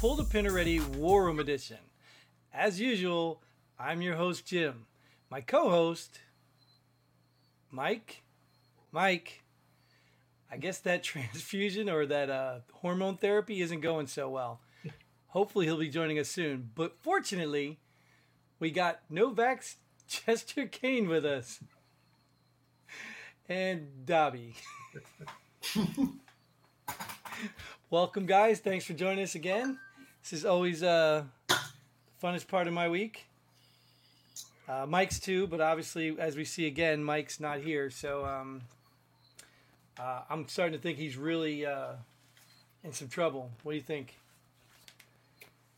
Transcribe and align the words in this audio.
Pull 0.00 0.14
the 0.14 0.24
Pin 0.24 0.46
Already 0.46 0.80
War 0.80 1.26
Room 1.26 1.38
Edition. 1.40 1.76
As 2.54 2.80
usual, 2.80 3.42
I'm 3.78 4.00
your 4.00 4.16
host, 4.16 4.46
Jim. 4.46 4.86
My 5.28 5.42
co 5.42 5.68
host, 5.68 6.20
Mike. 7.70 8.22
Mike, 8.92 9.42
I 10.50 10.56
guess 10.56 10.78
that 10.78 11.02
transfusion 11.02 11.90
or 11.90 12.06
that 12.06 12.30
uh, 12.30 12.60
hormone 12.72 13.18
therapy 13.18 13.60
isn't 13.60 13.82
going 13.82 14.06
so 14.06 14.30
well. 14.30 14.62
Hopefully, 15.26 15.66
he'll 15.66 15.76
be 15.76 15.90
joining 15.90 16.18
us 16.18 16.30
soon. 16.30 16.70
But 16.74 16.96
fortunately, 17.02 17.78
we 18.58 18.70
got 18.70 19.02
Novak's 19.10 19.76
Chester 20.08 20.64
Kane 20.64 21.10
with 21.10 21.26
us. 21.26 21.60
And 23.50 24.06
Dobby. 24.06 24.54
Welcome, 27.90 28.24
guys. 28.24 28.60
Thanks 28.60 28.86
for 28.86 28.94
joining 28.94 29.24
us 29.24 29.34
again. 29.34 29.78
This 30.22 30.32
is 30.32 30.44
always 30.44 30.82
uh, 30.82 31.24
the 31.48 31.58
funnest 32.22 32.48
part 32.48 32.66
of 32.66 32.72
my 32.72 32.88
week. 32.88 33.26
Uh, 34.68 34.86
Mike's 34.86 35.18
too, 35.18 35.46
but 35.48 35.60
obviously, 35.60 36.16
as 36.18 36.36
we 36.36 36.44
see 36.44 36.66
again, 36.66 37.02
Mike's 37.02 37.40
not 37.40 37.58
here. 37.60 37.90
So 37.90 38.24
um, 38.24 38.62
uh, 39.98 40.22
I'm 40.30 40.46
starting 40.48 40.74
to 40.78 40.82
think 40.82 40.98
he's 40.98 41.16
really 41.16 41.66
uh, 41.66 41.94
in 42.84 42.92
some 42.92 43.08
trouble. 43.08 43.50
What 43.62 43.72
do 43.72 43.76
you 43.76 43.82
think? 43.82 44.14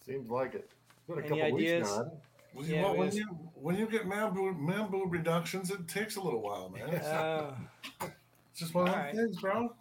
Seems 0.05 0.29
like 0.29 0.55
it. 0.55 0.69
It's 0.69 1.07
been 1.09 1.19
a 1.19 1.21
Any 1.21 1.29
couple 1.29 1.45
ideas? 1.57 1.83
weeks 1.89 1.97
now. 1.97 2.13
hasn't 2.57 2.71
Yeah, 2.71 2.83
well, 2.83 2.97
when 2.97 3.13
you 3.13 3.27
when 3.55 3.77
you 3.77 3.87
get 3.87 4.07
man 4.07 4.35
boob, 4.35 4.59
man 4.59 4.91
boob 4.91 5.13
reductions, 5.13 5.71
it 5.71 5.89
takes 5.89 6.17
a 6.17 6.21
little 6.21 6.43
while, 6.43 6.69
man. 6.69 6.95
Uh, 6.95 7.55
it's 8.03 8.61
just 8.61 8.75
one 8.75 8.89
of 8.89 8.95
alright. 8.95 9.15
those 9.15 9.25
things, 9.25 9.41
bro. 9.41 9.75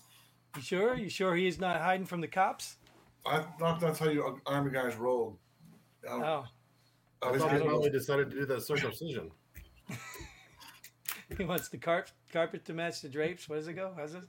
you 0.55 0.61
sure? 0.61 0.95
You 0.95 1.09
sure 1.09 1.35
he 1.35 1.47
is 1.47 1.59
not 1.59 1.81
hiding 1.81 2.05
from 2.05 2.21
the 2.21 2.27
cops? 2.27 2.77
I 3.25 3.39
thought 3.59 3.79
that's 3.79 3.99
how 3.99 4.09
you 4.09 4.39
army 4.45 4.71
guys 4.71 4.95
rolled. 4.95 5.37
Um, 6.09 6.23
Oh, 6.23 6.45
I 7.21 7.29
I 7.29 7.37
thought 7.37 7.49
I 7.49 7.53
he 7.53 7.59
don't 7.59 7.67
finally 7.69 7.89
decided 7.91 8.31
to 8.31 8.35
do 8.35 8.45
that 8.47 8.61
circumcision. 8.63 9.29
he 11.37 11.43
wants 11.43 11.69
the 11.69 11.77
carp- 11.77 12.09
carpet 12.33 12.65
to 12.65 12.73
match 12.73 13.01
the 13.01 13.09
drapes. 13.09 13.47
What 13.47 13.57
does 13.57 13.67
it 13.67 13.73
go? 13.73 13.93
How's 13.95 14.13
it? 14.15 14.23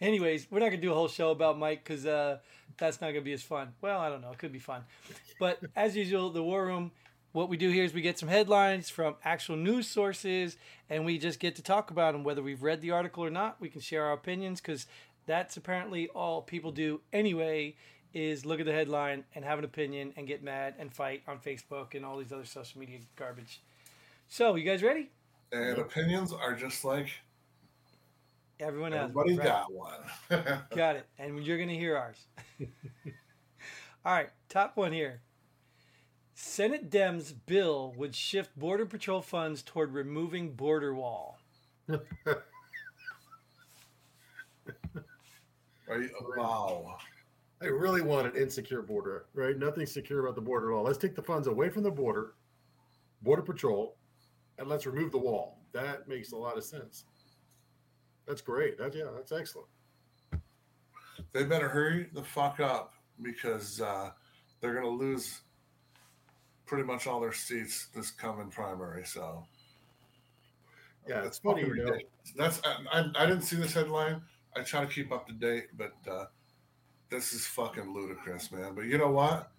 Anyways, 0.00 0.50
we're 0.50 0.60
not 0.60 0.70
gonna 0.70 0.80
do 0.82 0.90
a 0.92 0.94
whole 0.94 1.08
show 1.08 1.30
about 1.30 1.58
Mike 1.58 1.84
because 1.84 2.06
uh, 2.06 2.38
that's 2.78 3.00
not 3.00 3.08
gonna 3.08 3.20
be 3.20 3.32
as 3.32 3.42
fun. 3.42 3.74
Well, 3.80 4.00
I 4.00 4.08
don't 4.08 4.22
know. 4.22 4.32
It 4.32 4.38
could 4.38 4.52
be 4.52 4.58
fun, 4.58 4.82
but 5.38 5.60
as 5.76 5.96
usual, 5.96 6.30
the 6.30 6.42
War 6.42 6.64
Room. 6.66 6.92
What 7.32 7.48
we 7.48 7.56
do 7.56 7.70
here 7.70 7.84
is 7.84 7.94
we 7.94 8.00
get 8.00 8.18
some 8.18 8.28
headlines 8.28 8.90
from 8.90 9.14
actual 9.24 9.54
news 9.54 9.86
sources, 9.86 10.56
and 10.88 11.04
we 11.04 11.16
just 11.16 11.38
get 11.38 11.54
to 11.56 11.62
talk 11.62 11.92
about 11.92 12.12
them. 12.12 12.24
Whether 12.24 12.42
we've 12.42 12.60
read 12.64 12.80
the 12.80 12.90
article 12.90 13.24
or 13.24 13.30
not, 13.30 13.60
we 13.60 13.68
can 13.68 13.80
share 13.80 14.06
our 14.06 14.14
opinions 14.14 14.60
because 14.60 14.86
that's 15.26 15.56
apparently 15.56 16.08
all 16.08 16.42
people 16.42 16.72
do 16.72 17.02
anyway. 17.12 17.76
Is 18.12 18.44
look 18.44 18.58
at 18.60 18.66
the 18.66 18.72
headline 18.72 19.24
and 19.34 19.44
have 19.44 19.58
an 19.58 19.64
opinion 19.64 20.12
and 20.16 20.26
get 20.26 20.42
mad 20.42 20.74
and 20.78 20.92
fight 20.92 21.22
on 21.28 21.38
Facebook 21.38 21.94
and 21.94 22.04
all 22.04 22.18
these 22.18 22.32
other 22.32 22.44
social 22.44 22.80
media 22.80 22.98
garbage. 23.16 23.60
So, 24.28 24.56
you 24.56 24.64
guys 24.64 24.82
ready? 24.82 25.10
and 25.52 25.78
opinions 25.78 26.32
are 26.32 26.54
just 26.54 26.84
like 26.84 27.08
Everyone 28.60 28.92
has. 28.92 29.10
everybody 29.10 29.36
right? 29.38 29.46
got 29.46 29.72
one. 29.72 30.00
Got 30.76 30.96
it. 30.96 31.06
And 31.18 31.42
you're 31.44 31.56
going 31.56 31.70
to 31.70 31.76
hear 31.76 31.96
ours. 31.96 32.26
All 34.04 34.12
right, 34.12 34.30
top 34.48 34.76
one 34.76 34.92
here. 34.92 35.20
Senate 36.34 36.90
Dems 36.90 37.34
bill 37.46 37.92
would 37.96 38.14
shift 38.14 38.58
Border 38.58 38.86
Patrol 38.86 39.22
funds 39.22 39.62
toward 39.62 39.92
removing 39.92 40.52
border 40.52 40.94
wall. 40.94 41.38
Are 41.88 42.02
you- 46.00 46.10
wow. 46.36 46.96
I 47.62 47.66
really 47.66 48.00
want 48.00 48.26
an 48.26 48.40
insecure 48.40 48.80
border, 48.82 49.26
right? 49.34 49.58
Nothing 49.58 49.84
secure 49.86 50.20
about 50.20 50.34
the 50.34 50.40
border 50.40 50.72
at 50.72 50.76
all. 50.76 50.84
Let's 50.84 50.98
take 50.98 51.14
the 51.14 51.22
funds 51.22 51.46
away 51.46 51.68
from 51.68 51.82
the 51.82 51.90
border, 51.90 52.34
border 53.22 53.42
patrol, 53.42 53.96
and 54.58 54.66
let's 54.68 54.86
remove 54.86 55.12
the 55.12 55.18
wall. 55.18 55.58
That 55.72 56.08
makes 56.08 56.32
a 56.32 56.36
lot 56.36 56.56
of 56.56 56.64
sense. 56.64 57.04
That's 58.26 58.40
great. 58.40 58.78
That's 58.78 58.96
yeah, 58.96 59.08
that's 59.14 59.32
excellent. 59.32 59.68
They 61.32 61.44
better 61.44 61.68
hurry 61.68 62.08
the 62.14 62.22
fuck 62.22 62.60
up 62.60 62.94
because 63.22 63.80
uh, 63.80 64.10
they're 64.60 64.74
gonna 64.74 64.88
lose 64.88 65.42
pretty 66.64 66.84
much 66.84 67.06
all 67.06 67.20
their 67.20 67.32
seats 67.32 67.88
this 67.94 68.10
coming 68.10 68.48
primary. 68.48 69.04
So 69.04 69.44
Yeah, 71.06 71.16
That's 71.16 71.26
it's 71.26 71.38
funny, 71.40 71.62
you 71.62 71.74
know. 71.74 71.82
ridiculous. 71.90 72.04
That's 72.36 72.60
I, 72.64 73.00
I, 73.00 73.10
I 73.16 73.26
didn't 73.26 73.42
see 73.42 73.56
this 73.56 73.74
headline. 73.74 74.22
I 74.56 74.62
try 74.62 74.80
to 74.84 74.86
keep 74.90 75.12
up 75.12 75.26
to 75.28 75.32
date, 75.34 75.66
but 75.76 75.92
uh, 76.10 76.24
this 77.10 77.32
is 77.32 77.46
fucking 77.46 77.92
ludicrous, 77.92 78.50
man. 78.52 78.74
But 78.74 78.86
you 78.86 78.96
know 78.96 79.10
what? 79.10 79.50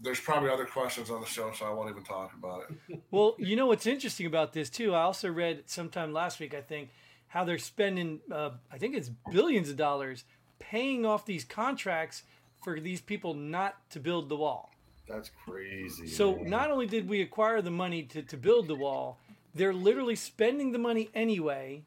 There's 0.00 0.20
probably 0.20 0.50
other 0.50 0.64
questions 0.64 1.10
on 1.10 1.20
the 1.20 1.26
show, 1.26 1.52
so 1.52 1.66
I 1.66 1.70
won't 1.70 1.90
even 1.90 2.04
talk 2.04 2.32
about 2.34 2.64
it. 2.70 3.00
Well, 3.10 3.34
you 3.38 3.56
know 3.56 3.66
what's 3.66 3.86
interesting 3.86 4.26
about 4.26 4.52
this, 4.52 4.70
too? 4.70 4.94
I 4.94 5.00
also 5.00 5.30
read 5.30 5.64
sometime 5.66 6.12
last 6.12 6.40
week, 6.40 6.54
I 6.54 6.60
think, 6.60 6.90
how 7.28 7.44
they're 7.44 7.58
spending, 7.58 8.20
uh, 8.30 8.50
I 8.72 8.78
think 8.78 8.94
it's 8.94 9.10
billions 9.30 9.68
of 9.70 9.76
dollars 9.76 10.24
paying 10.58 11.04
off 11.04 11.26
these 11.26 11.44
contracts 11.44 12.22
for 12.62 12.80
these 12.80 13.00
people 13.00 13.34
not 13.34 13.76
to 13.90 14.00
build 14.00 14.28
the 14.28 14.36
wall. 14.36 14.70
That's 15.08 15.30
crazy. 15.44 16.06
So 16.06 16.36
man. 16.36 16.50
not 16.50 16.70
only 16.70 16.86
did 16.86 17.08
we 17.08 17.22
acquire 17.22 17.62
the 17.62 17.70
money 17.70 18.02
to, 18.04 18.22
to 18.22 18.36
build 18.36 18.68
the 18.68 18.74
wall, 18.74 19.18
they're 19.54 19.74
literally 19.74 20.16
spending 20.16 20.72
the 20.72 20.78
money 20.78 21.08
anyway 21.14 21.82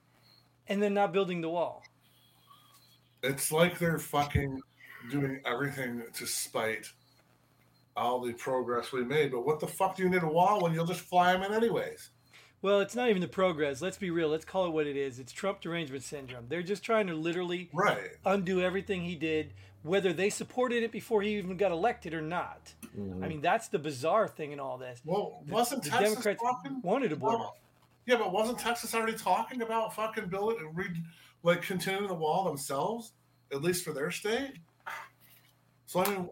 and 0.68 0.82
then 0.82 0.94
not 0.94 1.14
building 1.14 1.42
the 1.42 1.50
wall. 1.50 1.84
It's 3.24 3.52
like 3.52 3.78
they're 3.78 4.00
fucking 4.00 4.62
doing 5.10 5.42
everything 5.46 6.04
to 6.14 6.26
spite 6.26 6.92
all 7.96 8.22
the 8.22 8.34
progress 8.34 8.92
we 8.92 9.04
made. 9.04 9.32
But 9.32 9.46
what 9.46 9.60
the 9.60 9.68
fuck 9.68 9.96
do 9.96 10.04
you 10.04 10.10
need 10.10 10.24
a 10.24 10.28
wall 10.28 10.62
when 10.62 10.74
you'll 10.74 10.86
just 10.86 11.02
fly 11.02 11.34
them 11.34 11.44
in 11.44 11.54
anyways? 11.54 12.10
Well, 12.62 12.80
it's 12.80 12.96
not 12.96 13.10
even 13.10 13.22
the 13.22 13.28
progress. 13.28 13.82
Let's 13.82 13.98
be 13.98 14.12
real. 14.12 14.30
Let's 14.30 14.46
call 14.46 14.66
it 14.66 14.70
what 14.72 14.86
it 14.86 14.96
is. 14.96 15.20
It's 15.20 15.32
Trump 15.32 15.62
derangement 15.62 16.04
syndrome. 16.04 16.46
They're 16.48 16.62
just 16.62 16.84
trying 16.84 17.08
to 17.08 17.16
literally 17.16 17.70
Right. 17.74 18.12
undo 18.24 18.62
everything 18.62 19.02
he 19.04 19.16
did, 19.16 19.54
whether 19.82 20.14
they 20.14 20.30
supported 20.30 20.84
it 20.84 20.92
before 20.92 21.24
he 21.24 21.38
even 21.38 21.58
got 21.58 21.72
elected 21.72 22.14
or 22.14 22.22
not. 22.22 22.74
Mhm. 22.96 23.24
I 23.24 23.28
mean, 23.28 23.42
that's 23.42 23.68
the 23.68 23.80
bizarre 23.80 24.28
thing 24.28 24.52
in 24.52 24.60
all 24.60 24.78
this. 24.78 25.02
Well, 25.04 25.42
The- 25.48 25.54
wasn't 25.54 25.84
the 25.84 25.90
Texas 25.90 26.10
Democrats 26.24 26.42
talking? 26.42 26.82
wanted 26.84 27.12
a 27.12 27.16
border. 27.16 27.38
Well, 27.40 27.58
yeah, 28.06 28.18
but 28.18 28.32
wasn't 28.32 28.60
Texas 28.60 28.94
already 28.94 29.18
talking 29.18 29.64
about 29.64 29.96
fucking 29.96 30.28
building, 30.28 30.70
re, 30.76 30.88
like 31.44 31.62
continuing 31.62 32.08
the 32.08 32.14
wall 32.14 32.44
themselves, 32.44 33.14
at 33.52 33.62
least 33.62 33.84
for 33.84 33.94
their 33.94 34.12
state? 34.12 34.54
So 35.86 36.04
I 36.04 36.10
mean, 36.10 36.30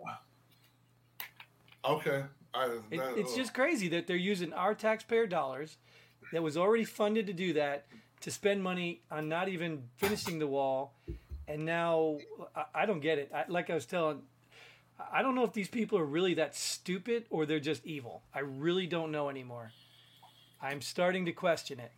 okay, 1.86 2.24
I, 2.53 2.66
It, 2.92 2.97
that- 2.97 3.18
it's 3.18 3.34
oh. 3.34 3.38
just 3.38 3.53
crazy 3.53 3.88
that 3.90 4.08
they're 4.08 4.16
using 4.16 4.53
our 4.53 4.74
taxpayer 4.74 5.28
dollars 5.28 5.78
that 6.31 6.44
was 6.44 6.58
already 6.58 6.84
funded 6.84 7.28
to 7.28 7.34
do 7.34 7.53
that 7.53 7.88
to 8.22 8.31
spend 8.31 8.62
money 8.62 9.02
on 9.09 9.30
not 9.30 9.50
even 9.50 9.84
finishing 9.97 10.40
the 10.40 10.47
wall. 10.47 10.94
And 11.47 11.66
now 11.66 12.18
I, 12.56 12.66
I 12.76 12.86
don't 12.86 13.00
get 13.00 13.18
it. 13.18 13.31
I, 13.34 13.46
like 13.47 13.70
I 13.70 13.74
was 13.74 13.86
telling, 13.86 14.22
I 15.12 15.22
don't 15.22 15.34
know 15.36 15.44
if 15.44 15.53
these 15.53 15.70
people 15.70 15.97
are 15.97 16.06
really 16.06 16.36
that 16.36 16.56
stupid 16.56 17.26
or 17.30 17.46
they're 17.46 17.59
just 17.59 17.86
evil. 17.86 18.22
I 18.34 18.40
really 18.41 18.86
don't 18.86 19.12
know 19.12 19.30
anymore. 19.30 19.72
I'm 20.62 20.81
starting 20.81 21.26
to 21.26 21.31
question 21.31 21.80
it. 21.80 21.91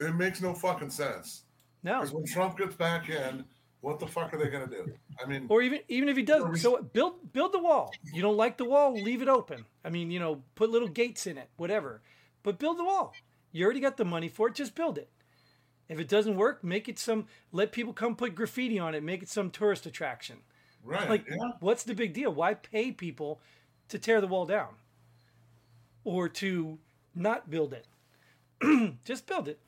it 0.00 0.14
makes 0.14 0.42
no 0.42 0.52
fucking 0.52 0.90
sense. 0.90 1.43
No. 1.84 2.00
Because 2.00 2.12
when 2.14 2.24
Trump 2.24 2.58
gets 2.58 2.74
back 2.74 3.08
in, 3.08 3.44
what 3.82 4.00
the 4.00 4.06
fuck 4.06 4.32
are 4.32 4.38
they 4.38 4.48
gonna 4.48 4.66
do? 4.66 4.90
I 5.22 5.26
mean, 5.26 5.46
Or 5.48 5.62
even 5.62 5.80
even 5.88 6.08
if 6.08 6.16
he 6.16 6.22
doesn't, 6.22 6.56
so 6.56 6.82
build 6.82 7.32
build 7.32 7.52
the 7.52 7.58
wall. 7.58 7.92
You 8.12 8.22
don't 8.22 8.36
like 8.36 8.56
the 8.56 8.64
wall, 8.64 8.94
leave 8.94 9.20
it 9.20 9.28
open. 9.28 9.66
I 9.84 9.90
mean, 9.90 10.10
you 10.10 10.18
know, 10.18 10.42
put 10.54 10.70
little 10.70 10.88
gates 10.88 11.26
in 11.26 11.36
it, 11.38 11.50
whatever. 11.56 12.00
But 12.42 12.58
build 12.58 12.78
the 12.78 12.84
wall. 12.84 13.14
You 13.52 13.64
already 13.64 13.80
got 13.80 13.96
the 13.98 14.04
money 14.04 14.28
for 14.28 14.48
it. 14.48 14.54
Just 14.54 14.74
build 14.74 14.98
it. 14.98 15.10
If 15.88 16.00
it 16.00 16.08
doesn't 16.08 16.36
work, 16.36 16.64
make 16.64 16.88
it 16.88 16.98
some. 16.98 17.26
Let 17.52 17.72
people 17.72 17.92
come 17.92 18.16
put 18.16 18.34
graffiti 18.34 18.78
on 18.78 18.94
it. 18.94 19.02
Make 19.02 19.22
it 19.22 19.28
some 19.28 19.50
tourist 19.50 19.84
attraction. 19.84 20.38
right? 20.82 21.08
Like, 21.08 21.26
yeah. 21.28 21.52
what's 21.60 21.84
the 21.84 21.94
big 21.94 22.14
deal? 22.14 22.32
Why 22.32 22.54
pay 22.54 22.90
people 22.90 23.40
to 23.90 23.98
tear 23.98 24.20
the 24.22 24.26
wall 24.26 24.46
down 24.46 24.74
or 26.04 26.28
to 26.30 26.78
not 27.14 27.50
build 27.50 27.74
it? 27.74 27.86
Just 29.04 29.26
build 29.26 29.46
it. 29.46 29.60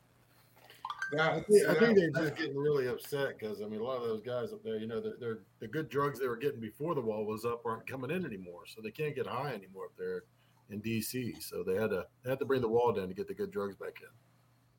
That- 1.13 1.33
I 1.33 1.41
think, 1.41 1.69
I 1.69 1.75
think 1.75 1.99
they're 1.99 2.11
just 2.11 2.37
getting 2.37 2.57
really 2.57 2.89
upset 2.89 3.39
because 3.39 3.63
I 3.63 3.67
mean 3.67 3.81
a 3.81 3.85
lot 3.85 3.97
of 3.97 4.03
those 4.03 4.23
guys 4.23 4.53
up 4.53 4.63
there, 4.65 4.77
you 4.77 4.87
know, 4.87 5.01
they're, 5.01 5.17
they're 5.21 5.39
the 5.61 5.69
good 5.69 5.89
drugs 5.89 6.19
they 6.19 6.29
were 6.29 6.37
getting 6.37 6.61
before 6.61 6.95
the 6.95 7.01
wall 7.01 7.25
was 7.25 7.45
up 7.45 7.65
aren't 7.65 7.87
coming 7.87 8.11
in 8.11 8.25
anymore, 8.25 8.63
so 8.67 8.81
they 8.83 8.91
can't 8.91 9.15
get 9.15 9.27
high 9.27 9.53
anymore 9.53 9.87
up 9.87 9.97
there 9.97 10.25
in 10.71 10.81
D.C. 10.81 11.37
So 11.41 11.63
they 11.63 11.75
had 11.75 11.91
to 11.91 12.07
they 12.23 12.31
had 12.31 12.39
to 12.41 12.45
bring 12.45 12.61
the 12.61 12.69
wall 12.69 12.93
down 12.93 13.09
to 13.09 13.15
get 13.15 13.29
the 13.29 13.35
good 13.35 13.51
drugs 13.51 13.77
back 13.77 13.95
in. 14.01 14.09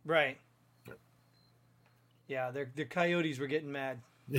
Right. 0.04 0.38
Yeah, 0.88 0.94
yeah 2.28 2.52
their 2.52 2.72
their 2.76 2.86
coyotes 2.86 3.40
were 3.40 3.48
getting 3.48 3.72
mad. 3.72 4.00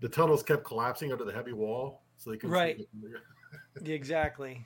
the 0.00 0.08
tunnels 0.10 0.42
kept 0.42 0.64
collapsing 0.64 1.12
under 1.12 1.24
the 1.24 1.32
heavy 1.32 1.52
wall, 1.52 2.02
so 2.16 2.30
they 2.30 2.36
couldn't. 2.36 2.54
Right. 2.54 2.80
Exactly. 3.84 4.64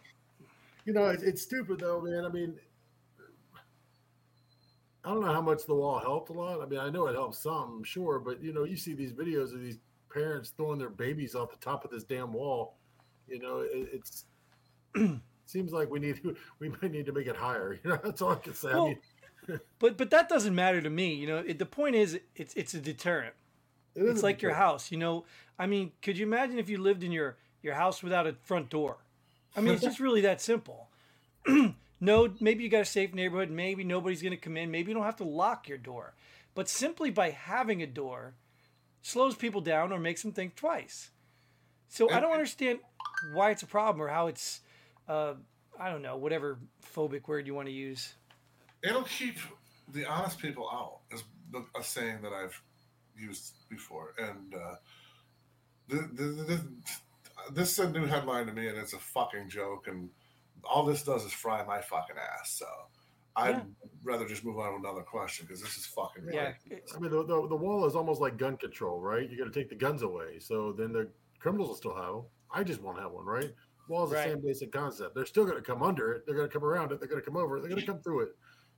You 0.85 0.93
know, 0.93 1.06
it's, 1.06 1.23
it's 1.23 1.43
stupid 1.43 1.81
though, 1.81 2.00
man. 2.00 2.25
I 2.25 2.29
mean, 2.29 2.55
I 5.04 5.10
don't 5.10 5.20
know 5.20 5.32
how 5.32 5.40
much 5.40 5.64
the 5.66 5.74
wall 5.74 5.98
helped 6.00 6.30
a 6.30 6.32
lot. 6.32 6.60
I 6.60 6.66
mean, 6.66 6.80
I 6.80 6.90
know 6.90 7.06
it 7.06 7.14
helped 7.14 7.36
some, 7.36 7.82
sure, 7.84 8.18
but 8.18 8.42
you 8.42 8.52
know, 8.52 8.64
you 8.64 8.76
see 8.76 8.94
these 8.94 9.12
videos 9.12 9.54
of 9.54 9.60
these 9.60 9.78
parents 10.12 10.50
throwing 10.56 10.78
their 10.78 10.90
babies 10.90 11.34
off 11.34 11.50
the 11.50 11.56
top 11.58 11.84
of 11.84 11.90
this 11.90 12.04
damn 12.04 12.32
wall. 12.32 12.76
You 13.28 13.38
know, 13.38 13.60
it, 13.60 13.88
it's 13.92 14.24
seems 15.46 15.72
like 15.72 15.90
we 15.90 16.00
need 16.00 16.20
we 16.58 16.68
might 16.68 16.90
need 16.90 17.06
to 17.06 17.12
make 17.12 17.26
it 17.26 17.36
higher. 17.36 17.78
You 17.84 17.90
know, 17.90 17.98
that's 18.02 18.22
all 18.22 18.32
I 18.32 18.36
can 18.36 18.54
say. 18.54 18.70
I 18.70 18.74
mean, 18.74 18.98
But 19.78 19.96
but 19.96 20.10
that 20.10 20.28
doesn't 20.28 20.54
matter 20.54 20.80
to 20.82 20.90
me. 20.90 21.14
You 21.14 21.26
know, 21.26 21.38
it, 21.38 21.58
the 21.58 21.66
point 21.66 21.96
is, 21.96 22.20
it's 22.36 22.54
it's 22.54 22.74
a 22.74 22.80
deterrent. 22.80 23.34
it 23.94 24.02
is 24.02 24.14
It's 24.16 24.22
like 24.22 24.42
your 24.42 24.54
house. 24.54 24.90
You 24.90 24.98
know, 24.98 25.24
I 25.58 25.66
mean, 25.66 25.92
could 26.02 26.18
you 26.18 26.26
imagine 26.26 26.58
if 26.58 26.68
you 26.68 26.78
lived 26.78 27.02
in 27.02 27.12
your 27.12 27.36
your 27.62 27.74
house 27.74 28.02
without 28.02 28.26
a 28.26 28.34
front 28.42 28.68
door? 28.68 28.98
I 29.56 29.60
mean, 29.60 29.74
it's 29.74 29.82
just 29.90 30.00
really 30.00 30.20
that 30.22 30.40
simple. 30.40 30.88
no, 32.00 32.32
maybe 32.40 32.62
you 32.62 32.68
got 32.68 32.82
a 32.82 32.86
safe 32.86 33.12
neighborhood. 33.14 33.50
Maybe 33.50 33.84
nobody's 33.84 34.22
going 34.22 34.32
to 34.32 34.36
come 34.36 34.56
in. 34.56 34.70
Maybe 34.70 34.90
you 34.90 34.94
don't 34.94 35.04
have 35.04 35.16
to 35.16 35.24
lock 35.24 35.68
your 35.68 35.78
door. 35.78 36.14
But 36.54 36.68
simply 36.68 37.10
by 37.10 37.30
having 37.30 37.82
a 37.82 37.86
door 37.86 38.34
slows 39.02 39.34
people 39.34 39.60
down 39.60 39.92
or 39.92 39.98
makes 39.98 40.22
them 40.22 40.32
think 40.32 40.54
twice. 40.54 41.10
So 41.88 42.10
I 42.10 42.20
don't 42.20 42.32
understand 42.32 42.80
why 43.32 43.50
it's 43.50 43.62
a 43.62 43.66
problem 43.66 44.02
or 44.02 44.08
how 44.08 44.26
it's, 44.26 44.60
uh, 45.08 45.34
I 45.78 45.90
don't 45.90 46.02
know, 46.02 46.16
whatever 46.16 46.58
phobic 46.94 47.26
word 47.26 47.46
you 47.46 47.54
want 47.54 47.66
to 47.66 47.72
use. 47.72 48.14
It'll 48.82 49.04
keep 49.04 49.36
the 49.92 50.04
honest 50.04 50.38
people 50.38 50.68
out, 50.70 50.98
is 51.10 51.24
a 51.78 51.82
saying 51.82 52.18
that 52.22 52.32
I've 52.32 52.60
used 53.16 53.54
before. 53.68 54.14
And 54.18 54.54
uh, 54.54 54.74
the, 55.88 55.96
the, 56.12 56.24
the, 56.24 56.60
this 57.52 57.72
is 57.72 57.78
a 57.78 57.90
new 57.90 58.04
headline 58.04 58.46
to 58.46 58.52
me, 58.52 58.68
and 58.68 58.76
it's 58.76 58.92
a 58.92 58.98
fucking 58.98 59.48
joke. 59.48 59.86
And 59.88 60.10
all 60.64 60.84
this 60.84 61.02
does 61.02 61.25
is 61.25 61.32
fry 61.32 61.64
my 61.64 61.81
fucking 61.81 62.16
ass. 62.16 62.50
So 62.58 62.66
I'd 63.37 63.56
Yeah. 63.56 63.62
rather 64.02 64.26
just 64.26 64.44
move 64.44 64.58
on 64.58 64.72
to 64.72 64.76
another 64.78 65.02
question 65.02 65.46
because 65.46 65.62
this 65.62 65.76
is 65.76 65.87
fucking 65.87 66.25
Yeah, 66.32 66.52
ridiculous. 66.64 66.94
I 66.96 66.99
mean, 66.99 67.10
the, 67.10 67.25
the, 67.25 67.49
the 67.49 67.56
wall 67.56 67.84
is 67.87 67.94
almost 67.94 68.20
like 68.20 68.37
gun 68.37 68.56
control, 68.56 69.00
right? 69.00 69.28
You 69.28 69.38
got 69.38 69.52
to 69.52 69.58
take 69.60 69.69
the 69.69 69.76
guns 69.76 70.02
away, 70.02 70.38
so 70.40 70.72
then 70.72 70.93
the 70.93 71.08
criminals 71.38 71.69
will 71.69 71.76
still 71.76 71.94
have 71.96 72.14
them. 72.14 72.25
I 72.50 72.64
just 72.64 72.82
won't 72.82 72.99
have 72.99 73.12
one, 73.12 73.25
right? 73.26 73.52
Wall's 73.88 74.12
Right. 74.12 74.25
the 74.28 74.31
same 74.34 74.43
basic 74.44 74.72
concept. 74.72 75.14
They're 75.14 75.25
still 75.26 75.44
going 75.44 75.56
to 75.56 75.62
come 75.62 75.82
under 75.82 76.12
it. 76.12 76.25
They're 76.26 76.34
going 76.34 76.49
to 76.49 76.52
come 76.52 76.64
around 76.64 76.93
it. 76.93 76.99
They're 77.00 77.08
going 77.08 77.20
to 77.22 77.25
come 77.25 77.37
over 77.37 77.56
it. 77.56 77.61
They're 77.61 77.70
going 77.70 77.81
to 77.81 77.87
come 77.87 78.00
through 78.00 78.20
it. 78.25 78.28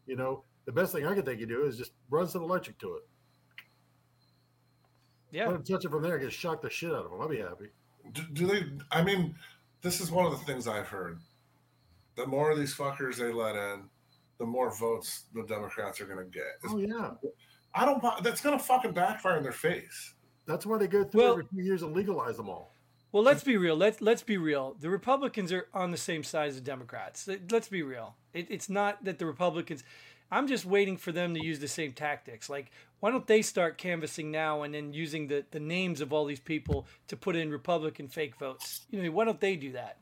You 0.06 0.16
know, 0.16 0.44
the 0.66 0.72
best 0.72 0.92
thing 0.92 1.06
I 1.06 1.14
could 1.14 1.24
think 1.24 1.40
you 1.40 1.46
do 1.46 1.64
is 1.64 1.76
just 1.78 1.92
run 2.10 2.28
some 2.28 2.42
electric 2.42 2.78
to 2.80 2.94
it. 2.96 3.02
yeah. 5.30 5.46
Let 5.46 5.52
them 5.54 5.64
touch 5.64 5.84
it 5.84 5.90
from 5.90 6.02
there. 6.02 6.18
Get 6.18 6.32
shocked 6.32 6.62
the 6.62 6.70
shit 6.70 6.90
out 6.90 7.04
of 7.04 7.10
them. 7.10 7.20
I'll 7.20 7.28
be 7.28 7.38
happy. 7.38 7.66
Do, 8.12 8.22
do 8.32 8.46
they? 8.46 8.64
I 8.90 9.02
mean, 9.02 9.34
this 9.82 10.00
is 10.00 10.10
one 10.10 10.26
of 10.26 10.32
the 10.32 10.38
things 10.44 10.66
I've 10.66 10.88
heard. 10.88 11.18
The 12.20 12.26
more 12.26 12.50
of 12.50 12.58
these 12.58 12.74
fuckers 12.74 13.16
they 13.16 13.32
let 13.32 13.56
in, 13.56 13.84
the 14.38 14.44
more 14.46 14.70
votes 14.74 15.24
the 15.34 15.42
Democrats 15.44 16.00
are 16.00 16.04
going 16.06 16.18
to 16.24 16.30
get. 16.30 16.44
Oh 16.68 16.76
yeah, 16.78 17.12
I 17.74 17.86
don't. 17.86 18.02
That's 18.22 18.40
going 18.42 18.58
to 18.58 18.62
fucking 18.62 18.92
backfire 18.92 19.38
in 19.38 19.42
their 19.42 19.52
face. 19.52 20.14
that's 20.46 20.66
why 20.66 20.76
they 20.78 20.86
go 20.86 21.04
through 21.04 21.20
Well- 21.22 21.32
every 21.32 21.46
few 21.52 21.62
years 21.64 21.82
and 21.82 21.94
legalize 21.96 22.36
them 22.36 22.48
all. 22.50 22.74
Well, 23.12 23.22
let's 23.24 23.42
be 23.42 23.56
real. 23.56 23.74
Let's 23.76 24.00
let's 24.00 24.22
be 24.22 24.36
real. 24.36 24.76
The 24.78 24.90
Republicans 24.90 25.50
are 25.52 25.66
on 25.74 25.90
the 25.90 25.96
same 25.96 26.22
side 26.22 26.48
as 26.50 26.54
the 26.56 26.60
Democrats. 26.60 27.26
Let- 27.26 27.50
Let's 27.50 27.68
be 27.68 27.82
real. 27.82 28.16
It, 28.34 28.46
it's 28.50 28.68
not 28.68 29.02
that 29.04 29.18
the 29.18 29.26
Republicans. 29.26 29.82
I'm 30.30 30.46
just 30.46 30.64
waiting 30.64 30.96
for 30.96 31.10
them 31.10 31.34
to 31.34 31.44
use 31.44 31.58
the 31.58 31.66
same 31.66 31.90
tactics. 31.92 32.48
Like, 32.48 32.70
why 33.00 33.10
don't 33.10 33.26
they 33.26 33.42
start 33.42 33.78
canvassing 33.78 34.30
now 34.30 34.62
and 34.62 34.72
then 34.72 34.92
using 34.92 35.26
the, 35.26 35.44
the 35.50 35.58
names 35.58 36.00
of 36.00 36.12
all 36.12 36.24
these 36.24 36.38
people 36.38 36.86
to 37.08 37.16
put 37.16 37.34
in 37.34 37.50
Republican 37.50 38.06
fake 38.06 38.36
votes? 38.38 38.86
You 38.90 39.02
know, 39.02 39.10
why 39.10 39.24
don't 39.24 39.40
they 39.40 39.56
do 39.56 39.72
that? 39.72 39.96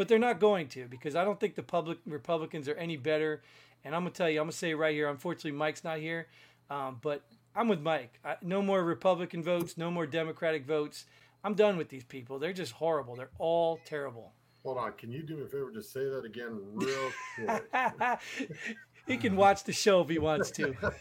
But 0.00 0.08
they're 0.08 0.18
not 0.18 0.40
going 0.40 0.68
to 0.68 0.86
because 0.86 1.14
I 1.14 1.24
don't 1.24 1.38
think 1.38 1.56
the 1.56 1.62
public 1.62 1.98
Republicans 2.06 2.70
are 2.70 2.74
any 2.74 2.96
better. 2.96 3.42
And 3.84 3.94
I'm 3.94 4.00
gonna 4.00 4.14
tell 4.14 4.30
you, 4.30 4.40
I'm 4.40 4.46
gonna 4.46 4.52
say 4.52 4.72
right 4.72 4.94
here. 4.94 5.10
Unfortunately, 5.10 5.52
Mike's 5.52 5.84
not 5.84 5.98
here, 5.98 6.26
um, 6.70 6.96
but 7.02 7.22
I'm 7.54 7.68
with 7.68 7.82
Mike. 7.82 8.18
I, 8.24 8.36
no 8.40 8.62
more 8.62 8.82
Republican 8.82 9.42
votes. 9.42 9.76
No 9.76 9.90
more 9.90 10.06
Democratic 10.06 10.64
votes. 10.64 11.04
I'm 11.44 11.52
done 11.52 11.76
with 11.76 11.90
these 11.90 12.02
people. 12.02 12.38
They're 12.38 12.54
just 12.54 12.72
horrible. 12.72 13.14
They're 13.14 13.28
all 13.38 13.78
terrible. 13.84 14.32
Hold 14.62 14.78
on, 14.78 14.92
can 14.94 15.12
you 15.12 15.22
do 15.22 15.36
me 15.36 15.42
a 15.42 15.46
favor? 15.46 15.70
Just 15.70 15.92
say 15.92 16.08
that 16.08 16.24
again, 16.24 16.58
real 16.72 17.12
quick. 17.34 18.18
he 19.06 19.18
can 19.18 19.36
watch 19.36 19.64
the 19.64 19.72
show 19.74 20.00
if 20.00 20.08
he 20.08 20.18
wants 20.18 20.50
to. 20.52 20.74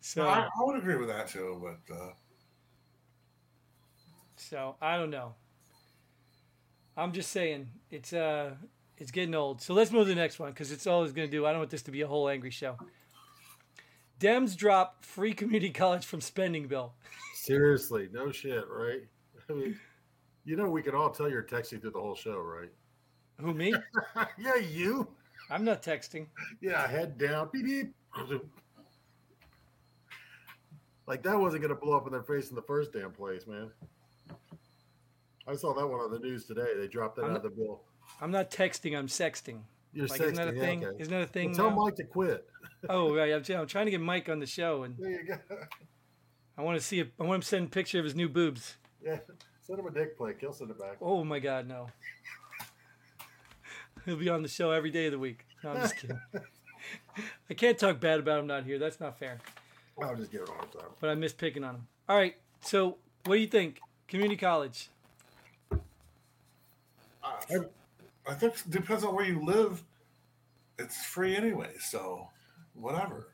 So, 0.00 0.28
I, 0.28 0.42
I 0.42 0.48
would 0.60 0.76
agree 0.76 0.94
with 0.94 1.08
that 1.08 1.26
too, 1.26 1.60
but 1.60 1.92
uh, 1.92 2.10
so 4.36 4.76
I 4.80 4.96
don't 4.96 5.10
know. 5.10 5.34
I'm 6.96 7.12
just 7.12 7.30
saying 7.30 7.68
it's 7.90 8.12
uh 8.12 8.54
it's 8.98 9.10
getting 9.10 9.34
old. 9.34 9.60
So 9.60 9.74
let's 9.74 9.92
move 9.92 10.06
to 10.06 10.14
the 10.14 10.20
next 10.20 10.38
one 10.38 10.50
because 10.50 10.72
it's 10.72 10.86
all 10.86 11.04
it's 11.04 11.12
going 11.12 11.28
to 11.28 11.30
do. 11.30 11.44
I 11.44 11.50
don't 11.50 11.58
want 11.58 11.70
this 11.70 11.82
to 11.82 11.90
be 11.90 12.00
a 12.00 12.06
whole 12.06 12.28
angry 12.28 12.50
show. 12.50 12.76
Dems 14.18 14.56
drop 14.56 15.04
free 15.04 15.34
community 15.34 15.70
college 15.70 16.06
from 16.06 16.22
spending 16.22 16.66
bill. 16.66 16.94
Seriously, 17.34 18.08
no 18.12 18.32
shit, 18.32 18.64
right? 18.70 19.02
I 19.50 19.52
mean, 19.52 19.78
you 20.46 20.56
know, 20.56 20.70
we 20.70 20.82
can 20.82 20.94
all 20.94 21.10
tell 21.10 21.28
you're 21.28 21.42
texting 21.42 21.82
through 21.82 21.90
the 21.90 22.00
whole 22.00 22.14
show, 22.14 22.38
right? 22.38 22.70
Who 23.40 23.52
me? 23.52 23.74
yeah, 24.38 24.56
you. 24.56 25.06
I'm 25.50 25.64
not 25.64 25.82
texting. 25.82 26.26
Yeah, 26.62 26.86
head 26.88 27.18
down. 27.18 27.50
Beep 27.52 27.66
beep. 27.66 27.94
Like 31.06 31.22
that 31.22 31.38
wasn't 31.38 31.62
gonna 31.62 31.74
blow 31.74 31.96
up 31.96 32.06
in 32.06 32.12
their 32.12 32.22
face 32.22 32.48
in 32.48 32.56
the 32.56 32.62
first 32.62 32.92
damn 32.92 33.12
place, 33.12 33.46
man. 33.46 33.70
I 35.46 35.54
saw 35.54 35.72
that 35.74 35.86
one 35.86 36.00
on 36.00 36.10
the 36.10 36.18
news 36.18 36.46
today. 36.46 36.72
They 36.76 36.88
dropped 36.88 37.16
that 37.16 37.24
I'm 37.24 37.30
out 37.32 37.36
of 37.36 37.42
the 37.44 37.50
bill. 37.50 37.82
I'm 38.20 38.30
not 38.30 38.50
texting. 38.50 38.98
I'm 38.98 39.06
sexting. 39.06 39.60
You're 39.92 40.06
Like, 40.06 40.20
isn't 40.20 40.34
that 40.34 40.48
a 40.48 40.52
sexting, 40.52 40.60
thing? 40.60 40.84
okay. 40.84 41.02
Isn't 41.02 41.12
that 41.12 41.22
a 41.22 41.26
thing? 41.26 41.48
Well, 41.48 41.56
tell 41.56 41.70
now? 41.70 41.76
Mike 41.84 41.96
to 41.96 42.04
quit. 42.04 42.46
Oh, 42.88 43.14
right. 43.14 43.32
I'm, 43.32 43.56
I'm 43.60 43.66
trying 43.66 43.86
to 43.86 43.90
get 43.90 44.00
Mike 44.00 44.28
on 44.28 44.40
the 44.40 44.46
show, 44.46 44.82
and 44.82 44.96
There 44.98 45.10
you 45.10 45.24
go. 45.24 45.38
I 46.58 46.62
want 46.62 46.78
to 46.78 46.84
see. 46.84 47.00
If, 47.00 47.08
I 47.20 47.24
want 47.24 47.36
him 47.36 47.40
to 47.42 47.46
send 47.46 47.66
a 47.66 47.70
picture 47.70 47.98
of 47.98 48.04
his 48.04 48.14
new 48.14 48.28
boobs. 48.28 48.76
Yeah, 49.04 49.18
send 49.60 49.78
him 49.78 49.86
a 49.86 49.90
dick 49.90 50.18
pic. 50.18 50.38
He'll 50.40 50.52
send 50.52 50.70
it 50.70 50.78
back. 50.78 50.96
Oh 51.00 51.22
my 51.22 51.38
God, 51.38 51.68
no. 51.68 51.88
He'll 54.06 54.16
be 54.16 54.28
on 54.28 54.42
the 54.42 54.48
show 54.48 54.70
every 54.70 54.90
day 54.90 55.06
of 55.06 55.12
the 55.12 55.18
week. 55.18 55.44
No, 55.62 55.70
I'm 55.70 55.76
just 55.82 55.96
kidding. 55.96 56.20
I 57.50 57.54
can't 57.54 57.78
talk 57.78 58.00
bad 58.00 58.20
about 58.20 58.40
him 58.40 58.46
not 58.46 58.64
here. 58.64 58.78
That's 58.78 59.00
not 59.00 59.18
fair. 59.18 59.38
I'll 60.00 60.16
just 60.16 60.30
get 60.30 60.42
it 60.42 60.48
all 60.48 60.56
the 60.72 60.78
time. 60.78 60.88
But 61.00 61.10
I 61.10 61.14
miss 61.14 61.32
picking 61.32 61.64
on 61.64 61.76
him. 61.76 61.88
All 62.08 62.16
right. 62.16 62.34
So, 62.60 62.98
what 63.24 63.34
do 63.34 63.40
you 63.40 63.46
think? 63.46 63.80
Community 64.08 64.36
college. 64.36 64.90
I, 67.26 67.56
I 68.28 68.34
think 68.34 68.54
it 68.54 68.70
depends 68.70 69.04
on 69.04 69.14
where 69.14 69.24
you 69.24 69.44
live. 69.44 69.82
It's 70.78 71.04
free 71.06 71.36
anyway, 71.36 71.70
so 71.78 72.28
whatever. 72.74 73.28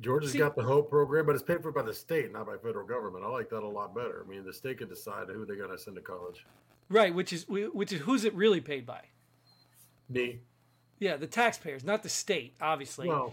Georgia's 0.00 0.32
See- 0.32 0.38
got 0.38 0.54
the 0.54 0.62
Hope 0.62 0.88
program, 0.90 1.26
but 1.26 1.34
it's 1.34 1.42
paid 1.42 1.62
for 1.62 1.72
by 1.72 1.82
the 1.82 1.94
state, 1.94 2.32
not 2.32 2.46
by 2.46 2.56
federal 2.56 2.86
government. 2.86 3.24
I 3.24 3.28
like 3.28 3.50
that 3.50 3.62
a 3.62 3.68
lot 3.68 3.94
better. 3.94 4.24
I 4.24 4.28
mean, 4.28 4.44
the 4.44 4.52
state 4.52 4.78
can 4.78 4.88
decide 4.88 5.28
who 5.28 5.44
they're 5.44 5.56
going 5.56 5.70
to 5.70 5.78
send 5.78 5.96
to 5.96 6.02
college. 6.02 6.44
Right, 6.88 7.14
which 7.14 7.32
is 7.32 7.46
which 7.48 7.92
is 7.92 8.00
who's 8.00 8.24
it 8.24 8.34
really 8.34 8.60
paid 8.60 8.84
by? 8.84 9.02
Me. 10.08 10.40
Yeah, 10.98 11.16
the 11.16 11.26
taxpayers, 11.26 11.84
not 11.84 12.02
the 12.02 12.08
state, 12.08 12.56
obviously. 12.60 13.08
Well, 13.08 13.32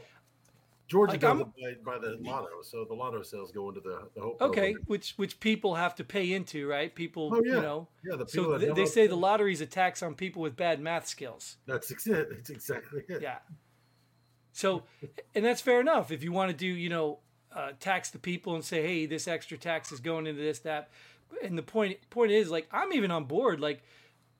Georgia 0.88 1.12
Like, 1.13 1.20
does 1.22 1.39
it 1.41 1.84
by, 1.86 1.94
by 1.94 2.00
the 2.00 2.17
lotto, 2.22 2.62
so 2.62 2.86
the 2.86 2.94
lotto 2.94 3.22
sales 3.22 3.51
go 3.51 3.67
into 3.70 3.82
the, 3.82 4.08
the 4.15 4.22
Hope 4.22 4.41
okay, 4.41 4.72
program. 4.74 4.84
which 4.88 5.13
which 5.17 5.39
people 5.41 5.75
have 5.75 5.96
to 5.96 6.03
pay 6.06 6.32
into, 6.34 6.65
right? 6.67 6.94
People, 6.96 7.29
Oh, 7.34 7.41
yeah. 7.44 7.56
you 7.56 7.62
know. 7.62 7.88
Yeah, 8.10 8.15
the 8.15 8.25
people 8.25 8.53
So 8.53 8.58
th- 8.58 8.74
they 8.75 8.86
say 8.86 9.06
the 9.08 9.17
lottery 9.17 9.51
is 9.51 9.60
a 9.62 9.65
tax 9.65 10.01
on 10.01 10.15
people 10.15 10.41
with 10.41 10.56
bad 10.56 10.79
math 10.79 11.06
skills. 11.08 11.58
That's 11.65 11.91
it. 11.91 11.98
That's 12.32 12.50
exactly 12.50 13.03
it. 13.10 13.22
Yeah. 13.22 13.39
So, 14.53 14.84
and 15.36 15.46
that's 15.46 15.62
fair 15.62 15.79
enough. 15.79 16.10
If 16.12 16.24
you 16.24 16.32
want 16.32 16.50
to 16.51 16.58
do, 16.58 16.65
you 16.65 16.89
know, 16.89 17.20
uh, 17.56 17.74
tax 17.79 18.10
the 18.10 18.17
people 18.17 18.56
and 18.56 18.63
say, 18.63 18.82
hey, 18.82 19.06
this 19.06 19.27
extra 19.27 19.58
tax 19.58 19.91
is 19.91 20.00
going 20.00 20.25
into 20.25 20.41
this, 20.41 20.60
that. 20.60 20.89
And 21.44 21.58
the 21.58 21.62
point 21.63 21.98
point 22.10 22.32
is, 22.32 22.50
like, 22.50 22.67
I'm 22.72 22.91
even 22.94 23.12
on 23.12 23.25
board. 23.25 23.60
Like, 23.60 23.84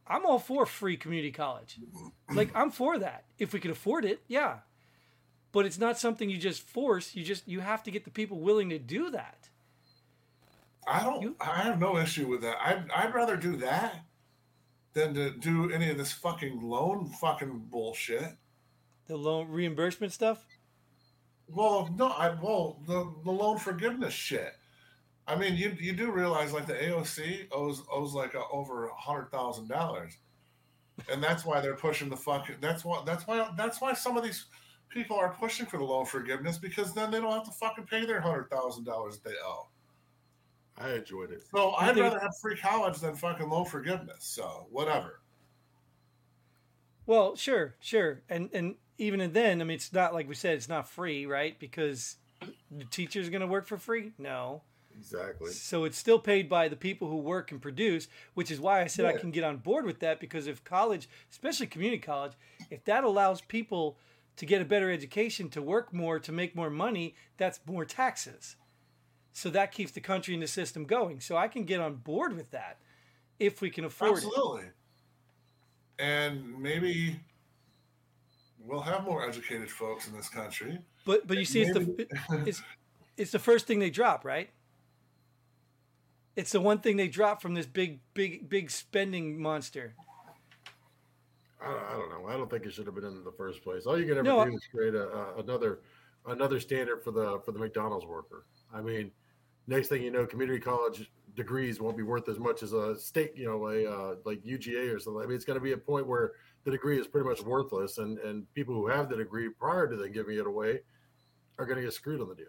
I'm 0.08 0.26
all 0.26 0.40
for 0.40 0.66
free 0.66 0.98
community 0.98 1.32
college. 1.32 1.78
Like, 2.34 2.50
I'm 2.56 2.72
for 2.72 2.98
that. 2.98 3.26
If 3.38 3.54
we 3.54 3.60
can 3.60 3.72
afford 3.72 4.06
it, 4.06 4.22
yeah. 4.28 4.60
But 5.58 5.66
it's 5.66 5.80
not 5.80 5.98
something 5.98 6.30
you 6.30 6.38
just 6.38 6.62
force. 6.62 7.16
You 7.16 7.24
just 7.24 7.48
you 7.48 7.62
have 7.62 7.82
to 7.82 7.90
get 7.90 8.04
the 8.04 8.12
people 8.12 8.40
willing 8.40 8.70
to 8.70 8.78
do 8.78 9.10
that. 9.10 9.50
I 10.86 11.04
don't. 11.04 11.20
You- 11.24 11.36
I 11.42 11.64
have 11.64 11.80
no 11.80 11.98
issue 11.98 12.28
with 12.28 12.42
that. 12.42 12.58
I'd, 12.64 12.88
I'd 12.92 13.12
rather 13.16 13.36
do 13.36 13.58
that 13.58 14.06
than 14.94 15.16
to 15.16 15.32
do 15.32 15.72
any 15.72 15.90
of 15.90 15.98
this 15.98 16.12
fucking 16.12 16.62
loan 16.62 17.08
fucking 17.08 17.70
bullshit. 17.72 18.38
The 19.08 19.18
loan 19.18 19.50
reimbursement 19.50 20.14
stuff. 20.14 20.46
Well, 21.48 21.90
no, 21.98 22.10
I 22.10 22.36
well 22.40 22.80
the 22.86 23.12
the 23.24 23.32
loan 23.32 23.58
forgiveness 23.58 24.14
shit. 24.14 24.54
I 25.26 25.36
mean, 25.36 25.56
you 25.56 25.76
you 25.80 25.94
do 25.94 26.12
realize 26.12 26.54
like 26.54 26.68
the 26.68 26.74
AOC 26.76 27.48
owes 27.52 27.82
owes 27.92 28.14
like 28.14 28.36
a, 28.36 28.44
over 28.52 28.90
a 28.90 28.94
hundred 28.94 29.32
thousand 29.32 29.70
dollars, 29.70 30.18
and 31.12 31.24
that's 31.24 31.44
why 31.46 31.62
they're 31.62 31.74
pushing 31.74 32.10
the 32.10 32.16
fucking. 32.16 32.58
That's 32.62 32.86
why 32.86 33.02
that's 33.08 33.26
why 33.26 33.50
that's 33.58 33.82
why 33.82 33.94
some 33.94 34.18
of 34.18 34.24
these 34.24 34.46
people 34.90 35.18
are 35.18 35.30
pushing 35.30 35.66
for 35.66 35.78
the 35.78 35.84
loan 35.84 36.06
forgiveness 36.06 36.58
because 36.58 36.94
then 36.94 37.12
they 37.12 37.20
don't 37.20 37.32
have 37.32 37.46
to 37.46 37.52
fucking 37.52 37.86
pay 37.86 38.06
their 38.06 38.22
hundred 38.22 38.50
thousand 38.50 38.84
dollars 38.86 39.20
they 39.20 39.34
owe. 39.44 39.68
I 40.80 40.92
enjoyed 40.94 41.32
it. 41.32 41.44
So 41.54 41.72
I 41.72 41.88
I'd 41.88 41.94
think- 41.96 42.04
rather 42.04 42.20
have 42.20 42.38
free 42.42 42.56
college 42.58 43.00
than 43.00 43.16
fucking 43.16 43.50
loan 43.50 43.66
forgiveness. 43.66 44.18
So 44.26 44.68
whatever. 44.72 45.22
Well, 47.06 47.36
sure, 47.36 47.76
sure, 47.80 48.22
and 48.30 48.50
and 48.54 48.76
even 48.98 49.32
then, 49.32 49.62
I 49.62 49.64
mean, 49.64 49.76
it's 49.76 49.94
not 49.94 50.14
like 50.14 50.28
we 50.28 50.36
said, 50.36 50.56
it's 50.56 50.68
not 50.70 50.90
free, 50.90 51.26
right? 51.26 51.58
Because 51.60 52.18
The 52.72 52.86
teacher's 52.86 53.30
going 53.30 53.42
to 53.42 53.48
work 53.48 53.66
for 53.66 53.78
free? 53.78 54.12
No. 54.18 54.62
Exactly. 54.96 55.52
So 55.52 55.86
it's 55.86 55.98
still 55.98 56.18
paid 56.20 56.50
by 56.50 56.68
the 56.68 56.76
people 56.76 57.08
who 57.08 57.18
work 57.18 57.52
and 57.52 57.62
produce, 57.62 58.08
which 58.34 58.50
is 58.52 58.60
why 58.60 58.82
I 58.82 58.88
said 58.88 59.06
I 59.06 59.14
can 59.18 59.30
get 59.32 59.44
on 59.44 59.58
board 59.58 59.86
with 59.86 60.00
that 60.00 60.20
because 60.20 60.48
if 60.48 60.64
college, 60.64 61.08
especially 61.32 61.68
community 61.68 62.00
college, 62.02 62.34
if 62.72 62.84
that 62.86 63.04
allows 63.04 63.42
people 63.42 63.98
to 64.38 64.46
get 64.46 64.62
a 64.62 64.66
better 64.66 64.92
education, 64.92 65.50
to 65.50 65.62
work 65.62 65.94
more, 65.94 66.20
to 66.20 66.32
make 66.32 66.56
more 66.56 66.70
money, 66.70 67.16
that's 67.38 67.60
more 67.66 67.86
taxes. 67.86 68.56
So 69.34 69.50
that 69.50 69.72
keeps 69.72 69.92
the 69.92 70.00
country 70.00 70.34
and 70.34 70.42
the 70.42 70.48
system 70.48 70.86
going. 70.86 71.20
So 71.20 71.36
I 71.36 71.48
can 71.48 71.64
get 71.64 71.80
on 71.80 71.96
board 71.96 72.36
with 72.36 72.52
that 72.52 72.78
if 73.40 73.62
we 73.62 73.70
can 73.70 73.86
afford 73.86 74.12
it. 74.12 74.26
Absolutely. 74.26 74.66
And 76.00 76.60
maybe 76.60 77.20
we'll 78.60 78.82
have 78.82 79.04
more 79.04 79.28
educated 79.28 79.70
folks 79.70 80.08
in 80.08 80.16
this 80.16 80.30
country. 80.30 80.80
But 81.06 81.28
but 81.28 81.38
you 81.38 81.46
see, 81.46 81.62
it's 81.62 81.74
the 81.74 82.08
it's 82.46 82.62
it's 83.16 83.32
the 83.32 83.40
first 83.40 83.66
thing 83.66 83.80
they 83.80 83.90
drop, 83.90 84.24
right? 84.24 84.50
It's 86.36 86.52
the 86.52 86.62
one 86.62 86.80
thing 86.80 86.98
they 86.98 87.08
drop 87.08 87.42
from 87.42 87.56
this 87.56 87.66
big 87.66 88.00
big 88.14 88.48
big 88.48 88.70
spending 88.70 89.42
monster. 89.42 89.96
I, 91.62 91.70
I 91.70 91.94
don't 91.94 92.10
know. 92.10 92.28
I 92.28 92.34
don't 92.34 92.50
think 92.50 92.66
it 92.66 92.74
should 92.74 92.86
have 92.86 92.96
been 92.96 93.06
in 93.06 93.24
the 93.24 93.32
first 93.32 93.64
place. 93.64 93.86
All 93.86 94.00
you 94.00 94.06
can 94.06 94.18
ever 94.18 94.24
No, 94.24 94.46
do 94.46 94.56
is 94.56 94.68
create 94.74 94.94
a, 94.94 95.10
a, 95.10 95.40
another 95.40 95.80
another 96.26 96.60
standard 96.60 97.04
for 97.04 97.12
the 97.12 97.40
for 97.46 97.52
the 97.52 97.60
McDonald's 97.60 98.06
worker. 98.06 98.46
I 98.74 98.82
mean, 98.82 99.12
next 99.68 99.88
thing 99.88 100.02
you 100.04 100.12
know, 100.12 100.26
community 100.26 100.60
college 100.60 101.12
degrees 101.36 101.80
won't 101.80 101.96
be 101.96 102.04
worth 102.04 102.28
as 102.30 102.40
much 102.40 102.64
as 102.64 102.74
a 102.74 102.98
state, 103.00 103.34
you 103.36 103.46
know, 103.46 103.68
a 103.68 103.86
uh, 103.86 104.16
like 104.26 104.44
UGA 104.44 104.94
or 104.94 105.00
something. 105.00 105.22
I 105.22 105.26
mean, 105.26 105.36
it's 105.36 105.46
going 105.46 105.60
to 105.60 105.64
be 105.64 105.74
a 105.74 105.78
point 105.78 106.08
where 106.08 106.34
the 106.64 106.72
degree 106.72 107.00
is 107.00 107.08
pretty 107.08 107.28
much 107.28 107.42
worthless, 107.42 107.98
and 107.98 108.18
and 108.20 108.52
people 108.54 108.76
who 108.76 108.88
have 108.88 109.10
the 109.10 109.18
degree 109.18 109.50
prior 109.50 109.88
to 109.88 109.96
them 109.96 110.12
giving 110.12 110.38
it 110.38 110.48
away 110.48 110.82
are 111.58 111.66
going 111.66 111.78
to 111.78 111.84
get 111.84 111.94
screwed 111.94 112.22
on 112.22 112.30
the 112.30 112.36
deal. 112.36 112.48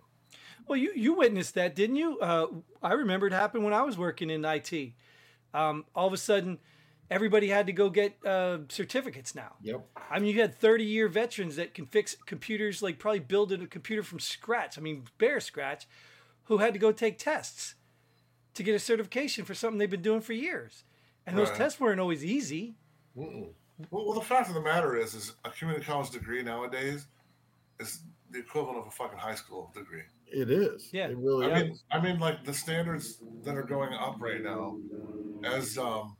Well, 0.67 0.77
you 0.77 0.93
you 0.95 1.15
witnessed 1.15 1.55
that, 1.55 1.75
didn't 1.75 1.97
you? 1.97 2.19
Uh, 2.19 2.47
I 2.83 2.95
remember 2.95 3.27
it 3.27 3.33
happened 3.33 3.65
when 3.65 3.73
I 3.73 3.83
was 3.83 3.97
working 3.97 4.31
in 4.31 4.45
IT. 4.45 4.93
Um, 5.55 5.85
all 5.95 6.07
of 6.07 6.13
a 6.13 6.19
sudden, 6.19 6.59
everybody 7.11 7.49
had 7.49 7.67
to 7.67 7.73
go 7.73 7.91
get 7.91 8.17
uh, 8.25 8.59
certificates 8.69 9.35
now. 9.35 9.55
Yep. 9.63 9.87
I 10.11 10.19
mean, 10.19 10.35
you 10.35 10.41
had 10.41 10.55
30 10.55 10.85
year 10.85 11.09
veterans 11.09 11.57
that 11.57 11.75
can 11.75 11.87
fix 11.87 12.17
computers, 12.27 12.83
like 12.83 12.99
probably 12.99 13.21
build 13.21 13.53
a 13.53 13.67
computer 13.67 14.03
from 14.03 14.21
scratch. 14.21 14.79
I 14.79 14.81
mean, 14.81 15.05
bare 15.19 15.41
scratch, 15.41 15.87
who 16.45 16.59
had 16.59 16.73
to 16.75 16.79
go 16.79 16.93
take 16.93 17.19
tests 17.19 17.75
to 18.55 18.63
get 18.63 18.75
a 18.75 18.79
certification 18.79 19.45
for 19.45 19.55
something 19.55 19.79
they've 19.79 19.91
been 19.91 20.03
doing 20.03 20.21
for 20.21 20.33
years. 20.33 20.85
And 21.27 21.37
those 21.37 21.49
Right. 21.51 21.59
tests 21.59 21.79
weren't 21.81 22.01
always 22.01 22.25
easy. 22.25 22.77
Well, 23.15 23.51
well, 23.91 24.15
the 24.15 24.21
fact 24.23 24.49
of 24.49 24.55
the 24.55 24.61
matter 24.63 24.97
is, 24.97 25.15
is 25.15 25.33
a 25.45 25.51
community 25.51 25.85
college 25.87 26.11
degree 26.11 26.43
nowadays 26.43 27.07
is 27.79 28.01
the 28.31 28.41
equivalent 28.41 28.79
of 28.79 28.87
a 28.87 28.91
fucking 28.91 29.19
high 29.19 29.35
school 29.35 29.71
degree. 29.75 30.03
It 30.27 30.51
is. 30.51 30.89
Yeah. 30.93 31.09
It 31.09 31.17
really 31.17 31.47
I 31.51 31.59
is. 31.59 31.63
mean, 31.63 31.79
I 31.93 32.01
mean, 32.01 32.19
like 32.19 32.45
the 32.45 32.53
standards 32.53 33.23
that 33.45 33.55
are 33.57 33.63
going 33.63 33.93
up 33.95 34.17
right 34.19 34.43
now, 34.43 34.79
as 35.45 35.79
um, 35.79 36.17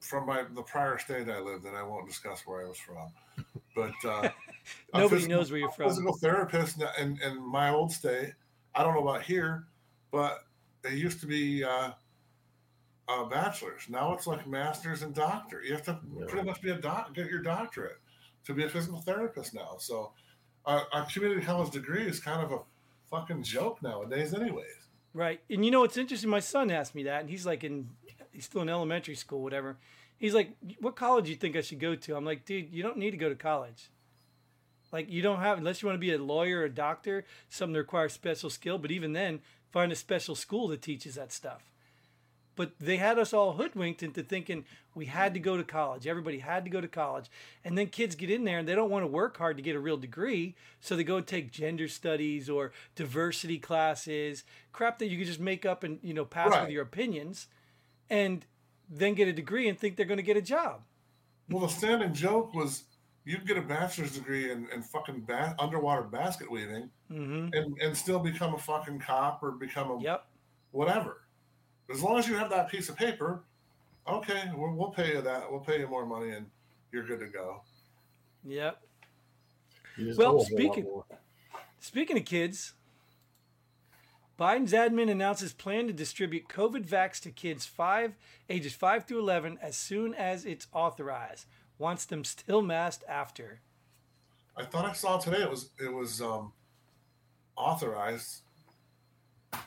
from 0.00 0.26
my 0.26 0.44
the 0.54 0.62
prior 0.62 0.98
state 0.98 1.28
I 1.28 1.40
lived 1.40 1.64
in, 1.66 1.74
I 1.74 1.82
won't 1.82 2.08
discuss 2.08 2.46
where 2.46 2.64
I 2.64 2.68
was 2.68 2.78
from, 2.78 3.08
but 3.76 3.92
uh, 4.04 4.28
a 4.94 4.98
Nobody 4.98 5.16
physical- 5.16 5.36
knows 5.38 5.50
where 5.50 5.60
you're 5.60 5.70
from. 5.70 5.88
Physical 5.88 6.16
therapist 6.16 6.82
in, 6.98 7.18
in 7.24 7.40
my 7.42 7.70
old 7.70 7.92
state. 7.92 8.32
I 8.74 8.82
don't 8.82 8.94
know 8.94 9.02
about 9.02 9.22
here, 9.22 9.64
but 10.10 10.44
it 10.84 10.94
used 10.94 11.20
to 11.20 11.26
be 11.26 11.64
uh, 11.64 11.90
uh, 13.08 13.24
bachelor's. 13.24 13.82
Now 13.88 14.12
it's 14.14 14.26
like 14.26 14.46
master's 14.46 15.02
and 15.02 15.14
doctor. 15.14 15.62
You 15.62 15.72
have 15.72 15.82
to 15.84 15.98
Yeah. 16.16 16.26
pretty 16.28 16.46
much 16.46 16.62
be 16.62 16.70
a 16.70 16.76
doc, 16.76 17.14
get 17.14 17.26
your 17.30 17.42
doctorate 17.42 17.98
to 18.44 18.54
be 18.54 18.64
a 18.64 18.68
physical 18.68 19.00
therapist 19.00 19.54
now. 19.54 19.76
So 19.78 20.12
uh, 20.66 20.84
a 20.92 21.04
community 21.12 21.44
college 21.44 21.72
degree 21.72 22.04
is 22.06 22.20
kind 22.20 22.42
of 22.42 22.52
a 22.52 22.58
fucking 23.10 23.42
joke 23.42 23.82
nowadays, 23.82 24.32
anyways. 24.34 24.66
Right. 25.12 25.40
And 25.50 25.64
you 25.64 25.72
know 25.72 25.80
what's 25.80 25.96
interesting? 25.96 26.30
My 26.30 26.38
son 26.40 26.70
asked 26.70 26.94
me 26.94 27.02
that, 27.04 27.20
and 27.22 27.28
he's 27.28 27.44
like 27.44 27.64
in, 27.64 27.88
he's 28.40 28.46
still 28.46 28.62
in 28.62 28.70
elementary 28.70 29.14
school, 29.14 29.42
whatever. 29.42 29.76
He's 30.16 30.34
like, 30.34 30.56
"What 30.80 30.96
college 30.96 31.26
do 31.26 31.30
you 31.30 31.36
think 31.36 31.56
I 31.56 31.60
should 31.60 31.78
go 31.78 31.94
to?" 31.94 32.16
I'm 32.16 32.24
like, 32.24 32.46
"Dude, 32.46 32.72
you 32.72 32.82
don't 32.82 32.96
need 32.96 33.10
to 33.10 33.18
go 33.18 33.28
to 33.28 33.34
college. 33.34 33.90
Like, 34.90 35.10
you 35.10 35.20
don't 35.20 35.40
have 35.40 35.58
unless 35.58 35.82
you 35.82 35.86
want 35.86 35.96
to 35.96 36.06
be 36.06 36.14
a 36.14 36.18
lawyer 36.18 36.60
or 36.60 36.64
a 36.64 36.70
doctor, 36.70 37.26
something 37.50 37.74
that 37.74 37.80
requires 37.80 38.14
special 38.14 38.48
skill. 38.48 38.78
But 38.78 38.90
even 38.90 39.12
then, 39.12 39.40
find 39.70 39.92
a 39.92 39.96
special 39.96 40.34
school 40.34 40.68
that 40.68 40.80
teaches 40.80 41.16
that 41.16 41.32
stuff." 41.32 41.70
But 42.56 42.72
they 42.78 42.96
had 42.96 43.18
us 43.18 43.32
all 43.32 43.52
hoodwinked 43.52 44.02
into 44.02 44.22
thinking 44.22 44.64
we 44.94 45.06
had 45.06 45.34
to 45.34 45.40
go 45.40 45.56
to 45.56 45.64
college. 45.64 46.06
Everybody 46.06 46.38
had 46.38 46.64
to 46.64 46.70
go 46.70 46.80
to 46.80 46.88
college. 46.88 47.30
And 47.64 47.78
then 47.78 47.86
kids 47.86 48.14
get 48.14 48.30
in 48.30 48.44
there 48.44 48.58
and 48.58 48.68
they 48.68 48.74
don't 48.74 48.90
want 48.90 49.02
to 49.02 49.06
work 49.06 49.38
hard 49.38 49.56
to 49.56 49.62
get 49.62 49.76
a 49.76 49.80
real 49.80 49.96
degree. 49.96 50.56
So 50.80 50.96
they 50.96 51.04
go 51.04 51.16
and 51.16 51.26
take 51.26 51.52
gender 51.52 51.88
studies 51.88 52.50
or 52.50 52.72
diversity 52.96 53.58
classes, 53.58 54.44
crap 54.72 54.98
that 54.98 55.06
you 55.06 55.16
can 55.16 55.26
just 55.26 55.40
make 55.40 55.64
up 55.64 55.84
and, 55.84 56.00
you 56.02 56.12
know, 56.12 56.24
pass 56.24 56.50
with 56.60 56.70
your 56.70 56.82
opinions 56.82 57.46
and 58.10 58.44
then 58.90 59.14
get 59.14 59.28
a 59.28 59.32
degree 59.32 59.68
and 59.68 59.78
think 59.78 59.96
they're 59.96 60.06
going 60.06 60.18
to 60.18 60.22
get 60.22 60.36
a 60.36 60.42
job. 60.42 60.82
Well, 61.48 61.62
the 61.62 61.68
standing 61.68 62.12
joke 62.12 62.52
was 62.54 62.84
you'd 63.24 63.46
get 63.46 63.56
a 63.56 63.62
bachelor's 63.62 64.12
degree 64.14 64.50
in, 64.50 64.68
in 64.74 64.82
fucking 64.82 65.20
ba- 65.22 65.54
underwater 65.58 66.02
basket 66.02 66.50
weaving 66.50 66.90
hmm 67.08 67.48
and, 67.52 67.76
and 67.80 67.96
still 67.96 68.18
become 68.18 68.54
a 68.54 68.58
fucking 68.58 68.98
cop 68.98 69.42
or 69.42 69.52
become 69.52 69.90
a 69.90 70.00
Yep. 70.00 70.24
whatever. 70.72 71.22
As 71.92 72.02
long 72.02 72.18
as 72.18 72.28
you 72.28 72.34
have 72.36 72.50
that 72.50 72.68
piece 72.70 72.88
of 72.88 72.96
paper, 72.96 73.42
okay, 74.06 74.50
we'll, 74.54 74.72
we'll 74.74 74.90
pay 74.90 75.14
you 75.14 75.20
that. 75.22 75.50
We'll 75.50 75.60
pay 75.60 75.80
you 75.80 75.88
more 75.88 76.06
money, 76.06 76.30
and 76.30 76.46
you're 76.92 77.04
good 77.04 77.18
to 77.20 77.26
go. 77.26 77.62
Yep. 78.44 78.80
Well, 79.98 80.08
owe 80.08 80.22
a 80.22 80.24
whole 80.26 80.36
lot 80.38 80.46
speaking- 80.46 81.02
Speaking 81.80 82.16
of 82.18 82.24
kids, 82.24 82.74
Biden's 84.40 84.72
admin 84.72 85.10
announces 85.10 85.52
plan 85.52 85.86
to 85.86 85.92
distribute 85.92 86.48
COVID 86.48 86.86
vax 86.86 87.20
to 87.20 87.30
kids 87.30 87.66
five 87.66 88.14
ages 88.48 88.72
five 88.72 89.04
through 89.04 89.18
eleven 89.18 89.58
as 89.60 89.76
soon 89.76 90.14
as 90.14 90.46
it's 90.46 90.66
authorized. 90.72 91.44
Wants 91.76 92.06
them 92.06 92.24
still 92.24 92.62
masked 92.62 93.04
after. 93.06 93.60
I 94.56 94.64
thought 94.64 94.86
I 94.86 94.94
saw 94.94 95.18
today 95.18 95.42
it 95.42 95.50
was 95.50 95.68
it 95.78 95.92
was 95.92 96.22
um, 96.22 96.54
authorized, 97.54 98.40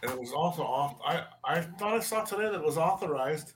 and 0.01 0.10
it 0.10 0.20
was 0.20 0.34
also 0.34 0.63
off. 0.63 1.00
I 1.06 1.25
I 1.44 1.62
thought 1.62 1.94
I 1.94 2.00
saw 2.00 2.24
today 2.24 2.50
that 2.50 2.56
it 2.56 2.65
was 2.65 2.77
authorized, 2.77 3.53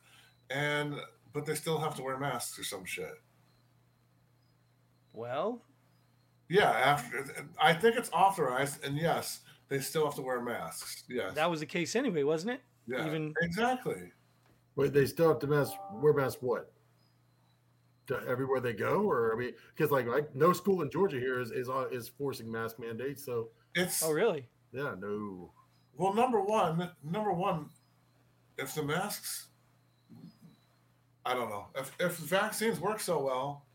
and 0.52 0.94
but 1.34 1.48
they 1.48 1.56
still 1.56 1.80
have 1.80 1.96
to 1.96 2.04
wear 2.04 2.20
masks 2.20 2.60
or 2.60 2.64
some 2.64 2.86
shit. 2.86 3.16
Well, 5.14 5.64
Yeah, 6.48 6.70
after 6.70 7.26
I 7.60 7.74
think 7.74 7.96
it's 7.96 8.12
authorized, 8.12 8.86
and 8.86 8.96
yes, 8.98 9.40
they 9.70 9.80
still 9.80 10.06
have 10.06 10.16
to 10.16 10.22
wear 10.22 10.42
masks. 10.42 11.04
Yes, 11.10 11.34
that 11.36 11.50
was 11.50 11.60
the 11.60 11.66
case 11.66 11.96
anyway, 11.96 12.24
wasn't 12.24 12.54
it? 12.54 12.62
yeah, 12.88 13.06
even- 13.06 13.34
exactly. 13.42 14.12
Wait, 14.76 14.94
they 14.94 15.06
still 15.06 15.28
have 15.30 15.40
to 15.40 15.48
mask 15.48 15.74
wear 15.94 16.14
masks 16.14 16.42
what? 16.42 16.72
To 18.08 18.22
everywhere 18.28 18.60
they 18.62 18.74
go, 18.74 19.02
or 19.10 19.34
I 19.34 19.38
mean, 19.38 19.54
because 19.76 19.92
like 19.92 20.06
like 20.08 20.34
no 20.36 20.54
school 20.54 20.82
in 20.82 20.90
Georgia 20.90 21.20
here 21.20 21.40
is 21.42 21.52
is 21.52 21.68
on- 21.68 21.92
is 21.92 22.08
forcing 22.08 22.50
mask 22.52 22.80
mandates. 22.80 23.26
So 23.26 23.50
It's 23.76 24.02
Oh, 24.02 24.12
really? 24.12 24.48
yeah, 24.72 24.96
no. 24.98 25.52
Well, 25.96 26.14
number 26.14 26.40
one, 26.42 26.90
number 27.04 27.34
one, 27.34 27.70
if 28.58 28.74
the 28.76 28.84
masks, 28.84 29.48
I 31.26 31.34
don't 31.34 31.50
know, 31.50 31.68
if 31.76 31.92
if 32.00 32.18
the 32.20 32.26
vaccines 32.26 32.80
work 32.80 33.00
so 33.02 33.22
well, 33.22 33.66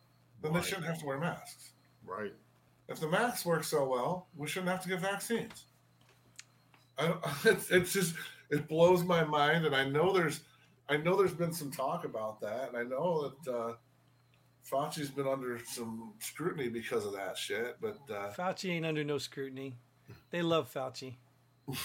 then 0.40 0.52
they 0.54 0.62
shouldn't 0.62 0.86
have 0.86 0.98
to 1.00 1.06
wear 1.06 1.18
masks. 1.18 1.74
Right. 2.04 2.32
If 2.88 3.00
the 3.00 3.08
masks 3.08 3.44
work 3.44 3.64
so 3.64 3.86
well, 3.86 4.28
we 4.34 4.46
shouldn't 4.48 4.70
have 4.70 4.82
to 4.82 4.88
get 4.88 5.00
vaccines. 5.00 5.66
I 7.02 7.08
don't, 7.08 7.24
it's, 7.44 7.70
it's 7.70 7.92
just 7.92 8.14
it 8.50 8.68
blows 8.68 9.02
my 9.02 9.24
mind, 9.24 9.66
and 9.66 9.74
I 9.74 9.84
know 9.84 10.12
there's 10.12 10.40
I 10.88 10.96
know 10.96 11.16
there's 11.16 11.34
been 11.34 11.52
some 11.52 11.70
talk 11.70 12.04
about 12.04 12.40
that, 12.40 12.68
and 12.68 12.76
I 12.76 12.82
know 12.82 13.32
that 13.44 13.52
uh, 13.52 13.72
Fauci's 14.70 15.10
been 15.10 15.26
under 15.26 15.58
some 15.64 16.14
scrutiny 16.18 16.68
because 16.68 17.04
of 17.06 17.12
that 17.14 17.36
shit. 17.36 17.76
But 17.80 17.98
uh, 18.10 18.32
Fauci 18.32 18.70
ain't 18.70 18.86
under 18.86 19.04
no 19.04 19.18
scrutiny. 19.18 19.76
They 20.30 20.42
love 20.42 20.72
Fauci. 20.72 21.14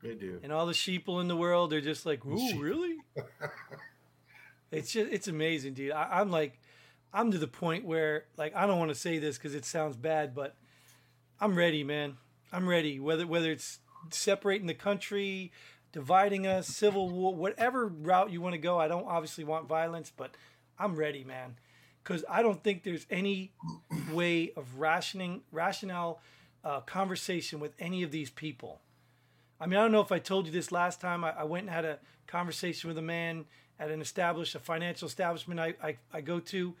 They 0.00 0.14
do. 0.14 0.38
And 0.42 0.52
all 0.52 0.66
the 0.66 0.72
sheeple 0.72 1.20
in 1.20 1.28
the 1.28 1.36
world 1.36 1.70
they're 1.70 1.80
just 1.80 2.06
like, 2.06 2.24
ooh, 2.24 2.60
really? 2.60 2.98
it's 4.70 4.92
just, 4.92 5.10
it's 5.10 5.26
amazing, 5.26 5.74
dude. 5.74 5.90
I, 5.90 6.20
I'm 6.20 6.30
like, 6.30 6.60
I'm 7.12 7.32
to 7.32 7.38
the 7.38 7.48
point 7.48 7.84
where, 7.84 8.26
like, 8.36 8.54
I 8.54 8.66
don't 8.66 8.78
want 8.78 8.90
to 8.90 8.94
say 8.94 9.18
this 9.18 9.38
because 9.38 9.54
it 9.54 9.64
sounds 9.64 9.96
bad, 9.96 10.34
but 10.34 10.54
I'm 11.40 11.56
ready, 11.56 11.82
man. 11.82 12.16
I'm 12.52 12.68
ready. 12.68 13.00
Whether 13.00 13.26
whether 13.26 13.50
it's 13.50 13.80
separating 14.10 14.66
the 14.66 14.74
country, 14.74 15.52
dividing 15.92 16.46
us, 16.46 16.66
civil 16.68 17.08
war, 17.08 17.34
whatever 17.34 17.86
route 17.86 18.30
you 18.30 18.40
want 18.40 18.54
to 18.54 18.58
go. 18.58 18.78
I 18.78 18.88
don't 18.88 19.06
obviously 19.06 19.44
want 19.44 19.68
violence, 19.68 20.12
but 20.14 20.36
I'm 20.78 20.96
ready, 20.96 21.24
man. 21.24 21.56
Because 22.02 22.24
I 22.28 22.42
don't 22.42 22.62
think 22.62 22.84
there's 22.84 23.06
any 23.10 23.52
way 24.12 24.52
of 24.56 24.78
rationing, 24.78 25.42
rationale 25.52 26.20
uh, 26.64 26.80
conversation 26.80 27.60
with 27.60 27.74
any 27.78 28.02
of 28.02 28.10
these 28.10 28.30
people. 28.30 28.80
I 29.60 29.66
mean, 29.66 29.78
I 29.78 29.82
don't 29.82 29.92
know 29.92 30.00
if 30.00 30.12
I 30.12 30.18
told 30.18 30.46
you 30.46 30.52
this 30.52 30.70
last 30.70 31.00
time. 31.00 31.24
I, 31.24 31.30
I 31.30 31.44
went 31.44 31.66
and 31.66 31.74
had 31.74 31.84
a 31.84 31.98
conversation 32.26 32.88
with 32.88 32.98
a 32.98 33.02
man 33.02 33.44
at 33.78 33.90
an 33.90 34.00
established, 34.00 34.54
a 34.54 34.58
financial 34.58 35.06
establishment 35.06 35.60
I, 35.60 35.74
I, 35.82 35.96
I 36.12 36.20
go 36.20 36.40
to, 36.40 36.74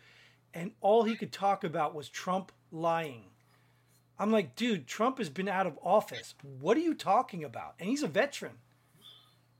and 0.54 0.72
all 0.80 1.02
he 1.02 1.14
could 1.14 1.32
talk 1.32 1.64
about 1.64 1.94
was 1.94 2.08
Trump 2.08 2.52
lying. 2.72 3.24
I'm 4.18 4.32
like, 4.32 4.56
dude, 4.56 4.86
Trump 4.86 5.18
has 5.18 5.28
been 5.28 5.48
out 5.48 5.66
of 5.66 5.78
office. 5.82 6.34
What 6.42 6.76
are 6.76 6.80
you 6.80 6.94
talking 6.94 7.44
about? 7.44 7.74
And 7.78 7.88
he's 7.88 8.02
a 8.02 8.08
veteran. 8.08 8.54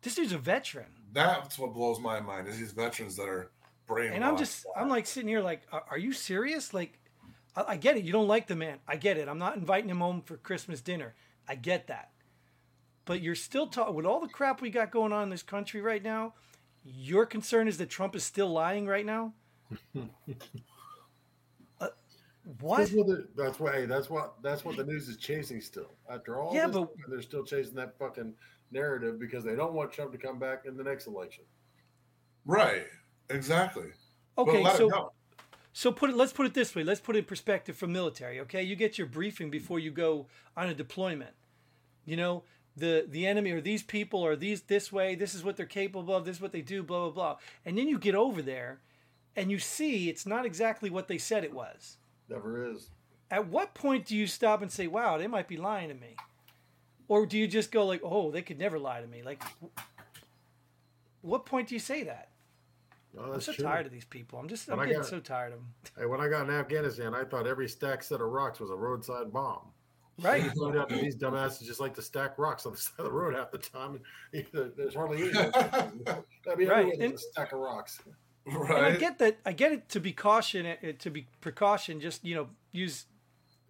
This 0.02 0.14
dude's 0.14 0.32
a 0.32 0.38
veteran. 0.38 0.86
That's 1.12 1.58
what 1.58 1.74
blows 1.74 2.00
my 2.00 2.20
mind 2.20 2.48
is 2.48 2.58
these 2.58 2.72
veterans 2.72 3.16
that 3.16 3.28
are 3.28 3.50
brainwashed. 3.88 4.14
And 4.14 4.24
I'm 4.24 4.36
just, 4.36 4.66
I'm 4.76 4.88
like 4.88 5.06
sitting 5.06 5.28
here 5.28 5.40
like, 5.40 5.62
are, 5.72 5.84
are 5.90 5.98
you 5.98 6.12
serious? 6.12 6.74
Like, 6.74 6.98
I, 7.56 7.64
I 7.68 7.76
get 7.76 7.96
it. 7.96 8.04
You 8.04 8.12
don't 8.12 8.28
like 8.28 8.46
the 8.46 8.56
man. 8.56 8.78
I 8.86 8.96
get 8.96 9.16
it. 9.16 9.28
I'm 9.28 9.38
not 9.38 9.56
inviting 9.56 9.90
him 9.90 10.00
home 10.00 10.22
for 10.22 10.36
Christmas 10.36 10.80
dinner. 10.80 11.14
I 11.48 11.54
get 11.54 11.86
that. 11.86 12.10
But 13.04 13.22
you're 13.22 13.34
still 13.34 13.68
talking 13.68 13.94
with 13.94 14.06
all 14.06 14.20
the 14.20 14.28
crap 14.28 14.60
we 14.60 14.70
got 14.70 14.90
going 14.90 15.12
on 15.12 15.22
in 15.22 15.30
this 15.30 15.42
country 15.42 15.80
right 15.80 16.02
now. 16.02 16.34
Your 16.84 17.26
concern 17.26 17.68
is 17.68 17.78
that 17.78 17.88
Trump 17.88 18.14
is 18.14 18.24
still 18.24 18.50
lying 18.50 18.86
right 18.86 19.06
now. 19.06 19.32
what? 22.60 22.78
That's 22.78 22.92
what, 22.92 23.06
the, 23.06 23.28
that's 23.36 23.60
what. 23.60 23.74
Hey, 23.74 23.86
that's 23.86 24.08
what. 24.08 24.34
That's 24.42 24.64
what 24.64 24.76
the 24.76 24.84
news 24.84 25.08
is 25.08 25.16
chasing 25.16 25.60
still. 25.60 25.90
After 26.10 26.40
all, 26.40 26.54
Yeah, 26.54 26.66
this, 26.66 26.76
but- 26.76 26.90
they're 27.08 27.22
still 27.22 27.44
chasing 27.44 27.74
that 27.74 27.98
fucking 27.98 28.34
narrative 28.70 29.18
because 29.18 29.44
they 29.44 29.54
don't 29.56 29.72
want 29.74 29.92
Trump 29.92 30.12
to 30.12 30.18
come 30.18 30.38
back 30.38 30.64
in 30.66 30.76
the 30.76 30.84
next 30.84 31.06
election. 31.06 31.44
right. 32.44 32.86
Exactly. 33.30 33.88
Okay, 34.38 34.64
so. 34.76 35.12
So 35.74 35.92
put 35.92 36.08
it. 36.10 36.16
Let's 36.16 36.32
put 36.32 36.46
it 36.46 36.54
this 36.54 36.74
way. 36.74 36.82
Let's 36.82 37.00
put 37.00 37.14
it 37.14 37.20
in 37.20 37.24
perspective 37.26 37.76
from 37.76 37.92
military. 37.92 38.40
Okay, 38.40 38.62
you 38.62 38.74
get 38.74 38.96
your 38.96 39.06
briefing 39.06 39.50
before 39.50 39.78
you 39.78 39.90
go 39.90 40.26
on 40.56 40.68
a 40.68 40.74
deployment. 40.74 41.34
You 42.06 42.16
know 42.16 42.44
the 42.74 43.04
the 43.06 43.26
enemy 43.26 43.50
or 43.50 43.60
these 43.60 43.82
people 43.82 44.20
or 44.20 44.34
these 44.34 44.62
this 44.62 44.90
way. 44.90 45.14
This 45.14 45.34
is 45.34 45.44
what 45.44 45.56
they're 45.56 45.66
capable 45.66 46.16
of. 46.16 46.24
This 46.24 46.36
is 46.36 46.42
what 46.42 46.52
they 46.52 46.62
do. 46.62 46.82
Blah 46.82 47.10
blah 47.10 47.10
blah. 47.10 47.36
And 47.66 47.76
then 47.76 47.86
you 47.86 47.98
get 47.98 48.14
over 48.14 48.40
there, 48.40 48.80
and 49.36 49.50
you 49.50 49.58
see 49.58 50.08
it's 50.08 50.24
not 50.26 50.46
exactly 50.46 50.88
what 50.88 51.06
they 51.06 51.18
said 51.18 51.44
it 51.44 51.52
was. 51.52 51.97
Never 52.28 52.70
is. 52.72 52.90
At 53.30 53.48
what 53.48 53.74
point 53.74 54.06
do 54.06 54.16
you 54.16 54.26
stop 54.26 54.62
and 54.62 54.70
say, 54.72 54.86
"Wow, 54.86 55.18
they 55.18 55.26
might 55.26 55.48
be 55.48 55.56
lying 55.56 55.88
to 55.88 55.94
me," 55.94 56.16
or 57.08 57.26
do 57.26 57.36
you 57.38 57.46
just 57.48 57.70
go 57.70 57.84
like, 57.86 58.00
"Oh, 58.02 58.30
they 58.30 58.42
could 58.42 58.58
never 58.58 58.78
lie 58.78 59.00
to 59.00 59.06
me"? 59.06 59.22
Like, 59.22 59.42
what 61.22 61.44
point 61.46 61.68
do 61.68 61.74
you 61.74 61.78
say 61.80 62.04
that? 62.04 62.30
No, 63.14 63.32
I'm 63.32 63.40
so 63.40 63.52
true. 63.52 63.64
tired 63.64 63.86
of 63.86 63.92
these 63.92 64.04
people. 64.04 64.38
I'm 64.38 64.48
just 64.48 64.68
I'm 64.70 64.78
When 64.78 64.88
getting 64.88 65.02
got- 65.02 65.10
so 65.10 65.20
tired 65.20 65.52
of 65.52 65.58
them. 65.60 65.74
Hey, 65.98 66.06
when 66.06 66.20
I 66.20 66.28
got 66.28 66.48
in 66.48 66.54
Afghanistan, 66.54 67.14
I 67.14 67.24
thought 67.24 67.46
every 67.46 67.68
stack 67.68 68.02
set 68.02 68.20
of 68.20 68.28
rocks 68.28 68.60
was 68.60 68.70
a 68.70 68.74
roadside 68.76 69.32
bomb. 69.32 69.72
Right. 70.20 70.42
You 70.44 70.50
find 70.50 70.76
out 70.76 70.88
that 70.88 71.00
these 71.00 71.16
dumbasses 71.16 71.64
just 71.64 71.78
like 71.80 71.94
to 71.94 72.02
stack 72.02 72.38
rocks 72.38 72.66
on 72.66 72.72
the 72.72 72.78
side 72.78 72.94
of 72.98 73.04
the 73.04 73.12
road 73.12 73.34
half 73.34 73.50
the 73.50 73.58
time. 73.58 74.00
and 74.32 74.46
There's 74.76 74.94
hardly 74.94 75.22
any. 75.30 75.32
I 75.38 76.54
mean, 76.56 76.68
Right, 76.68 76.92
and- 76.98 77.14
a 77.14 77.18
stack 77.18 77.52
of 77.52 77.60
rocks. 77.60 78.00
And 78.50 78.86
I 78.86 78.96
get 78.96 79.18
that. 79.18 79.38
I 79.44 79.52
get 79.52 79.72
it 79.72 79.88
to 79.90 80.00
be 80.00 80.12
caution, 80.12 80.66
uh, 80.66 80.92
to 80.98 81.10
be 81.10 81.26
precaution. 81.40 82.00
Just 82.00 82.24
you 82.24 82.34
know, 82.34 82.48
use 82.72 83.06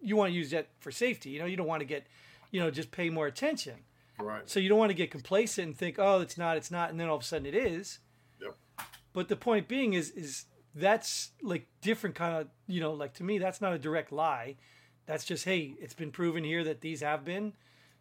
you 0.01 0.15
want 0.15 0.31
to 0.31 0.35
use 0.35 0.51
that 0.51 0.67
for 0.79 0.91
safety. 0.91 1.29
You 1.29 1.39
know, 1.39 1.45
you 1.45 1.57
don't 1.57 1.67
want 1.67 1.81
to 1.81 1.85
get, 1.85 2.07
you 2.51 2.59
know, 2.59 2.71
just 2.71 2.91
pay 2.91 3.09
more 3.09 3.27
attention. 3.27 3.75
Right. 4.17 4.49
So 4.49 4.59
you 4.59 4.69
don't 4.69 4.79
want 4.79 4.89
to 4.89 4.95
get 4.95 5.11
complacent 5.11 5.67
and 5.67 5.77
think, 5.77 5.97
oh, 5.97 6.19
it's 6.19 6.37
not, 6.37 6.57
it's 6.57 6.71
not, 6.71 6.89
and 6.89 6.99
then 6.99 7.07
all 7.07 7.15
of 7.15 7.21
a 7.21 7.25
sudden 7.25 7.45
it 7.45 7.55
is. 7.55 7.99
Yep. 8.41 8.55
But 9.13 9.27
the 9.27 9.35
point 9.35 9.67
being 9.67 9.93
is, 9.93 10.11
is 10.11 10.45
that's 10.75 11.31
like 11.41 11.67
different 11.81 12.15
kind 12.15 12.35
of, 12.35 12.47
you 12.67 12.81
know, 12.81 12.93
like 12.93 13.13
to 13.15 13.23
me, 13.23 13.37
that's 13.37 13.61
not 13.61 13.73
a 13.73 13.79
direct 13.79 14.11
lie. 14.11 14.55
That's 15.05 15.25
just, 15.25 15.45
hey, 15.45 15.75
it's 15.79 15.93
been 15.93 16.11
proven 16.11 16.43
here 16.43 16.63
that 16.65 16.81
these 16.81 17.01
have 17.01 17.25
been, 17.25 17.53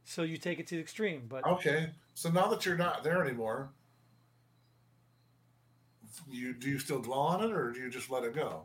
so 0.05 0.23
you 0.23 0.37
take 0.37 0.59
it 0.59 0.67
to 0.69 0.75
the 0.75 0.81
extreme. 0.81 1.23
But 1.29 1.47
Okay. 1.47 1.91
So 2.15 2.31
now 2.31 2.49
that 2.49 2.67
you're 2.67 2.77
not 2.77 3.05
there 3.05 3.25
anymore, 3.25 3.71
you 6.31 6.53
do 6.55 6.69
you 6.69 6.79
still 6.79 7.01
dwell 7.01 7.21
on 7.21 7.45
it 7.45 7.53
or 7.53 7.71
do 7.73 7.81
you 7.81 7.91
just 7.91 8.11
let 8.11 8.25
it 8.25 8.35
go? 8.35 8.65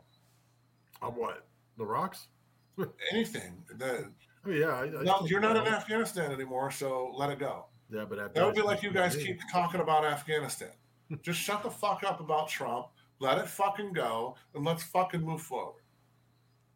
On 1.02 1.12
what? 1.12 1.46
The 1.76 1.84
rocks? 1.84 2.28
Anything. 3.12 3.62
That, 3.78 4.04
I 4.44 4.48
mean, 4.48 4.60
yeah. 4.60 4.68
I, 4.68 4.82
I 4.84 5.02
no, 5.02 5.26
you're 5.26 5.40
not 5.40 5.56
in 5.56 5.66
Afghanistan 5.72 6.32
anymore, 6.32 6.70
so 6.70 7.12
let 7.16 7.30
it 7.30 7.38
go. 7.38 7.66
Yeah, 7.90 8.04
but 8.08 8.34
That 8.34 8.44
would 8.44 8.54
be 8.54 8.62
like 8.62 8.82
you 8.82 8.90
guys 8.90 9.16
keep 9.16 9.40
talking 9.52 9.80
about 9.80 10.04
Afghanistan. 10.04 10.70
Just 11.22 11.38
shut 11.38 11.62
the 11.62 11.70
fuck 11.70 12.02
up 12.02 12.20
about 12.20 12.48
Trump. 12.48 12.86
Let 13.20 13.38
it 13.38 13.46
fucking 13.48 13.92
go, 13.92 14.36
and 14.54 14.64
let's 14.64 14.82
fucking 14.82 15.20
move 15.20 15.42
forward. 15.42 15.82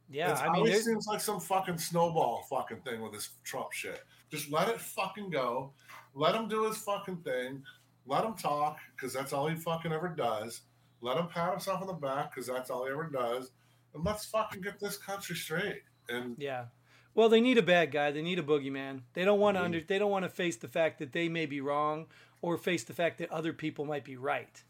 yeah, 0.08 0.30
It's 0.30 0.40
I 0.40 0.44
mean, 0.44 0.56
always 0.56 0.72
there's, 0.72 0.84
seems 0.84 1.06
like 1.06 1.20
some 1.20 1.40
fucking 1.40 1.78
snowball 1.78 2.44
fucking 2.48 2.82
thing 2.82 3.00
with 3.02 3.12
this 3.12 3.30
Trump 3.42 3.72
shit. 3.72 4.04
Just 4.30 4.50
let 4.52 4.68
it 4.68 4.80
fucking 4.80 5.30
go. 5.30 5.72
Let 6.14 6.34
him 6.34 6.48
do 6.48 6.64
his 6.66 6.76
fucking 6.78 7.18
thing. 7.18 7.62
Let 8.06 8.24
him 8.24 8.34
talk 8.34 8.78
because 8.94 9.12
that's 9.12 9.32
all 9.32 9.48
he 9.48 9.56
fucking 9.56 9.92
ever 9.92 10.08
does. 10.08 10.60
Let 11.00 11.16
him 11.16 11.28
pat 11.28 11.50
himself 11.50 11.80
on 11.80 11.86
the 11.86 11.92
back 11.92 12.34
because 12.34 12.46
that's 12.46 12.70
all 12.70 12.84
he 12.84 12.90
ever 12.92 13.04
does. 13.04 13.52
And 13.94 14.04
let's 14.04 14.24
fucking 14.26 14.62
get 14.62 14.80
this 14.80 14.96
country 14.96 15.36
straight. 15.36 15.82
And 16.08 16.36
Yeah. 16.38 16.66
Well, 17.14 17.28
they 17.28 17.40
need 17.40 17.58
a 17.58 17.62
bad 17.62 17.90
guy. 17.90 18.12
They 18.12 18.22
need 18.22 18.38
a 18.38 18.42
boogeyman. 18.44 19.02
They 19.14 19.24
don't 19.24 19.40
want 19.40 19.56
to 19.56 19.64
under. 19.64 19.80
They 19.80 19.98
don't 19.98 20.10
want 20.10 20.24
to 20.24 20.28
face 20.28 20.56
the 20.56 20.68
fact 20.68 21.00
that 21.00 21.12
they 21.12 21.28
may 21.28 21.46
be 21.46 21.60
wrong, 21.60 22.06
or 22.42 22.56
face 22.56 22.84
the 22.84 22.92
fact 22.92 23.18
that 23.18 23.30
other 23.32 23.52
people 23.52 23.84
might 23.84 24.04
be 24.04 24.16
right. 24.16 24.62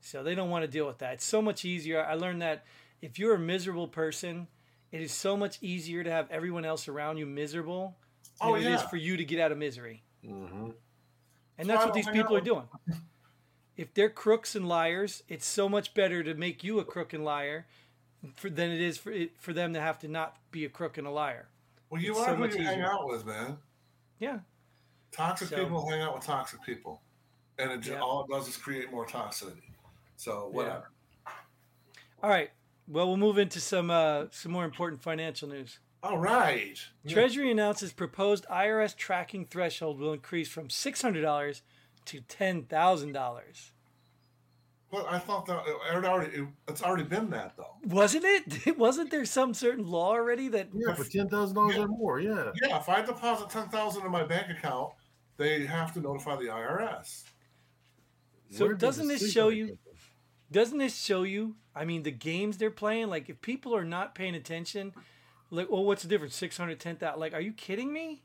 So 0.00 0.24
they 0.24 0.34
don't 0.34 0.50
want 0.50 0.64
to 0.64 0.68
deal 0.68 0.86
with 0.86 0.98
that. 0.98 1.14
It's 1.14 1.24
so 1.24 1.40
much 1.40 1.64
easier. 1.64 2.04
I 2.04 2.14
learned 2.14 2.42
that 2.42 2.64
if 3.00 3.18
you're 3.18 3.34
a 3.34 3.38
miserable 3.38 3.86
person, 3.86 4.48
it 4.90 5.00
is 5.00 5.12
so 5.12 5.36
much 5.36 5.58
easier 5.62 6.02
to 6.02 6.10
have 6.10 6.28
everyone 6.30 6.64
else 6.64 6.88
around 6.88 7.18
you 7.18 7.26
miserable 7.26 7.96
than 8.40 8.48
Oh, 8.48 8.54
it 8.56 8.66
is 8.66 8.82
for 8.82 8.96
you 8.96 9.16
to 9.16 9.24
get 9.24 9.38
out 9.38 9.52
of 9.52 9.58
misery. 9.58 10.02
hmm 10.24 10.70
And 11.58 11.66
So 11.66 11.72
that's 11.72 11.84
what 11.84 11.94
these 11.94 12.08
people 12.08 12.34
out 12.36 12.42
are 12.42 12.44
doing. 12.44 12.68
If 13.82 13.92
they're 13.94 14.08
crooks 14.08 14.54
and 14.54 14.68
liars, 14.68 15.24
it's 15.28 15.44
so 15.44 15.68
much 15.68 15.92
better 15.92 16.22
to 16.22 16.34
make 16.34 16.62
you 16.62 16.78
a 16.78 16.84
crook 16.84 17.12
and 17.12 17.24
liar 17.24 17.66
for, 18.36 18.48
than 18.48 18.70
it 18.70 18.80
is 18.80 18.96
for 18.96 19.10
it, 19.10 19.32
for 19.40 19.52
them 19.52 19.74
to 19.74 19.80
have 19.80 19.98
to 19.98 20.08
not 20.08 20.36
be 20.52 20.64
a 20.64 20.68
crook 20.68 20.98
and 20.98 21.06
a 21.06 21.10
liar. 21.10 21.48
well, 21.90 22.00
you 22.00 22.12
It's 22.12 22.20
are 22.20 22.26
so 22.26 22.36
who 22.36 22.44
you 22.46 22.64
hang 22.64 22.80
out 22.82 23.08
with, 23.08 23.26
man. 23.26 23.58
Yeah. 24.20 24.38
Toxic 25.10 25.48
So- 25.48 25.56
people 25.64 25.90
hang 25.90 26.00
out 26.00 26.14
with 26.14 26.22
toxic 26.22 26.62
people, 26.62 27.02
and 27.58 27.72
it 27.72 27.84
Yeah. 27.84 27.98
all 27.98 28.22
it 28.24 28.30
does 28.30 28.46
is 28.46 28.56
create 28.56 28.92
more 28.92 29.04
toxicity. 29.04 29.72
So 30.14 30.46
whatever. 30.52 30.88
All 32.22 32.30
right. 32.30 32.52
Well, 32.86 33.08
we'll 33.08 33.16
move 33.16 33.36
into 33.36 33.60
some 33.60 33.90
uh, 33.90 34.26
some 34.30 34.52
more 34.52 34.64
important 34.64 35.02
financial 35.02 35.48
news. 35.48 35.80
All 36.04 36.18
right. 36.18 36.78
Yeah. 37.02 37.14
Treasury 37.14 37.50
announces 37.50 37.92
proposed 37.92 38.46
IRS 38.48 38.94
tracking 38.96 39.44
threshold 39.44 39.98
will 39.98 40.12
increase 40.12 40.48
from 40.48 40.70
six 40.70 41.02
hundred 41.02 41.22
dollars 41.22 41.62
to 42.06 42.20
ten 42.22 42.64
thousand 42.64 43.12
dollars. 43.12 43.72
Well, 44.90 45.06
I 45.08 45.18
thought 45.18 45.46
that 45.46 45.62
it 45.66 46.04
already 46.04 46.36
it, 46.36 46.48
it's 46.68 46.82
already 46.82 47.04
been 47.04 47.30
that 47.30 47.56
though. 47.56 47.76
Wasn't 47.86 48.24
it? 48.24 48.76
Wasn't 48.78 49.10
there 49.10 49.24
some 49.24 49.54
certain 49.54 49.86
law 49.86 50.10
already 50.10 50.48
that? 50.48 50.68
Yeah, 50.74 50.94
for 50.94 51.04
ten 51.04 51.28
thousand 51.28 51.56
dollars 51.56 51.76
Yeah. 51.76 51.82
or 51.84 51.88
more. 51.88 52.20
Yeah. 52.20 52.50
Yeah, 52.62 52.78
if 52.78 52.88
I 52.88 53.00
deposit 53.02 53.48
ten 53.50 53.68
thousand 53.68 54.04
in 54.04 54.10
my 54.12 54.24
bank 54.24 54.50
account, 54.50 54.92
they 55.38 55.64
have 55.64 55.94
to 55.94 56.00
notify 56.00 56.36
the 56.36 56.46
IRS. 56.48 57.24
So 58.50 58.66
Where 58.66 58.74
doesn't 58.74 59.08
this 59.08 59.32
show 59.32 59.48
you- 59.48 59.78
Doesn't 60.50 60.76
this 60.76 60.94
show 61.02 61.22
you? 61.22 61.56
I 61.74 61.86
mean, 61.86 62.02
the 62.02 62.10
games 62.10 62.58
they're 62.58 62.70
playing. 62.70 63.08
Like, 63.08 63.30
if 63.30 63.40
people 63.40 63.74
are 63.74 63.84
not 63.84 64.14
paying 64.14 64.34
attention, 64.34 64.92
like, 65.48 65.70
well, 65.70 65.84
what's 65.86 66.02
the 66.02 66.08
difference? 66.08 66.36
Six 66.36 66.58
hundred 66.58 66.78
ten 66.80 66.96
thousand. 66.96 67.18
Like, 67.18 67.32
are 67.32 67.40
you 67.40 67.54
kidding 67.54 67.90
me? 67.94 68.24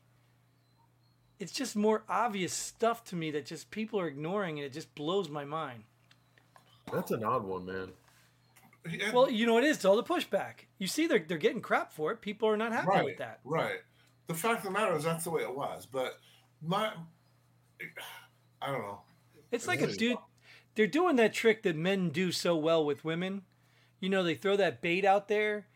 It's 1.38 1.52
just 1.52 1.76
more 1.76 2.02
obvious 2.08 2.52
stuff 2.52 3.04
to 3.04 3.16
me 3.16 3.30
that 3.32 3.46
just 3.46 3.70
people 3.70 4.00
are 4.00 4.08
ignoring, 4.08 4.58
and 4.58 4.66
it 4.66 4.72
just 4.72 4.92
blows 4.94 5.28
my 5.28 5.44
mind. 5.44 5.84
That's 6.92 7.10
an 7.10 7.22
odd 7.22 7.44
one, 7.44 7.66
man. 7.66 7.88
And- 8.84 9.12
Well, 9.12 9.30
you 9.30 9.46
know 9.46 9.54
what 9.54 9.64
it 9.64 9.68
is. 9.68 9.76
It's 9.76 9.84
all 9.84 9.96
the 9.96 10.02
pushback. 10.02 10.66
You 10.78 10.86
see, 10.86 11.06
they're 11.06 11.18
they're 11.18 11.38
getting 11.38 11.60
crap 11.60 11.92
for 11.92 12.10
it. 12.12 12.20
People 12.20 12.48
are 12.48 12.56
not 12.56 12.72
happy 12.72 12.88
right, 12.88 13.04
with 13.04 13.18
that. 13.18 13.40
right. 13.44 13.80
The 14.26 14.34
fact 14.34 14.58
of 14.58 14.64
the 14.64 14.70
matter 14.70 14.96
is 14.96 15.04
that's 15.04 15.24
the 15.24 15.30
way 15.30 15.42
it 15.42 15.54
was. 15.54 15.86
But 15.86 16.18
my, 16.62 16.92
I 18.60 18.70
don't 18.72 18.82
know. 18.82 19.00
It's 19.50 19.64
It 19.64 19.68
like 19.68 19.80
a 19.80 19.86
dude. 19.86 20.18
They're 20.74 20.86
doing 20.86 21.16
that 21.16 21.32
trick 21.32 21.62
that 21.62 21.76
men 21.76 22.10
do 22.10 22.30
so 22.32 22.56
well 22.56 22.84
with 22.84 23.04
women. 23.04 23.42
You 24.00 24.08
know, 24.08 24.22
they 24.22 24.34
throw 24.34 24.56
that 24.56 24.80
bait 24.80 25.04
out 25.04 25.28
there, 25.28 25.66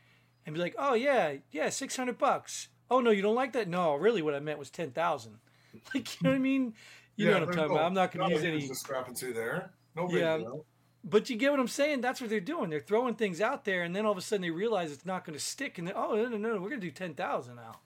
and 0.46 0.54
be 0.54 0.60
like, 0.60 0.74
"Oh 0.78 0.94
yeah, 0.94 1.36
yeah, 1.50 1.70
six 1.70 1.96
hundred 1.96 2.18
bucks." 2.18 2.68
Oh 2.90 3.00
no, 3.00 3.10
you 3.10 3.22
don't 3.22 3.34
like 3.34 3.52
that? 3.54 3.68
No, 3.68 3.94
really, 3.94 4.22
what 4.22 4.34
I 4.34 4.40
meant 4.40 4.58
was 4.58 4.70
ten 4.70 4.90
thousand. 4.90 5.38
Like, 5.94 6.20
you 6.20 6.24
know 6.24 6.30
what 6.30 6.36
I 6.36 6.38
mean? 6.38 6.74
You 7.16 7.26
know 7.26 7.32
what 7.32 7.42
I'm 7.42 7.48
talking 7.48 7.68
no- 7.68 7.74
about. 7.74 7.86
I'm 7.86 7.94
not 7.94 8.12
going 8.12 8.28
to 8.28 8.34
use 8.34 8.44
any. 8.44 8.66
discrepancy 8.66 9.32
there. 9.32 9.72
No 9.96 10.06
big 10.06 10.18
Yeah. 10.20 10.38
deal. 10.38 10.66
But 11.04 11.28
you 11.28 11.36
get 11.36 11.50
what 11.50 11.58
I'm 11.58 11.68
saying? 11.68 12.00
That's 12.00 12.20
what 12.20 12.30
they're 12.30 12.40
doing. 12.40 12.70
They're 12.70 12.78
throwing 12.78 13.16
things 13.16 13.40
out 13.40 13.64
there, 13.64 13.82
and 13.82 13.94
then 13.94 14.06
all 14.06 14.12
of 14.12 14.18
a 14.18 14.20
sudden 14.20 14.42
they 14.42 14.50
realize 14.50 14.92
it's 14.92 15.04
not 15.04 15.24
going 15.24 15.36
to 15.36 15.44
stick, 15.44 15.78
and 15.78 15.88
then 15.88 15.94
oh 15.96 16.14
no 16.14 16.28
no 16.28 16.36
no, 16.36 16.52
we're 16.60 16.68
going 16.68 16.80
to 16.80 16.86
do 16.86 16.92
ten 16.92 17.14
thousand 17.14 17.56
now. 17.56 17.80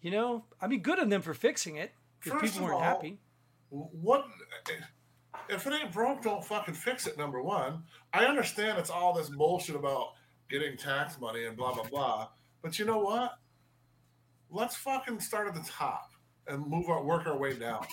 You 0.00 0.12
know, 0.12 0.44
I 0.60 0.68
mean, 0.68 0.80
good 0.80 1.00
on 1.00 1.08
them 1.08 1.22
for 1.22 1.34
fixing 1.34 1.74
it 1.74 1.92
because 2.20 2.40
First 2.40 2.52
people 2.54 2.68
weren't 2.68 2.76
all, 2.76 2.82
happy. 2.82 3.18
What 3.70 4.26
if 5.48 5.66
it 5.66 5.72
ain't 5.72 5.92
broke? 5.92 6.22
Don't 6.22 6.44
fucking 6.44 6.74
fix 6.74 7.08
it. 7.08 7.18
Number 7.18 7.42
one, 7.42 7.82
I 8.12 8.26
understand 8.26 8.78
it's 8.78 8.90
all 8.90 9.12
this 9.12 9.28
bullshit 9.28 9.74
about 9.74 10.12
getting 10.48 10.76
tax 10.76 11.18
money 11.20 11.46
and 11.46 11.56
blah 11.56 11.74
blah 11.74 11.84
blah. 11.84 12.28
But 12.62 12.78
you 12.78 12.84
know 12.84 12.98
what? 12.98 13.32
Let's 14.50 14.76
fucking 14.76 15.18
start 15.18 15.48
at 15.48 15.54
the 15.54 15.68
top 15.68 16.12
and 16.48 16.66
move 16.66 16.88
our 16.88 17.02
work 17.02 17.26
our 17.26 17.36
way 17.36 17.54
down. 17.54 17.84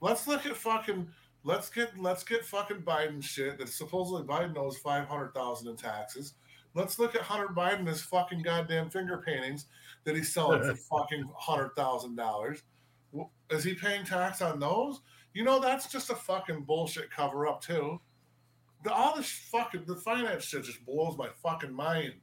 Let's 0.00 0.26
look 0.26 0.46
at 0.46 0.56
fucking. 0.56 1.08
Let's 1.44 1.70
get 1.70 1.98
let's 1.98 2.24
get 2.24 2.44
fucking 2.44 2.82
Biden 2.82 3.22
shit 3.22 3.58
that 3.58 3.68
supposedly 3.68 4.24
Biden 4.24 4.56
owes 4.56 4.78
five 4.78 5.06
hundred 5.06 5.34
thousand 5.34 5.68
in 5.68 5.76
taxes. 5.76 6.34
Let's 6.74 6.98
look 6.98 7.14
at 7.14 7.22
Hunter 7.22 7.48
Biden 7.48 7.86
his 7.86 8.02
fucking 8.02 8.42
goddamn 8.42 8.90
finger 8.90 9.22
paintings 9.24 9.66
that 10.04 10.14
he's 10.14 10.32
selling 10.32 10.62
for 10.62 10.74
fucking 10.98 11.28
hundred 11.36 11.74
thousand 11.76 12.16
dollars. 12.16 12.62
Is 13.50 13.64
he 13.64 13.74
paying 13.74 14.04
tax 14.04 14.42
on 14.42 14.60
those? 14.60 15.00
You 15.32 15.44
know 15.44 15.60
that's 15.60 15.90
just 15.90 16.10
a 16.10 16.14
fucking 16.14 16.64
bullshit 16.64 17.10
cover 17.10 17.46
up 17.46 17.62
too. 17.62 18.00
The, 18.84 18.92
all 18.92 19.16
this 19.16 19.30
fucking 19.50 19.84
the 19.86 19.96
finance 19.96 20.44
shit 20.44 20.64
just 20.64 20.84
blows 20.84 21.16
my 21.16 21.28
fucking 21.42 21.72
mind. 21.72 22.14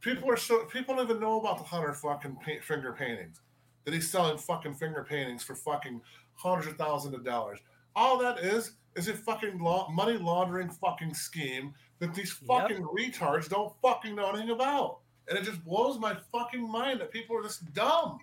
People 0.00 0.30
are 0.30 0.36
so 0.36 0.64
people 0.64 0.96
don't 0.96 1.08
even 1.08 1.20
know 1.20 1.40
about 1.40 1.58
the 1.58 1.64
Hunter 1.64 1.94
fucking 1.94 2.36
paint, 2.44 2.62
finger 2.62 2.92
paintings 2.92 3.40
that 3.84 3.94
he's 3.94 4.10
selling 4.10 4.38
fucking 4.38 4.74
finger 4.74 5.06
paintings 5.08 5.42
for 5.42 5.54
fucking 5.54 6.00
hundreds 6.34 6.68
of 6.68 6.76
thousands 6.76 7.14
of 7.14 7.24
dollars. 7.24 7.58
All 7.96 8.18
that 8.18 8.38
is 8.38 8.72
is 8.96 9.08
a 9.08 9.14
fucking 9.14 9.58
law, 9.58 9.88
money 9.90 10.16
laundering 10.16 10.68
fucking 10.68 11.14
scheme 11.14 11.74
that 11.98 12.14
these 12.14 12.32
fucking 12.32 12.78
yep. 12.78 12.86
retards 13.14 13.48
don't 13.48 13.72
fucking 13.82 14.14
know 14.14 14.30
anything 14.30 14.50
about. 14.50 14.98
And 15.28 15.38
it 15.38 15.44
just 15.44 15.64
blows 15.64 15.98
my 15.98 16.16
fucking 16.32 16.68
mind 16.70 17.00
that 17.00 17.12
people 17.12 17.36
are 17.36 17.42
just 17.42 17.72
dumb. 17.72 18.18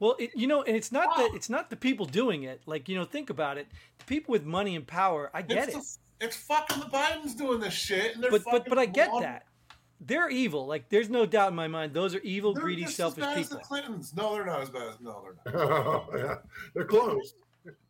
Well, 0.00 0.16
it, 0.18 0.30
you 0.34 0.48
know, 0.48 0.62
and 0.62 0.76
it's 0.76 0.90
not 0.90 1.08
wow. 1.10 1.16
that 1.18 1.34
it's 1.36 1.48
not 1.48 1.70
the 1.70 1.76
people 1.76 2.06
doing 2.06 2.42
it. 2.42 2.60
Like, 2.66 2.88
you 2.88 2.96
know, 2.96 3.04
think 3.04 3.30
about 3.30 3.58
it. 3.58 3.68
The 3.98 4.04
people 4.06 4.32
with 4.32 4.44
money 4.44 4.74
and 4.74 4.84
power, 4.84 5.30
I 5.32 5.42
get 5.42 5.68
it's 5.68 5.76
it. 5.76 5.98
The, 6.18 6.26
it's 6.26 6.36
fucking 6.36 6.80
the 6.80 6.86
Bidens 6.86 7.36
doing 7.36 7.60
this 7.60 7.74
shit, 7.74 8.14
and 8.14 8.24
they're 8.24 8.30
but 8.32 8.42
but 8.44 8.68
but 8.68 8.78
I 8.78 8.86
get 8.86 9.10
that. 9.20 9.46
They're 10.04 10.28
evil. 10.28 10.66
Like, 10.66 10.88
there's 10.88 11.08
no 11.08 11.26
doubt 11.26 11.50
in 11.50 11.54
my 11.54 11.68
mind. 11.68 11.94
Those 11.94 12.14
are 12.14 12.20
evil, 12.20 12.54
they're 12.54 12.64
greedy, 12.64 12.86
selfish 12.86 13.24
people. 13.34 13.58
the 13.58 13.62
Clintons. 13.62 14.14
No, 14.14 14.34
they're 14.34 14.44
not 14.44 14.62
as 14.62 14.70
bad 14.70 14.88
as 14.88 15.00
no, 15.00 15.24
they're 15.44 15.52
not. 15.54 15.70
oh, 15.70 16.06
yeah, 16.16 16.34
they're 16.74 16.84
close. 16.84 17.34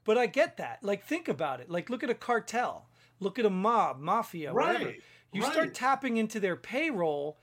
But 0.05 0.18
I 0.18 0.27
get 0.27 0.59
that. 0.59 0.81
Like, 0.83 1.05
think 1.05 1.29
about 1.29 1.61
it. 1.61 1.70
Like, 1.70 1.88
look 1.88 2.03
at 2.03 2.11
a 2.11 2.14
cartel. 2.14 2.87
Look 3.18 3.38
at 3.38 3.46
a 3.46 3.51
mob, 3.51 3.98
mafia, 4.01 4.53
right. 4.53 4.72
whatever. 4.75 4.94
You 5.33 5.42
right. 5.42 5.53
start 5.53 5.75
tapping 5.75 6.18
into 6.18 6.38
their 6.38 6.57
payroll, 6.57 7.38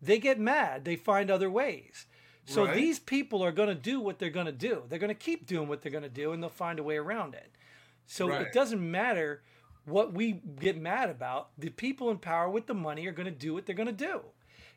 they 0.00 0.18
get 0.18 0.40
mad. 0.40 0.84
They 0.84 0.96
find 0.96 1.30
other 1.30 1.50
ways. 1.50 2.06
So 2.46 2.64
right. 2.64 2.74
these 2.74 2.98
people 2.98 3.42
are 3.42 3.52
going 3.52 3.68
to 3.68 3.74
do 3.74 4.00
what 4.00 4.18
they're 4.18 4.30
going 4.30 4.46
to 4.46 4.52
do. 4.52 4.82
They're 4.88 4.98
going 4.98 5.08
to 5.08 5.14
keep 5.14 5.46
doing 5.46 5.68
what 5.68 5.82
they're 5.82 5.92
going 5.92 6.04
to 6.04 6.08
do, 6.08 6.32
and 6.32 6.42
they'll 6.42 6.50
find 6.50 6.78
a 6.78 6.82
way 6.82 6.96
around 6.96 7.34
it. 7.34 7.50
So 8.06 8.28
right. 8.28 8.42
it 8.42 8.52
doesn't 8.52 8.80
matter 8.80 9.42
what 9.84 10.12
we 10.12 10.40
get 10.60 10.80
mad 10.80 11.10
about. 11.10 11.50
The 11.58 11.70
people 11.70 12.10
in 12.10 12.18
power 12.18 12.48
with 12.48 12.66
the 12.66 12.74
money 12.74 13.06
are 13.06 13.12
going 13.12 13.26
to 13.26 13.30
do 13.30 13.54
what 13.54 13.66
they're 13.66 13.74
going 13.74 13.86
to 13.86 13.92
do. 13.92 14.20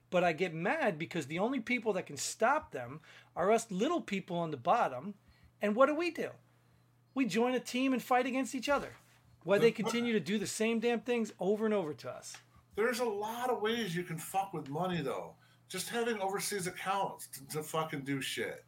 But 0.10 0.24
I 0.24 0.34
get 0.34 0.54
mad 0.54 0.98
because 0.98 1.26
the 1.26 1.40
only 1.40 1.60
people 1.60 1.94
that 1.94 2.06
can 2.06 2.18
stop 2.18 2.72
them 2.72 3.02
are 3.36 3.52
us 3.52 3.70
little 3.72 4.02
people 4.02 4.38
on 4.38 4.52
the 4.52 4.58
bottom. 4.58 5.16
And 5.62 5.76
what 5.76 5.88
do 5.88 5.96
we 5.96 6.12
do? 6.12 6.30
We 7.14 7.26
join 7.26 7.56
a 7.56 7.60
team 7.60 7.94
and 7.94 8.02
fight 8.02 8.26
against 8.26 8.56
each 8.56 8.70
other. 8.70 8.94
Why 9.44 9.58
they 9.58 9.72
continue 9.72 10.14
to 10.14 10.20
do 10.20 10.38
the 10.38 10.48
same 10.48 10.80
damn 10.80 11.00
things 11.00 11.32
over 11.40 11.66
and 11.66 11.74
over 11.74 11.94
to 11.94 12.10
us. 12.10 12.36
There's 12.76 13.00
a 13.00 13.06
lot 13.06 13.50
of 13.50 13.62
ways 13.62 13.96
you 13.96 14.04
can 14.04 14.18
fuck 14.18 14.54
with 14.54 14.70
money, 14.70 15.02
though 15.02 15.36
just 15.70 15.90
having 15.90 16.20
overseas 16.20 16.68
accounts 16.68 17.28
to, 17.28 17.48
to 17.58 17.64
fucking 17.64 18.02
do 18.02 18.22
shit. 18.22 18.64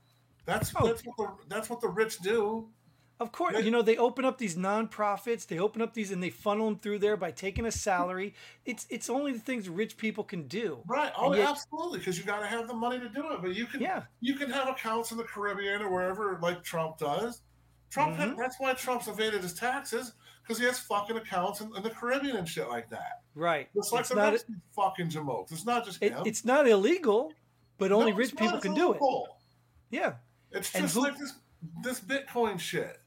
That's 0.45 0.73
oh. 0.75 0.87
that's 0.87 1.03
what 1.05 1.17
the 1.17 1.29
that's 1.47 1.69
what 1.69 1.81
the 1.81 1.87
rich 1.87 2.19
do. 2.19 2.67
Of 3.19 3.33
course, 3.33 3.65
you 3.65 3.69
know 3.69 3.81
they 3.81 3.97
open 3.97 4.23
up 4.23 4.37
these 4.37 4.55
nonprofits. 4.55 5.45
They 5.45 5.59
open 5.59 5.81
up 5.81 5.93
these 5.93 6.11
and 6.11 6.23
they 6.23 6.29
funnel 6.29 6.67
them 6.67 6.79
through 6.79 6.99
there 6.99 7.17
by 7.17 7.31
taking 7.31 7.65
a 7.65 7.71
salary. 7.71 8.33
It's 8.65 8.87
it's 8.89 9.09
only 9.09 9.33
the 9.33 9.39
things 9.39 9.67
rich 9.67 9.97
people 9.97 10.23
can 10.23 10.47
do. 10.47 10.79
Right. 10.87 11.11
Oh, 11.17 11.33
yet, 11.35 11.49
absolutely. 11.49 11.99
Because 11.99 12.17
you 12.17 12.23
got 12.23 12.39
to 12.39 12.47
have 12.47 12.69
the 12.69 12.73
money 12.73 12.97
to 12.97 13.09
do 13.09 13.31
it. 13.31 13.41
But 13.41 13.55
you 13.55 13.65
can 13.65 13.81
yeah. 13.81 14.03
you 14.21 14.35
can 14.35 14.49
have 14.49 14.69
accounts 14.69 15.11
in 15.11 15.17
the 15.17 15.25
Caribbean 15.25 15.81
or 15.81 15.91
wherever, 15.91 16.39
like 16.41 16.63
Trump 16.63 16.97
does. 16.97 17.41
Trump. 17.89 18.13
Mm-hmm. 18.13 18.29
Had, 18.29 18.37
that's 18.37 18.55
why 18.57 18.73
Trump's 18.73 19.09
evaded 19.09 19.41
his 19.41 19.53
taxes 19.53 20.13
because 20.41 20.57
he 20.57 20.65
has 20.65 20.79
fucking 20.79 21.17
accounts 21.17 21.59
in, 21.59 21.75
in, 21.75 21.83
the 21.83 21.89
Caribbean 21.89 22.37
and 22.37 22.47
shit 22.47 22.69
like 22.69 22.89
that. 22.89 23.21
Right. 23.35 23.67
It's 23.75 23.91
like 23.91 24.01
it's 24.01 24.09
the 24.09 24.15
not 24.15 24.33
a, 24.33 24.43
fucking 24.75 25.09
jamokes. 25.09 25.51
It's 25.51 25.65
not 25.65 25.83
just 25.83 26.01
it, 26.01 26.13
It's 26.25 26.45
not 26.45 26.67
illegal, 26.69 27.33
but 27.77 27.91
only 27.91 28.11
no, 28.11 28.17
rich 28.17 28.35
people 28.35 28.59
can 28.59 28.73
do 28.73 28.93
it. 28.93 29.01
Yeah. 29.91 30.13
It's 30.51 30.71
just 30.71 30.95
who, 30.95 31.01
like 31.01 31.17
this 31.17 31.33
this 31.83 31.99
Bitcoin 31.99 32.59
shit. 32.59 32.97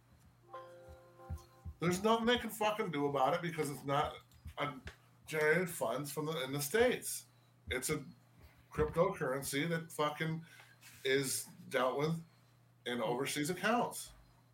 There's 1.83 2.05
nothing 2.05 2.27
they 2.27 2.39
can 2.39 2.49
fucking 2.49 2.93
do 2.93 3.07
about 3.07 3.35
it 3.35 3.43
because 3.43 3.69
it's 3.69 3.85
not 3.85 4.13
a 4.59 4.69
generated 5.27 5.69
funds 5.69 6.13
from 6.13 6.27
the 6.27 6.45
in 6.45 6.53
the 6.53 6.63
states. 6.63 7.25
It's 7.71 7.91
a 7.91 7.99
cryptocurrency 8.73 9.69
that 9.69 9.91
fucking 9.91 10.41
is 11.05 11.47
dealt 11.71 11.99
with 11.99 12.13
in 12.87 13.03
overseas 13.03 13.51
accounts. 13.51 14.11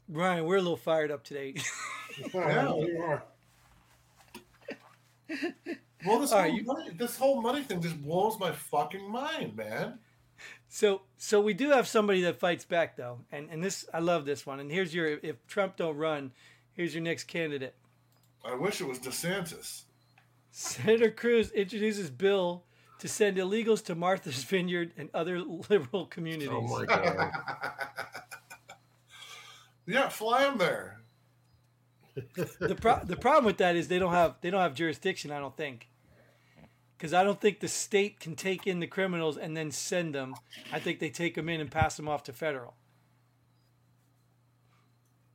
Ryan, 0.08 0.46
we're 0.46 0.56
a 0.56 0.62
little 0.62 0.78
fired 0.78 1.10
up 1.10 1.22
today. 1.22 1.54
yeah, 2.34 2.72
we 2.72 2.96
are. 2.96 3.22
Well, 6.06 6.20
this 6.20 6.30
whole, 6.30 6.40
right, 6.40 6.54
you... 6.54 6.64
money, 6.64 6.90
this 6.96 7.18
whole 7.18 7.42
money 7.42 7.62
thing 7.62 7.82
just 7.82 8.02
blows 8.02 8.38
my 8.38 8.52
fucking 8.52 9.06
mind, 9.06 9.54
man. 9.54 9.98
So, 10.68 11.02
so 11.18 11.42
we 11.42 11.52
do 11.52 11.70
have 11.70 11.86
somebody 11.86 12.22
that 12.22 12.40
fights 12.40 12.64
back, 12.64 12.96
though, 12.96 13.18
and 13.30 13.50
and 13.50 13.62
this 13.62 13.84
I 13.92 13.98
love 13.98 14.24
this 14.24 14.46
one. 14.46 14.60
And 14.60 14.70
here's 14.70 14.94
your 14.94 15.18
if 15.22 15.46
Trump 15.46 15.76
don't 15.76 15.96
run, 15.96 16.32
here's 16.78 16.94
your 16.94 17.02
next 17.02 17.24
candidate. 17.24 17.74
I 18.44 18.54
wish 18.54 18.80
it 18.80 18.86
was 18.86 19.00
DeSantis. 19.00 19.82
Senator 20.52 21.10
Cruz 21.10 21.50
introduces 21.50 22.08
bill 22.08 22.62
to 23.00 23.08
send 23.08 23.36
illegals 23.36 23.84
to 23.86 23.94
Martha's 23.96 24.44
Vineyard 24.50 24.92
and 24.96 25.10
other 25.12 25.40
liberal 25.40 26.06
communities. 26.06 26.48
Oh 26.50 26.62
my 26.62 26.84
god. 26.86 27.32
Yeah, 29.86 30.08
fly 30.08 30.44
them 30.44 30.58
there. 30.58 31.00
the 32.34 32.76
pro- 32.80 33.04
the 33.04 33.16
problem 33.16 33.44
with 33.44 33.58
that 33.58 33.74
is 33.76 33.88
they 33.88 33.98
don't 33.98 34.12
have 34.12 34.36
they 34.40 34.50
don't 34.50 34.60
have 34.60 34.74
jurisdiction. 34.74 35.30
I 35.32 35.40
don't 35.40 35.56
think. 35.56 35.88
Because 36.96 37.12
I 37.14 37.22
don't 37.22 37.40
think 37.40 37.60
the 37.60 37.68
state 37.68 38.18
can 38.20 38.34
take 38.34 38.66
in 38.66 38.80
the 38.80 38.86
criminals 38.88 39.36
and 39.36 39.56
then 39.56 39.70
send 39.70 40.14
them. 40.14 40.34
I 40.72 40.78
think 40.80 40.98
they 40.98 41.10
take 41.10 41.34
them 41.36 41.48
in 41.48 41.60
and 41.60 41.70
pass 41.70 41.96
them 41.96 42.08
off 42.08 42.24
to 42.24 42.32
federal. 42.32 42.74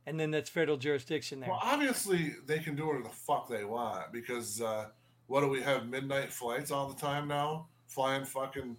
And 0.06 0.20
then 0.20 0.30
that's 0.30 0.50
federal 0.50 0.76
jurisdiction 0.76 1.40
there. 1.40 1.48
Well, 1.48 1.60
obviously 1.62 2.34
they 2.46 2.58
can 2.58 2.76
do 2.76 2.86
whatever 2.86 3.04
the 3.04 3.10
fuck 3.10 3.48
they 3.48 3.64
want 3.64 4.12
because 4.12 4.60
uh, 4.60 4.86
what 5.28 5.40
do 5.40 5.48
we 5.48 5.62
have 5.62 5.88
midnight 5.88 6.32
flights 6.32 6.70
all 6.70 6.88
the 6.88 7.00
time 7.00 7.26
now? 7.26 7.68
Flying 7.86 8.24
fucking 8.24 8.76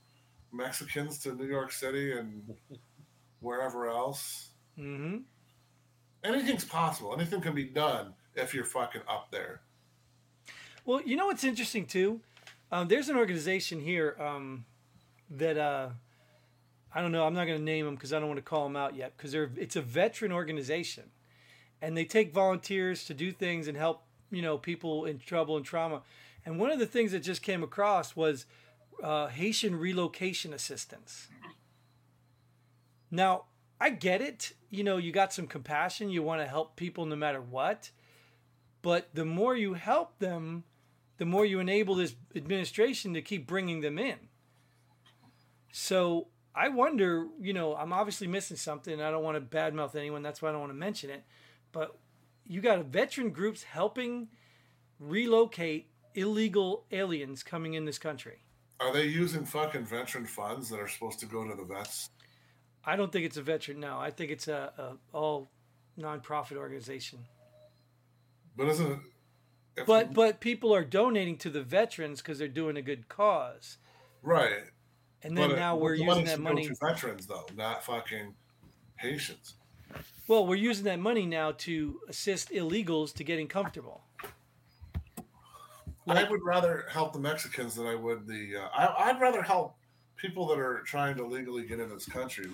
Mexicans 0.51 1.17
to 1.19 1.33
New 1.33 1.47
York 1.47 1.71
City 1.71 2.11
and 2.11 2.55
wherever 3.39 3.87
else. 3.87 4.49
Mm-hmm 4.77 5.17
anything's 6.25 6.65
possible. 6.65 7.13
Anything 7.13 7.41
can 7.41 7.55
be 7.55 7.65
done 7.65 8.13
if 8.35 8.53
you're 8.53 8.65
fucking 8.65 9.01
up 9.07 9.31
there. 9.31 9.61
Well, 10.85 11.01
you 11.03 11.15
know 11.15 11.27
what's 11.27 11.43
interesting 11.43 11.85
too? 11.85 12.21
Um, 12.71 12.87
there's 12.87 13.09
an 13.09 13.15
organization 13.15 13.79
here 13.79 14.15
um, 14.19 14.65
that 15.29 15.57
uh, 15.57 15.89
I 16.95 17.01
don't 17.01 17.11
know. 17.11 17.25
I'm 17.25 17.33
not 17.33 17.45
going 17.45 17.59
to 17.59 17.63
name 17.63 17.85
them 17.85 17.95
because 17.95 18.13
I 18.13 18.19
don't 18.19 18.29
want 18.29 18.37
to 18.37 18.43
call 18.43 18.63
them 18.63 18.77
out 18.77 18.95
yet 18.95 19.15
because 19.17 19.33
they're 19.33 19.51
it's 19.57 19.75
a 19.75 19.81
veteran 19.81 20.31
organization, 20.31 21.11
and 21.81 21.95
they 21.95 22.05
take 22.05 22.33
volunteers 22.33 23.03
to 23.05 23.13
do 23.13 23.33
things 23.33 23.67
and 23.67 23.77
help 23.77 24.03
you 24.31 24.41
know 24.41 24.57
people 24.57 25.03
in 25.03 25.19
trouble 25.19 25.57
and 25.57 25.65
trauma. 25.65 26.01
And 26.45 26.57
one 26.57 26.71
of 26.71 26.79
the 26.79 26.85
things 26.85 27.11
that 27.11 27.19
just 27.19 27.41
came 27.41 27.63
across 27.63 28.15
was 28.15 28.45
uh, 29.03 29.27
Haitian 29.27 29.75
relocation 29.75 30.53
assistance. 30.53 31.27
Now, 33.11 33.45
I 33.79 33.89
get 33.89 34.21
it. 34.21 34.53
You 34.69 34.83
know, 34.83 34.97
you 34.97 35.11
got 35.11 35.33
some 35.33 35.47
compassion. 35.47 36.09
You 36.09 36.23
want 36.23 36.41
to 36.41 36.47
help 36.47 36.77
people 36.77 37.05
no 37.05 37.15
matter 37.15 37.41
what. 37.41 37.91
But 38.81 39.09
the 39.13 39.25
more 39.25 39.55
you 39.55 39.73
help 39.73 40.19
them, 40.19 40.63
the 41.17 41.25
more 41.25 41.45
you 41.45 41.59
enable 41.59 41.95
this 41.95 42.15
administration 42.35 43.13
to 43.15 43.21
keep 43.21 43.47
bringing 43.47 43.81
them 43.81 43.97
in. 43.97 44.17
So 45.71 46.27
I 46.55 46.69
wonder, 46.69 47.27
you 47.41 47.53
know, 47.53 47.75
I'm 47.75 47.91
obviously 47.91 48.27
missing 48.27 48.55
something. 48.55 49.01
I 49.01 49.11
don't 49.11 49.23
want 49.23 49.35
to 49.35 49.57
badmouth 49.57 49.95
anyone. 49.95 50.23
That's 50.23 50.41
why 50.41 50.49
I 50.49 50.51
don't 50.53 50.61
want 50.61 50.71
to 50.71 50.77
mention 50.77 51.09
it. 51.09 51.23
But 51.73 51.97
you 52.45 52.61
got 52.61 52.85
veteran 52.85 53.31
groups 53.31 53.63
helping 53.63 54.29
relocate 54.99 55.89
illegal 56.13 56.85
aliens 56.91 57.43
coming 57.43 57.73
in 57.73 57.83
this 57.83 57.99
country. 57.99 58.41
Are 58.79 58.93
they 58.93 59.05
using 59.05 59.45
fucking 59.45 59.85
veteran 59.85 60.25
funds 60.25 60.69
that 60.69 60.79
are 60.79 60.87
supposed 60.87 61.19
to 61.19 61.25
go 61.25 61.45
to 61.45 61.55
the 61.55 61.65
vets? 61.65 62.09
I 62.85 62.95
don't 62.95 63.11
think 63.11 63.25
it's 63.25 63.37
a 63.37 63.41
veteran. 63.41 63.79
No, 63.79 63.97
I 63.97 64.11
think 64.11 64.31
it's 64.31 64.47
a, 64.47 64.71
a 64.77 65.17
all 65.17 65.49
nonprofit 65.99 66.55
organization. 66.55 67.19
But 68.55 68.67
isn't 68.67 68.91
it? 68.91 69.85
But 69.85 70.13
but 70.13 70.39
people 70.39 70.73
are 70.73 70.85
donating 70.85 71.37
to 71.39 71.49
the 71.49 71.63
veterans 71.63 72.21
because 72.21 72.39
they're 72.39 72.47
doing 72.47 72.77
a 72.77 72.81
good 72.81 73.09
cause. 73.09 73.77
Right. 74.21 74.63
And 75.25 75.35
then 75.35 75.49
but 75.49 75.55
now 75.55 75.75
we're 75.75 75.95
using 75.95 76.25
that 76.25 76.39
money. 76.39 76.67
To 76.67 76.75
veterans 76.79 77.25
though, 77.25 77.47
not 77.57 77.83
fucking 77.83 78.35
Haitians. 78.97 79.55
Well, 80.27 80.45
we're 80.45 80.55
using 80.55 80.85
that 80.85 80.99
money 80.99 81.25
now 81.25 81.53
to 81.59 81.99
assist 82.07 82.51
illegals 82.51 83.11
to 83.15 83.23
getting 83.23 83.47
comfortable. 83.47 84.03
Like, 86.05 86.27
I 86.27 86.29
would 86.29 86.43
rather 86.43 86.85
help 86.91 87.13
the 87.13 87.19
Mexicans 87.19 87.73
than 87.73 87.87
I 87.87 87.95
would 87.95 88.27
the. 88.27 88.57
Uh, 88.57 88.67
I, 88.71 89.09
I'd 89.09 89.19
rather 89.19 89.41
help 89.41 89.75
people 90.15 90.45
that 90.47 90.59
are 90.59 90.83
trying 90.85 91.15
to 91.17 91.25
legally 91.25 91.65
get 91.65 91.79
in 91.79 91.89
this 91.89 92.05
country 92.05 92.45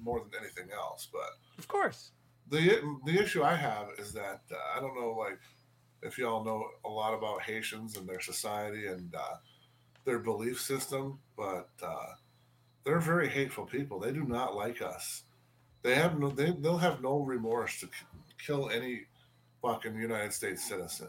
more 0.00 0.20
than 0.20 0.30
anything 0.40 0.72
else. 0.72 1.08
But 1.12 1.30
of 1.58 1.66
course, 1.66 2.12
the 2.48 2.80
the 3.04 3.18
issue 3.20 3.42
I 3.42 3.56
have 3.56 3.88
is 3.98 4.12
that 4.12 4.42
uh, 4.48 4.76
I 4.76 4.80
don't 4.80 4.94
know, 4.94 5.16
like 5.18 5.40
if 6.02 6.18
y'all 6.18 6.44
know 6.44 6.64
a 6.84 6.88
lot 6.88 7.14
about 7.14 7.42
Haitians 7.42 7.96
and 7.96 8.08
their 8.08 8.20
society, 8.20 8.86
and 8.86 9.12
uh, 9.12 9.34
their 10.04 10.18
belief 10.18 10.60
system, 10.60 11.18
but 11.36 11.68
uh, 11.82 12.14
they're 12.84 12.98
very 13.00 13.28
hateful 13.28 13.64
people. 13.64 13.98
They 13.98 14.12
do 14.12 14.24
not 14.24 14.54
like 14.54 14.82
us. 14.82 15.24
They 15.82 15.94
have 15.94 16.18
no. 16.18 16.30
They 16.30 16.52
they'll 16.52 16.78
have 16.78 17.02
no 17.02 17.18
remorse 17.20 17.80
to 17.80 17.86
k- 17.86 17.92
kill 18.44 18.70
any 18.70 19.02
fucking 19.60 19.96
United 19.96 20.32
States 20.32 20.66
citizen. 20.68 21.08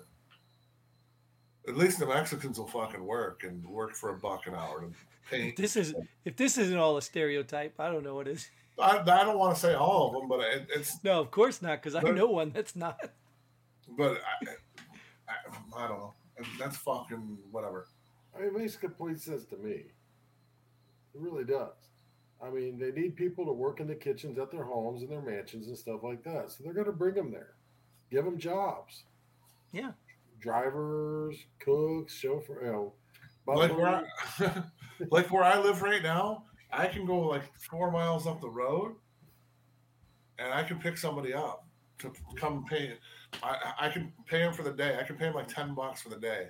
At 1.67 1.77
least 1.77 1.99
the 1.99 2.05
Mexicans 2.07 2.59
will 2.59 2.67
fucking 2.67 3.03
work 3.03 3.43
and 3.43 3.65
work 3.65 3.95
for 3.95 4.09
a 4.09 4.17
buck 4.17 4.47
an 4.47 4.55
hour 4.55 4.81
to 4.81 4.91
paint. 5.29 5.55
This 5.55 5.75
is 5.75 5.93
if 6.25 6.35
this 6.35 6.57
isn't 6.57 6.77
all 6.77 6.97
a 6.97 7.01
stereotype, 7.01 7.79
I 7.79 7.89
don't 7.91 8.03
know 8.03 8.15
what 8.15 8.27
is. 8.27 8.49
I, 8.79 8.97
I 8.99 9.23
don't 9.23 9.37
want 9.37 9.53
to 9.55 9.61
say 9.61 9.75
all 9.75 10.07
of 10.07 10.13
them, 10.13 10.27
but 10.27 10.39
it, 10.41 10.67
it's 10.75 11.03
No, 11.03 11.19
of 11.19 11.29
course 11.29 11.61
not, 11.61 11.81
because 11.81 11.93
I 11.93 12.01
know 12.01 12.25
one 12.25 12.51
that's 12.51 12.75
not. 12.75 12.97
but 13.97 14.19
I, 14.47 15.31
I, 15.31 15.83
I 15.83 15.87
don't 15.87 15.99
know. 15.99 16.13
That's 16.59 16.77
fucking 16.77 17.37
whatever. 17.51 17.87
I 18.35 18.39
mean, 18.39 18.47
it 18.49 18.57
makes 18.57 18.75
complete 18.75 19.19
sense 19.19 19.45
to 19.45 19.57
me. 19.57 19.71
It 21.13 21.21
really 21.21 21.43
does. 21.43 21.73
I 22.41 22.49
mean, 22.49 22.77
they 22.77 22.91
need 22.91 23.15
people 23.15 23.45
to 23.45 23.53
work 23.53 23.79
in 23.79 23.87
the 23.87 23.95
kitchens 23.95 24.37
at 24.37 24.51
their 24.51 24.63
homes 24.63 25.01
and 25.01 25.11
their 25.11 25.21
mansions 25.21 25.67
and 25.67 25.77
stuff 25.77 26.03
like 26.03 26.23
that. 26.23 26.51
So 26.51 26.63
they're 26.63 26.73
going 26.73 26.87
to 26.87 26.91
bring 26.91 27.15
them 27.15 27.31
there, 27.31 27.55
give 28.11 28.25
them 28.25 28.37
jobs. 28.37 29.03
Yeah. 29.71 29.91
Drivers, 30.39 31.37
cooks, 31.59 32.13
chauffeur, 32.13 32.65
you 32.65 32.71
know, 32.71 32.93
Like 33.47 33.77
where. 33.77 33.87
I, 33.87 34.03
like 35.11 35.31
where 35.31 35.43
I 35.43 35.57
live 35.59 35.81
right 35.81 36.03
now, 36.03 36.45
I 36.71 36.87
can 36.87 37.05
go 37.05 37.19
like 37.19 37.43
four 37.69 37.91
miles 37.91 38.27
up 38.27 38.41
the 38.41 38.49
road, 38.49 38.95
and 40.37 40.51
I 40.51 40.63
can 40.63 40.79
pick 40.79 40.97
somebody 40.97 41.33
up 41.33 41.65
to 41.99 42.11
come 42.35 42.65
pay. 42.65 42.97
I, 43.41 43.73
I 43.79 43.89
can 43.89 44.11
pay 44.25 44.39
them 44.39 44.53
for 44.53 44.63
the 44.63 44.73
day. 44.73 44.97
I 44.99 45.03
can 45.03 45.15
pay 45.15 45.25
them 45.25 45.35
like 45.35 45.47
ten 45.47 45.73
bucks 45.75 46.01
for 46.01 46.09
the 46.09 46.19
day 46.19 46.49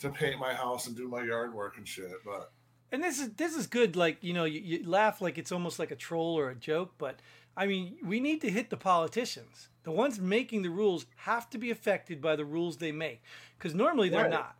to 0.00 0.10
paint 0.10 0.38
my 0.38 0.54
house 0.54 0.86
and 0.86 0.96
do 0.96 1.08
my 1.08 1.22
yard 1.22 1.52
work 1.54 1.76
and 1.76 1.86
shit. 1.86 2.10
But 2.24 2.52
And 2.92 3.02
this 3.02 3.18
is 3.20 3.30
this 3.34 3.56
is 3.56 3.66
good. 3.66 3.96
Like 3.96 4.18
you 4.22 4.32
know, 4.32 4.44
you, 4.44 4.60
you 4.60 4.88
laugh 4.88 5.20
like 5.20 5.38
it's 5.38 5.52
almost 5.52 5.78
like 5.78 5.90
a 5.90 5.96
troll 5.96 6.38
or 6.38 6.50
a 6.50 6.54
joke, 6.54 6.92
but 6.98 7.20
I 7.56 7.66
mean, 7.66 7.96
we 8.04 8.20
need 8.20 8.40
to 8.42 8.50
hit 8.50 8.70
the 8.70 8.76
politicians. 8.76 9.68
The 9.82 9.90
ones 9.90 10.20
making 10.20 10.62
the 10.62 10.70
rules 10.70 11.06
have 11.16 11.48
to 11.50 11.58
be 11.58 11.70
affected 11.70 12.20
by 12.20 12.36
the 12.36 12.44
rules 12.44 12.76
they 12.76 12.92
make, 12.92 13.22
because 13.56 13.74
normally 13.74 14.08
they're 14.08 14.22
Right. 14.22 14.30
not. 14.30 14.56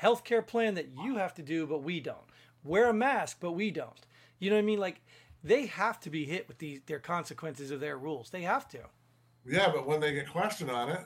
Healthcare 0.00 0.44
plan 0.46 0.74
that 0.74 0.88
you 1.04 1.16
have 1.16 1.32
to 1.34 1.42
do, 1.42 1.66
but 1.66 1.82
we 1.82 2.00
don't. 2.00 2.18
Wear 2.64 2.88
a 2.88 2.92
mask, 2.92 3.38
but 3.40 3.52
we 3.52 3.70
don't. 3.70 4.00
You 4.38 4.50
know 4.50 4.56
what 4.56 4.62
I 4.62 4.66
mean? 4.66 4.80
Like 4.80 5.00
they 5.44 5.66
have 5.66 5.98
to 6.00 6.10
be 6.10 6.24
hit 6.24 6.46
with 6.48 6.58
these 6.58 6.80
their 6.86 6.98
consequences 6.98 7.70
of 7.70 7.80
their 7.80 7.96
rules. 7.96 8.30
They 8.30 8.42
have 8.42 8.68
to. 8.68 8.80
yeah, 9.46 9.70
but 9.72 9.86
when 9.86 10.00
they 10.00 10.12
get 10.12 10.30
questioned 10.30 10.70
on 10.70 10.88
it, 10.90 11.00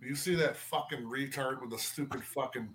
you 0.00 0.14
see 0.14 0.34
that 0.36 0.56
fucking 0.56 1.02
retard 1.04 1.60
with 1.60 1.70
the 1.70 1.78
stupid 1.78 2.22
fucking 2.24 2.68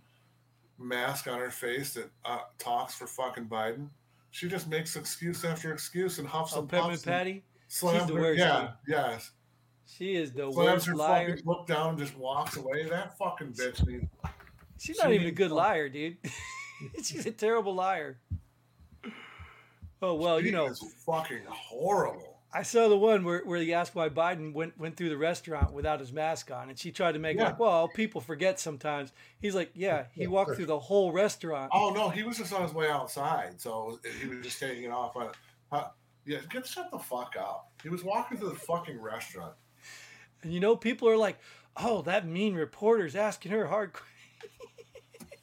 mask 0.79 1.27
on 1.27 1.39
her 1.39 1.51
face 1.51 1.93
that 1.93 2.09
uh, 2.25 2.39
talks 2.57 2.95
for 2.95 3.05
fucking 3.07 3.45
Biden. 3.47 3.89
She 4.31 4.47
just 4.47 4.67
makes 4.69 4.95
excuse 4.95 5.43
after 5.43 5.73
excuse 5.73 6.19
and 6.19 6.27
huffs 6.27 6.53
Oh, 6.55 6.59
and 6.59 6.69
puffs. 6.69 7.03
Patty, 7.03 7.43
slams 7.67 8.07
the 8.07 8.13
her- 8.15 8.21
worst, 8.21 8.39
Yeah, 8.39 8.59
dude. 8.85 8.95
yes. 8.95 9.31
she 9.85 10.15
is 10.15 10.31
the 10.31 10.51
slams 10.51 10.55
worst 10.55 10.85
her 10.87 10.95
liar. 10.95 11.29
fucking 11.31 11.45
look 11.45 11.67
down 11.67 11.89
and 11.89 11.97
just 11.99 12.15
walks 12.17 12.55
away. 12.57 12.83
That 12.87 13.17
fucking 13.17 13.53
bitch 13.53 13.85
needs. 13.87 14.05
She's 14.79 14.95
she 14.95 15.01
not 15.03 15.11
even 15.11 15.27
a 15.27 15.31
good 15.31 15.51
liar, 15.51 15.89
dude. 15.89 16.17
She's 17.03 17.25
a 17.25 17.31
terrible 17.31 17.75
liar. 17.75 18.19
Oh 20.01 20.13
well, 20.13 20.39
you 20.39 20.51
know. 20.53 20.73
fucking 21.05 21.41
horrible. 21.49 22.28
I 22.51 22.63
saw 22.63 22.87
the 22.89 22.97
one 22.97 23.23
where, 23.23 23.41
where 23.45 23.59
he 23.61 23.73
asked 23.73 23.93
why 23.93 24.09
Biden 24.09 24.53
went 24.53 24.77
went 24.79 24.97
through 24.97 25.09
the 25.09 25.17
restaurant 25.17 25.71
without 25.71 25.99
his 25.99 26.11
mask 26.11 26.49
on, 26.49 26.69
and 26.69 26.79
she 26.79 26.91
tried 26.91 27.11
to 27.11 27.19
make 27.19 27.35
it 27.35 27.39
Yeah. 27.39 27.45
like, 27.49 27.59
well, 27.59 27.87
people 27.87 28.21
forget 28.21 28.59
sometimes. 28.59 29.11
He's 29.39 29.53
like, 29.53 29.69
yeah, 29.75 30.05
he 30.13 30.25
walked 30.25 30.55
through 30.55 30.65
the 30.65 30.79
whole 30.79 31.11
restaurant. 31.11 31.69
Oh 31.73 31.91
no, 31.91 32.09
he 32.09 32.23
was 32.23 32.37
just 32.37 32.51
on 32.51 32.63
his 32.63 32.73
way 32.73 32.89
outside, 32.89 33.61
so 33.61 33.99
he 34.19 34.27
was 34.27 34.43
just 34.43 34.59
taking 34.59 34.85
it 34.85 34.91
off. 34.91 35.15
On, 35.15 35.29
uh, 35.71 35.89
yeah, 36.25 36.39
get 36.49 36.65
shut 36.65 36.89
the 36.89 36.97
fuck 36.97 37.35
up. 37.39 37.71
He 37.83 37.89
was 37.89 38.03
walking 38.03 38.37
through 38.39 38.49
the 38.49 38.55
fucking 38.55 38.99
restaurant. 38.99 39.53
And 40.41 40.51
you 40.51 40.59
know, 40.59 40.75
people 40.75 41.07
are 41.07 41.17
like, 41.17 41.37
oh, 41.77 42.01
that 42.03 42.25
mean 42.27 42.55
reporter's 42.55 43.15
asking 43.15 43.51
her 43.51 43.67
hard. 43.67 43.93
que-" 43.93 45.37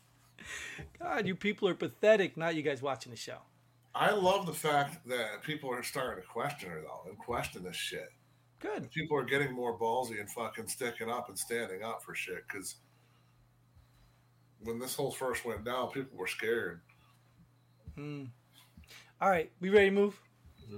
God, 1.00 1.26
you 1.26 1.36
people 1.36 1.68
are 1.68 1.74
pathetic. 1.74 2.36
Not 2.36 2.56
you 2.56 2.62
guys 2.62 2.82
watching 2.82 3.10
the 3.10 3.16
show. 3.16 3.38
I 3.96 4.10
love 4.12 4.44
the 4.44 4.52
fact 4.52 5.08
that 5.08 5.42
people 5.42 5.70
are 5.70 5.82
starting 5.82 6.22
to 6.22 6.28
question 6.28 6.68
her 6.68 6.82
though, 6.82 7.08
and 7.08 7.18
question 7.18 7.64
this 7.64 7.76
shit. 7.76 8.10
Good. 8.60 8.90
People 8.90 9.16
are 9.16 9.24
getting 9.24 9.52
more 9.52 9.78
ballsy 9.78 10.20
and 10.20 10.30
fucking 10.30 10.68
sticking 10.68 11.10
up 11.10 11.28
and 11.28 11.38
standing 11.38 11.82
up 11.82 12.02
for 12.02 12.14
shit 12.14 12.44
because 12.46 12.76
when 14.60 14.78
this 14.78 14.94
whole 14.94 15.10
first 15.10 15.44
went 15.44 15.64
down, 15.64 15.90
people 15.90 16.18
were 16.18 16.26
scared. 16.26 16.80
Hmm. 17.94 18.24
All 19.20 19.30
right, 19.30 19.50
we 19.60 19.70
ready 19.70 19.86
to 19.86 19.94
move? 19.94 20.20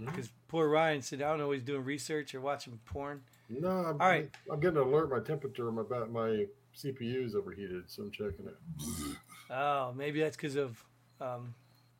Because 0.04 0.30
poor 0.46 0.68
Ryan 0.68 1.02
said, 1.02 1.22
I 1.22 1.30
don't 1.30 1.38
know, 1.38 1.50
he's 1.50 1.62
doing 1.62 1.84
research 1.84 2.34
or 2.34 2.40
watching 2.40 2.78
porn. 2.84 3.22
No, 3.48 3.68
I'm, 3.68 4.00
All 4.00 4.08
right. 4.08 4.30
I'm 4.50 4.60
getting 4.60 4.76
an 4.76 4.84
alert. 4.84 5.10
My 5.10 5.20
temperature, 5.20 5.72
my 5.72 5.82
my 6.06 6.46
CPU 6.76 7.24
is 7.24 7.34
overheated, 7.34 7.84
so 7.86 8.04
I'm 8.04 8.10
checking 8.12 8.46
it. 8.46 9.16
Oh, 9.50 9.92
maybe 9.96 10.20
that's 10.20 10.36
because 10.36 10.56
of 10.56 10.84
um, 11.20 11.54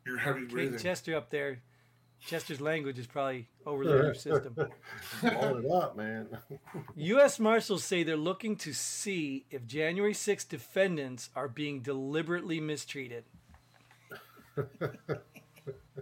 You're 0.09 0.17
heavy 0.17 0.39
Kate 0.41 0.49
breathing. 0.49 0.79
Chester 0.79 1.15
up 1.15 1.29
there. 1.29 1.61
Chester's 2.25 2.59
language 2.59 2.97
is 2.97 3.05
probably 3.05 3.47
overloading 3.63 4.05
your 4.05 4.13
system. 4.15 4.55
All 5.23 5.57
it 5.57 5.71
up, 5.71 5.95
man. 5.95 6.27
U.S. 6.95 7.39
Marshals 7.39 7.83
say 7.83 8.01
they're 8.01 8.17
looking 8.17 8.55
to 8.57 8.73
see 8.73 9.45
if 9.51 9.67
January 9.67 10.15
6 10.15 10.45
defendants 10.45 11.29
are 11.35 11.47
being 11.47 11.81
deliberately 11.81 12.59
mistreated. 12.59 13.23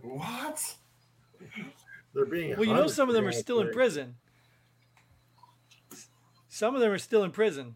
What? 0.01 0.75
They're 2.13 2.25
being. 2.25 2.51
Well, 2.51 2.63
you 2.65 2.73
know, 2.73 2.87
some 2.87 3.09
of 3.09 3.15
them 3.15 3.27
are 3.27 3.33
still 3.33 3.59
in 3.59 3.71
prison. 3.71 4.15
Some 6.47 6.75
of 6.75 6.81
them 6.81 6.91
are 6.91 6.97
still 6.97 7.23
in 7.23 7.31
prison 7.31 7.75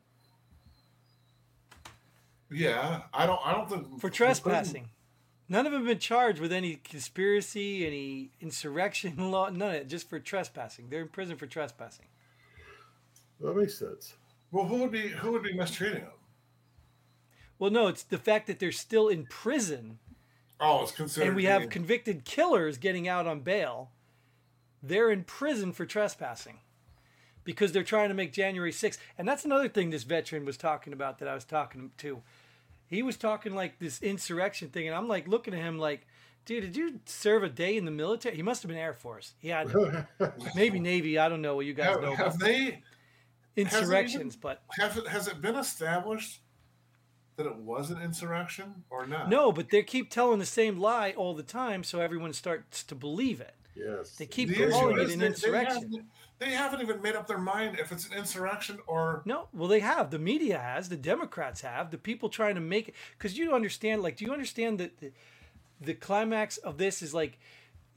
Yeah, 2.50 3.02
I 3.13 3.26
don't. 3.26 3.39
I 3.46 3.52
don't 3.52 3.70
think 3.70 4.00
for 4.00 4.10
trespassing. 4.10 4.88
None 5.52 5.66
of 5.66 5.74
them 5.74 5.82
have 5.82 5.88
been 5.90 6.00
charged 6.00 6.40
with 6.40 6.54
any 6.54 6.76
conspiracy, 6.78 7.86
any 7.86 8.30
insurrection 8.40 9.18
law, 9.32 9.50
none 9.50 9.68
of 9.72 9.76
it, 9.76 9.90
just 9.90 10.08
for 10.10 10.18
trespassing. 10.18 10.88
They're 10.90 11.02
in 11.02 11.10
prison 11.10 11.36
for 11.36 11.46
trespassing. 11.46 12.06
That 13.42 13.58
makes 13.58 13.78
sense. 13.78 14.14
Well, 14.54 14.64
who 14.64 14.78
would 14.78 14.92
be 14.92 15.10
who 15.10 15.34
would 15.34 15.44
be 15.44 15.52
mistreating 15.52 16.04
them? 16.04 16.12
Well, 17.60 17.70
no, 17.70 17.88
it's 17.88 18.04
the 18.04 18.18
fact 18.18 18.48
that 18.48 18.60
they're 18.60 18.72
still 18.72 19.10
in 19.10 19.26
prison 19.26 20.00
Oh, 20.62 20.84
it's 20.84 20.94
considered. 20.94 21.28
and 21.28 21.36
we 21.36 21.44
have 21.44 21.64
being- 21.64 21.70
convicted 21.70 22.24
killers 22.24 22.78
getting 22.78 23.10
out 23.10 23.28
on 23.28 23.42
bail. 23.42 23.92
They're 24.82 25.12
in 25.12 25.26
prison 25.26 25.74
for 25.74 25.86
trespassing 25.86 26.60
because 27.44 27.74
they're 27.74 27.84
trying 27.84 28.08
to 28.08 28.16
make 28.16 28.32
January 28.32 28.72
6th. 28.72 29.00
And 29.18 29.28
that's 29.28 29.44
another 29.44 29.68
thing 29.68 29.90
this 29.90 30.04
veteran 30.04 30.46
was 30.46 30.56
talking 30.56 30.94
about 30.94 31.20
that 31.20 31.28
I 31.28 31.34
was 31.36 31.44
talking 31.44 31.92
to. 31.98 32.22
He 32.91 33.01
was 33.01 33.17
talking 33.17 33.56
like 33.56 33.80
this 33.80 33.99
insurrection 34.04 34.67
thing, 34.69 34.86
and 34.88 34.95
I'm 34.95 35.08
like 35.08 35.27
looking 35.27 35.54
at 35.56 35.62
him 35.62 35.80
like, 35.80 36.06
dude, 36.45 36.62
did 36.63 36.75
you 36.75 36.99
serve 37.06 37.41
a 37.43 37.49
day 37.49 37.77
in 37.77 37.86
the 37.86 37.91
military? 37.91 38.36
He 38.36 38.41
must 38.43 38.62
have 38.62 38.69
been 38.69 38.77
Air 38.77 38.93
Force. 38.93 39.34
He 39.39 39.47
had 39.47 39.73
maybe 40.56 40.80
Navy. 40.80 41.17
I 41.17 41.30
don't 41.30 41.41
know 41.41 41.56
what 41.56 41.65
you 41.65 41.73
guys 41.73 41.88
have, 41.88 42.01
know 42.01 42.13
have 42.15 42.36
about 42.36 42.39
they 42.39 42.82
insurrections, 43.56 44.36
but 44.36 44.62
have 44.77 44.97
it, 44.97 45.08
has 45.08 45.27
it 45.27 45.41
been 45.41 45.56
established 45.56 46.39
that 47.38 47.45
it 47.45 47.56
was 47.56 47.91
an 47.91 48.01
insurrection 48.01 48.84
or 48.89 49.06
not? 49.08 49.30
no, 49.30 49.51
but 49.51 49.69
they 49.69 49.84
keep 49.84 50.10
telling 50.10 50.39
the 50.39 50.45
same 50.45 50.77
lie 50.77 51.12
all 51.15 51.34
the 51.34 51.43
time, 51.43 51.84
so 51.84 51.99
everyone 52.01 52.34
starts 52.34 52.84
to 52.84 52.95
believe 52.95 53.39
it. 53.41 53.56
yes. 53.75 54.12
They 54.17 54.25
keep 54.25 54.49
The 54.49 54.69
calling 54.69 54.99
it 54.99 55.10
an 55.12 55.19
they- 55.19 55.27
insurrection. 55.27 55.91
They 55.91 55.99
they 56.41 56.54
haven't 56.54 56.82
even 56.82 57.04
made 57.04 57.15
up 57.15 57.27
their 57.27 57.38
mind 57.38 57.77
if 57.80 57.91
it's 57.91 58.08
an 58.08 58.17
insurrection 58.17 58.80
or 58.88 59.21
No, 59.25 59.47
well, 59.54 59.67
they 59.67 59.80
have. 59.80 60.10
The 60.10 60.17
media 60.17 60.58
has. 60.58 60.89
The 60.89 60.97
Democrats 60.97 61.62
have. 61.62 61.91
The 61.91 61.99
people 61.99 62.30
trying 62.30 62.56
to 62.56 62.62
make 62.62 62.88
it. 62.89 62.95
Because 63.15 63.38
you 63.38 63.54
understand, 63.54 64.01
like, 64.01 64.17
do 64.17 64.25
you 64.25 64.34
understand 64.34 64.80
that 64.80 64.97
the, 64.97 65.12
the 65.80 65.93
climax 65.93 66.58
of 66.58 66.80
this 66.80 67.04
is 67.04 67.13
like, 67.13 67.38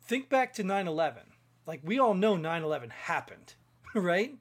think 0.02 0.28
back 0.28 0.52
to 0.54 0.62
9 0.62 0.86
11. 0.86 1.22
Like, 1.66 1.80
we 1.82 1.98
all 1.98 2.12
know 2.12 2.36
9 2.36 2.62
11 2.62 2.90
happened, 2.90 3.54
right? 3.94 4.36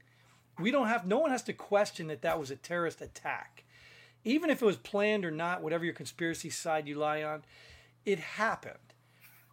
We 0.59 0.69
don't 0.69 0.87
have, 0.87 1.07
no 1.07 1.19
one 1.19 1.31
has 1.31 1.43
to 1.43 1.53
question 1.53 2.07
that 2.07 2.23
that 2.23 2.37
was 2.37 2.51
a 2.51 2.57
terrorist 2.57 2.99
attack. 2.99 3.63
Even 4.25 4.49
if 4.49 4.61
it 4.61 4.65
was 4.65 4.75
planned 4.75 5.23
or 5.23 5.31
not, 5.31 5.61
whatever 5.61 5.85
your 5.85 5.93
conspiracy 5.93 6.49
side 6.49 6.89
you 6.89 6.95
lie 6.95 7.23
on, 7.23 7.43
it 8.05 8.19
happened. 8.19 8.79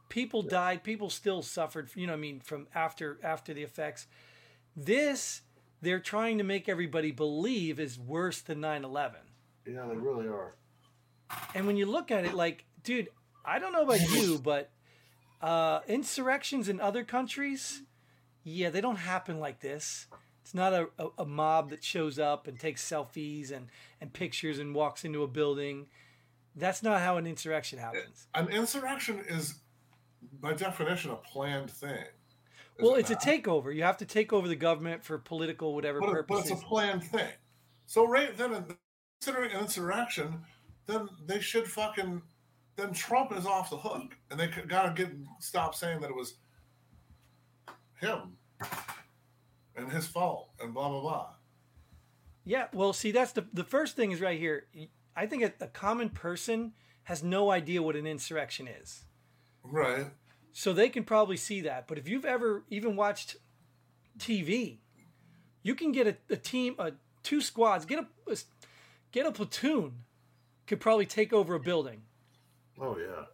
People 0.09 0.43
died. 0.43 0.83
People 0.83 1.09
still 1.09 1.41
suffered. 1.41 1.89
You 1.95 2.09
know, 2.09 2.15
I 2.15 2.17
mean, 2.17 2.41
from 2.41 2.67
after 2.75 3.21
after 3.23 3.55
the 3.55 3.63
effects. 3.63 4.09
This 4.77 5.43
they're 5.83 6.01
trying 6.01 6.39
to 6.39 6.45
make 6.45 6.69
everybody 6.69 7.11
believe 7.11 7.81
is 7.81 7.99
worse 7.99 8.41
than 8.41 8.61
9/11. 8.61 9.15
Yeah, 9.67 9.87
they 9.87 9.97
really 9.97 10.29
are. 10.29 10.55
And 11.55 11.67
when 11.67 11.77
you 11.77 11.87
look 11.87 12.11
at 12.11 12.25
it, 12.25 12.35
like, 12.35 12.65
dude, 12.83 13.09
I 13.45 13.59
don't 13.59 13.73
know 13.73 13.83
about 13.83 14.01
you, 14.11 14.39
but 14.43 14.71
uh, 15.41 15.81
insurrections 15.87 16.69
in 16.69 16.81
other 16.81 17.05
countries, 17.05 17.83
yeah, 18.43 18.71
they 18.71 18.81
don't 18.81 18.97
happen 18.97 19.39
like 19.39 19.61
this. 19.61 20.07
It's 20.43 20.55
not 20.55 20.73
a, 20.73 20.89
a, 20.99 21.09
a 21.19 21.25
mob 21.27 21.71
that 21.71 21.85
shows 21.85 22.19
up 22.19 22.47
and 22.47 22.59
takes 22.59 22.87
selfies 22.89 23.53
and, 23.53 23.69
and 24.01 24.13
pictures 24.13 24.59
and 24.59 24.75
walks 24.75 25.05
into 25.05 25.23
a 25.23 25.29
building. 25.29 25.87
That's 26.57 26.83
not 26.83 27.01
how 27.01 27.17
an 27.17 27.27
insurrection 27.27 27.79
happens. 27.79 28.27
An 28.35 28.49
insurrection 28.49 29.23
is, 29.29 29.55
by 30.41 30.55
definition, 30.55 31.13
a 31.13 31.17
planned 31.17 31.71
thing. 31.71 32.05
Well, 32.79 32.95
it 32.95 33.01
it's 33.01 33.11
a 33.11 33.17
takeover. 33.17 33.75
You 33.75 33.83
have 33.83 33.99
to 33.99 34.07
take 34.07 34.33
over 34.33 34.49
the 34.49 34.57
government 34.57 35.05
for 35.05 35.19
political 35.19 35.75
whatever 35.75 36.01
but, 36.01 36.11
it- 36.17 36.27
but 36.27 36.39
it's 36.41 36.51
a 36.51 36.57
planned 36.57 37.05
thing. 37.05 37.31
So 37.87 38.07
right 38.07 38.37
then, 38.37 38.65
considering 39.21 39.53
an 39.53 39.61
insurrection, 39.61 40.41
then 40.87 41.09
they 41.27 41.41
should 41.41 41.67
fucking 41.67 42.23
then 42.77 42.93
Trump 42.93 43.33
is 43.37 43.45
off 43.45 43.69
the 43.69 43.77
hook, 43.77 44.17
and 44.31 44.41
they 44.41 44.47
got 44.47 44.95
to 44.97 45.03
get 45.05 45.13
stop 45.41 45.75
saying 45.75 46.01
that 46.01 46.09
it 46.11 46.17
was 46.17 46.37
him 48.01 48.37
and 49.77 49.91
his 49.91 50.07
fault 50.07 50.51
and 50.61 50.73
blah 50.73 50.89
blah 50.89 51.01
blah. 51.01 51.27
Yeah, 52.45 52.69
well, 52.73 52.93
see, 52.93 53.11
that's 53.13 53.33
the 53.33 53.47
the 53.53 53.65
first 53.65 53.97
thing 53.97 54.13
is 54.13 54.21
right 54.21 54.39
here. 54.39 54.67
I 55.15 55.27
think 55.27 55.43
a, 55.43 55.53
a 55.65 55.69
common 55.69 56.09
person 56.11 56.73
has 57.05 57.23
no 57.23 57.51
idea 57.51 57.83
what 57.83 57.97
an 57.97 58.07
insurrection 58.07 58.69
is, 58.69 59.05
Right. 59.63 60.07
So 60.53 60.73
they 60.73 60.89
can 60.89 61.05
probably 61.05 61.37
see 61.37 61.61
that. 61.63 61.87
But 61.87 61.99
if 61.99 62.09
you've 62.09 62.25
ever 62.25 62.65
even 62.71 62.97
watched 62.97 63.37
TV, 64.19 64.79
you 65.63 65.75
can 65.75 65.93
get 65.93 66.07
a, 66.07 66.17
a 66.31 66.37
team, 66.37 66.75
a 66.79 66.93
two 67.23 67.41
squads, 67.41 67.85
get 67.85 67.99
a, 67.99 68.31
a 68.31 68.37
get 69.13 69.27
a 69.27 69.33
platoon, 69.33 70.05
could 70.67 70.81
probably 70.81 71.07
take 71.07 71.33
over 71.33 71.55
a 71.55 71.61
building. 71.61 72.03
Oh 72.81 72.97
yeah. 72.99 73.25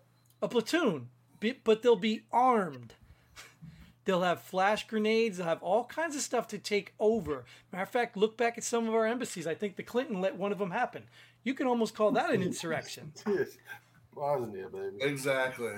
a 0.43 0.49
platoon, 0.49 1.09
be- 1.41 1.61
but 1.63 1.83
they'll 1.83 1.97
be 1.97 2.23
armed. 2.33 2.95
They'll 4.05 4.23
have 4.23 4.41
flash 4.43 4.87
grenades. 4.87 5.39
They'll 5.39 5.47
have 5.49 5.63
all 5.65 5.85
kinds 5.85 6.15
of 6.15 6.23
stuff 6.23 6.47
to 6.49 6.59
take 6.59 6.95
over. 7.01 7.45
Matter 7.73 7.83
of 7.83 7.89
fact, 7.89 8.17
look 8.17 8.37
back 8.37 8.57
at 8.57 8.63
some 8.63 8.87
of 8.87 8.95
our 8.95 9.05
embassies. 9.05 9.49
I 9.49 9.55
think 9.55 9.75
the 9.75 9.83
Clinton 9.83 10.21
let 10.21 10.37
one 10.37 10.53
of 10.53 10.59
them 10.59 10.71
happen. 10.71 11.03
You 11.43 11.55
can 11.55 11.67
almost 11.67 11.95
call 11.97 12.13
that 12.13 12.31
an 12.31 12.41
insurrection. 12.41 13.13
Bosnia, 14.15 14.69
baby. 14.69 14.97
Exactly. 15.01 15.73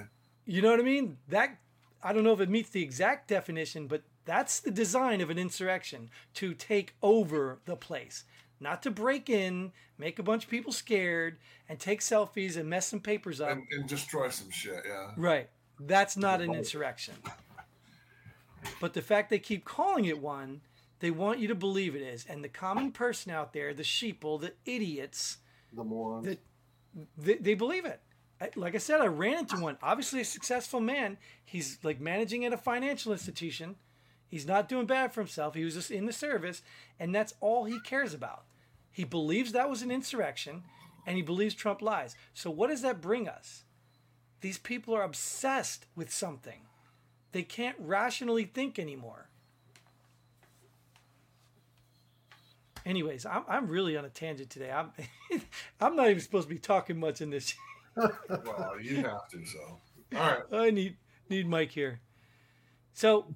You 0.49 0.63
know 0.63 0.71
what 0.71 0.81
I 0.81 0.83
mean? 0.83 1.19
That 1.29 1.59
I 2.03 2.15
don't 2.15 2.25
know 2.25 2.33
if 2.33 2.41
it 2.41 2.49
meets 2.49 2.71
the 2.71 2.83
exact 2.83 3.29
definition, 3.29 3.87
but 3.87 4.03
that's 4.25 4.61
the 4.61 4.71
design 4.71 5.21
of 5.21 5.29
an 5.29 5.39
insurrection 5.39 6.09
to 6.35 6.55
take 6.55 6.95
over 7.03 7.59
the 7.67 7.77
place, 7.77 8.25
not 8.59 8.83
to 8.85 8.91
break 8.91 9.29
in, 9.29 9.73
make 9.99 10.19
a 10.19 10.23
bunch 10.23 10.45
of 10.45 10.51
people 10.51 10.73
scared, 10.73 11.37
and 11.69 11.79
take 11.79 12.01
selfies 12.01 12.57
and 12.57 12.69
mess 12.69 12.87
some 12.87 13.01
papers 13.01 13.43
up. 13.43 13.51
And, 13.51 13.67
and 13.73 13.87
destroy 13.87 14.31
some 14.31 14.49
shit. 14.51 14.85
Yeah. 14.89 15.11
Right. 15.19 15.51
That's 15.79 16.17
not 16.17 16.41
an 16.41 16.55
insurrection. 16.55 17.15
But 18.81 18.95
the 18.95 19.03
fact 19.03 19.29
they 19.29 19.39
keep 19.39 19.67
calling 19.67 20.07
it 20.07 20.19
one, 20.19 20.63
they 21.01 21.11
want 21.11 21.41
you 21.41 21.49
to 21.49 21.55
believe 21.55 21.95
it 21.95 22.03
is. 22.03 22.25
And 22.27 22.43
the 22.43 22.49
common 22.49 22.91
person 22.91 23.33
out 23.33 23.53
there, 23.53 23.75
the 23.75 23.83
sheeple, 23.83 24.41
the 24.41 24.55
idiots, 24.65 25.39
The 25.75 25.85
morons. 25.85 26.27
that 26.27 26.39
they, 27.19 27.35
they 27.35 27.55
believe 27.55 27.85
it. 27.85 28.01
Like 28.55 28.75
I 28.75 28.79
said, 28.79 29.01
I 29.01 29.07
ran 29.07 29.39
into 29.39 29.59
one. 29.59 29.79
Obviously, 29.83 30.21
a 30.21 30.25
successful 30.25 30.81
man. 30.81 31.19
He's 31.45 31.79
like 31.83 32.01
managing 32.01 32.45
at 32.45 32.53
a 32.53 32.59
financial 32.59 33.13
institution. 33.13 33.77
He's 34.29 34.47
not 34.47 34.69
doing 34.69 34.87
bad 34.87 35.13
for 35.13 35.21
himself. 35.21 35.55
He 35.55 35.65
was 35.65 35.75
just 35.75 35.91
in 35.91 36.07
the 36.07 36.13
service, 36.13 36.63
and 37.01 37.15
that's 37.15 37.35
all 37.41 37.65
he 37.65 37.81
cares 37.81 38.15
about. 38.15 38.45
He 38.91 39.05
believes 39.05 39.53
that 39.53 39.71
was 39.71 39.83
an 39.83 39.91
insurrection, 39.91 40.65
and 41.07 41.17
he 41.17 41.23
believes 41.23 41.55
Trump 41.55 41.83
lies. 41.83 42.15
So, 42.35 42.51
what 42.51 42.69
does 42.69 42.83
that 42.83 43.01
bring 43.01 43.29
us? 43.29 43.65
These 44.41 44.59
people 44.59 44.95
are 44.95 45.03
obsessed 45.03 45.87
with 45.97 46.13
something. 46.13 46.61
They 47.33 47.43
can't 47.43 47.77
rationally 47.79 48.45
think 48.45 48.79
anymore. 48.79 49.29
Anyways, 52.87 53.27
I'm, 53.27 53.45
I'm 53.49 53.69
really 53.69 53.97
on 53.97 54.05
a 54.05 54.09
tangent 54.09 54.51
today. 54.51 54.71
I'm 54.71 54.93
I'm 55.81 55.97
not 55.97 56.09
even 56.09 56.21
supposed 56.21 56.49
to 56.49 56.55
be 56.55 56.61
talking 56.61 56.99
much 56.99 57.21
in 57.21 57.31
this. 57.31 57.55
Well, 58.29 58.75
you 58.81 58.97
have 58.97 59.29
to. 59.31 59.45
So. 59.45 59.81
All 60.17 60.21
right. 60.21 60.43
I 60.53 60.71
need 60.71 60.97
need 61.29 61.49
Mike 61.49 61.73
here. 61.73 62.01
So, 62.93 63.35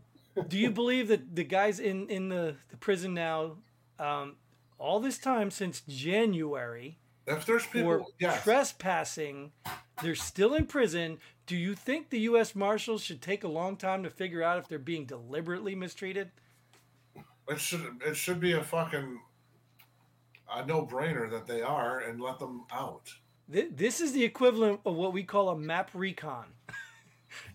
do 0.48 0.58
you 0.58 0.70
believe 0.70 1.08
that 1.08 1.34
the 1.36 1.44
guys 1.44 1.78
in 1.78 2.08
in 2.08 2.28
the, 2.28 2.56
the 2.70 2.76
prison 2.76 3.14
now, 3.14 3.58
um, 3.98 4.36
all 4.78 5.00
this 5.00 5.18
time 5.18 5.50
since 5.50 5.82
January, 5.86 6.98
If 7.26 7.46
there's 7.46 7.66
people, 7.66 8.12
yes. 8.18 8.42
trespassing, 8.42 9.52
they're 10.02 10.14
still 10.14 10.54
in 10.54 10.66
prison? 10.66 11.18
Do 11.46 11.56
you 11.56 11.74
think 11.74 12.10
the 12.10 12.20
U.S. 12.20 12.54
Marshals 12.54 13.02
should 13.02 13.20
take 13.20 13.44
a 13.44 13.48
long 13.48 13.76
time 13.76 14.02
to 14.04 14.10
figure 14.10 14.42
out 14.42 14.58
if 14.58 14.68
they're 14.68 14.78
being 14.78 15.06
deliberately 15.06 15.74
mistreated? 15.74 16.30
It 17.48 17.60
should 17.60 18.00
it 18.06 18.16
should 18.16 18.40
be 18.40 18.52
a 18.52 18.62
fucking 18.62 19.20
a 20.54 20.64
no 20.66 20.86
brainer 20.86 21.30
that 21.30 21.46
they 21.46 21.62
are, 21.62 22.00
and 22.00 22.20
let 22.20 22.38
them 22.38 22.64
out. 22.72 23.12
Th- 23.50 23.68
This 23.74 24.00
is 24.00 24.12
the 24.12 24.24
equivalent 24.24 24.80
of 24.84 24.94
what 24.94 25.12
we 25.12 25.22
call 25.22 25.48
a 25.48 25.56
map 25.56 25.90
recon. 25.94 26.46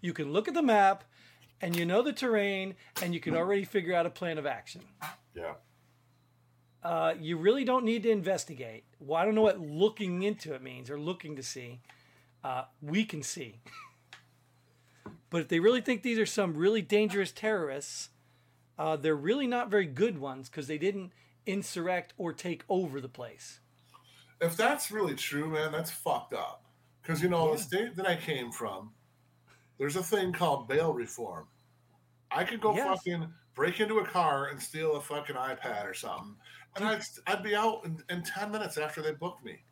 you 0.02 0.14
can 0.14 0.32
look 0.34 0.48
at 0.48 0.54
the 0.54 0.62
map, 0.62 1.04
and 1.62 1.76
you 1.76 1.86
know 1.86 2.02
the 2.02 2.14
terrain, 2.14 2.76
and 3.02 3.14
you 3.14 3.20
can 3.20 3.36
already 3.36 3.64
figure 3.64 3.94
out 3.96 4.06
a 4.06 4.10
plan 4.10 4.38
of 4.38 4.46
action. 4.46 4.82
yeah. 5.36 5.54
uh, 6.84 7.14
you 7.20 7.38
really 7.38 7.64
don't 7.64 7.84
need 7.86 8.04
to 8.04 8.10
investigate. 8.12 8.84
Well, 9.00 9.20
I 9.22 9.26
don't 9.26 9.36
know 9.36 9.42
what 9.42 9.60
looking 9.60 10.24
into 10.24 10.54
it 10.54 10.62
means 10.62 10.90
or 10.90 11.00
looking 11.00 11.36
to 11.36 11.44
see. 11.44 11.82
Uh, 12.44 12.66
we 12.82 13.04
can 13.06 13.24
see. 13.24 13.60
but 15.30 15.42
if 15.42 15.48
they 15.48 15.60
really 15.60 15.82
think 15.82 16.04
these 16.04 16.20
are 16.20 16.26
some 16.26 16.56
really 16.56 16.82
dangerous 16.82 17.32
terrorists, 17.32 18.10
uh, 18.78 18.96
they're 18.96 19.16
really 19.16 19.48
not 19.48 19.72
very 19.72 19.88
good 19.88 20.20
ones 20.20 20.50
because 20.50 20.68
they 20.68 20.78
didn't 20.78 21.12
insurrect 21.48 22.14
or 22.18 22.32
take 22.34 22.64
over 22.70 23.02
the 23.02 23.10
place. 23.10 23.60
If 24.42 24.56
that's 24.56 24.92
really 24.92 25.16
true, 25.16 25.50
man, 25.50 25.72
that's 25.72 25.92
fucked 25.92 26.34
up. 26.34 26.64
Because 27.02 27.22
you 27.22 27.30
know 27.30 27.52
the 27.54 27.58
state 27.62 27.96
that 27.96 28.08
I 28.08 28.16
came 28.16 28.52
from, 28.52 28.92
there's 29.78 29.96
a 29.96 30.04
thing 30.04 30.34
called 30.34 30.68
bail 30.68 30.94
reform. 30.94 31.48
I 32.30 32.44
could 32.44 32.60
go 32.62 32.76
Yes. 32.76 32.86
fucking 32.88 33.32
break 33.56 33.80
into 33.80 34.00
a 34.00 34.06
car 34.06 34.48
and 34.48 34.62
steal 34.62 34.96
a 34.98 35.02
fucking 35.02 35.36
iPad 35.36 35.86
or 35.86 35.94
something, 35.94 36.36
and 36.76 36.86
I'd 36.86 37.02
I'd 37.26 37.42
be 37.44 37.56
out 37.56 37.86
in, 37.86 38.04
in 38.10 38.22
ten 38.24 38.52
minutes 38.52 38.78
after 38.78 39.02
they 39.02 39.12
booked 39.14 39.44
me. 39.46 39.64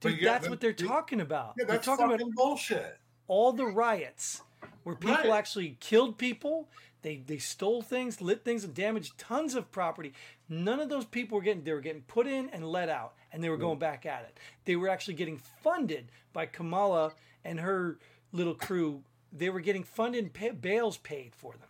But 0.00 0.10
Dude, 0.10 0.20
yeah, 0.20 0.32
that's 0.32 0.42
then- 0.42 0.50
what 0.50 0.60
they're 0.60 0.72
talking 0.74 1.20
about. 1.22 1.54
Yeah, 1.58 1.64
they're 1.64 1.76
that's 1.76 1.86
talking 1.86 2.06
fucking 2.08 2.26
about 2.26 2.34
bullshit. 2.36 2.98
all 3.26 3.52
the 3.52 3.66
riots 3.66 4.42
where 4.84 4.94
people 4.94 5.14
Right. 5.16 5.30
actually 5.38 5.76
killed 5.80 6.18
people 6.18 6.68
they 7.02 7.18
they 7.18 7.38
stole 7.38 7.80
things 7.82 8.20
lit 8.20 8.44
things 8.44 8.64
and 8.64 8.74
damaged 8.74 9.16
tons 9.18 9.54
of 9.54 9.70
property 9.70 10.12
none 10.48 10.80
of 10.80 10.88
those 10.88 11.04
people 11.04 11.36
were 11.36 11.42
getting 11.44 11.62
they 11.62 11.72
were 11.72 11.80
getting 11.80 12.02
put 12.02 12.26
in 12.26 12.48
and 12.50 12.64
let 12.66 12.88
out 12.88 13.14
and 13.32 13.42
they 13.42 13.48
were 13.48 13.56
going 13.56 13.78
back 13.78 14.06
at 14.06 14.22
it 14.22 14.38
they 14.64 14.76
were 14.76 14.88
actually 14.88 15.14
getting 15.14 15.38
funded 15.38 16.10
by 16.32 16.46
kamala 16.46 17.12
and 17.44 17.60
her 17.60 17.98
little 18.32 18.54
crew 18.54 19.02
they 19.32 19.50
were 19.50 19.60
getting 19.60 19.84
funded 19.84 20.24
and 20.24 20.32
pay, 20.32 20.50
bails 20.50 20.96
paid 20.98 21.34
for 21.34 21.52
them 21.52 21.68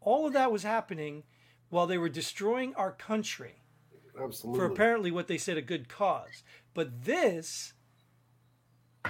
all 0.00 0.26
of 0.26 0.32
that 0.32 0.52
was 0.52 0.62
happening 0.62 1.22
while 1.70 1.86
they 1.86 1.98
were 1.98 2.08
destroying 2.08 2.74
our 2.74 2.92
country 2.92 3.62
Absolutely. 4.20 4.58
for 4.58 4.66
apparently 4.66 5.10
what 5.10 5.28
they 5.28 5.38
said 5.38 5.56
a 5.56 5.62
good 5.62 5.88
cause. 5.88 6.42
But 6.74 7.04
this 7.04 7.74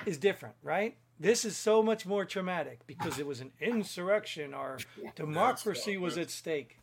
is 0.07 0.19
different, 0.19 0.57
right? 0.63 0.97
This 1.21 1.45
is 1.45 1.57
so 1.57 1.83
much 1.83 2.07
more 2.07 2.25
traumatic 2.25 2.87
because 2.87 3.19
it 3.19 3.27
was 3.27 3.41
an 3.41 3.53
insurrection. 3.61 4.55
Our 4.55 4.79
democracy 5.17 5.97
was 5.97 6.17
at 6.17 6.31
stake. 6.31 6.79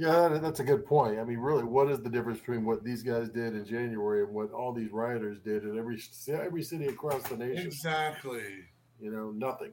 Yeah, 0.00 0.38
that's 0.40 0.60
a 0.60 0.64
good 0.64 0.86
point. 0.86 1.18
I 1.18 1.24
mean, 1.24 1.36
really, 1.36 1.62
what 1.62 1.90
is 1.90 2.00
the 2.00 2.08
difference 2.08 2.38
between 2.38 2.64
what 2.64 2.82
these 2.82 3.02
guys 3.02 3.28
did 3.28 3.54
in 3.54 3.66
January 3.66 4.22
and 4.22 4.32
what 4.32 4.50
all 4.50 4.72
these 4.72 4.90
rioters 4.90 5.40
did 5.40 5.64
in 5.64 5.78
every 5.78 6.02
every 6.28 6.62
city 6.62 6.86
across 6.86 7.22
the 7.24 7.36
nation? 7.36 7.66
Exactly. 7.66 8.64
You 8.98 9.10
know, 9.10 9.30
nothing. 9.30 9.72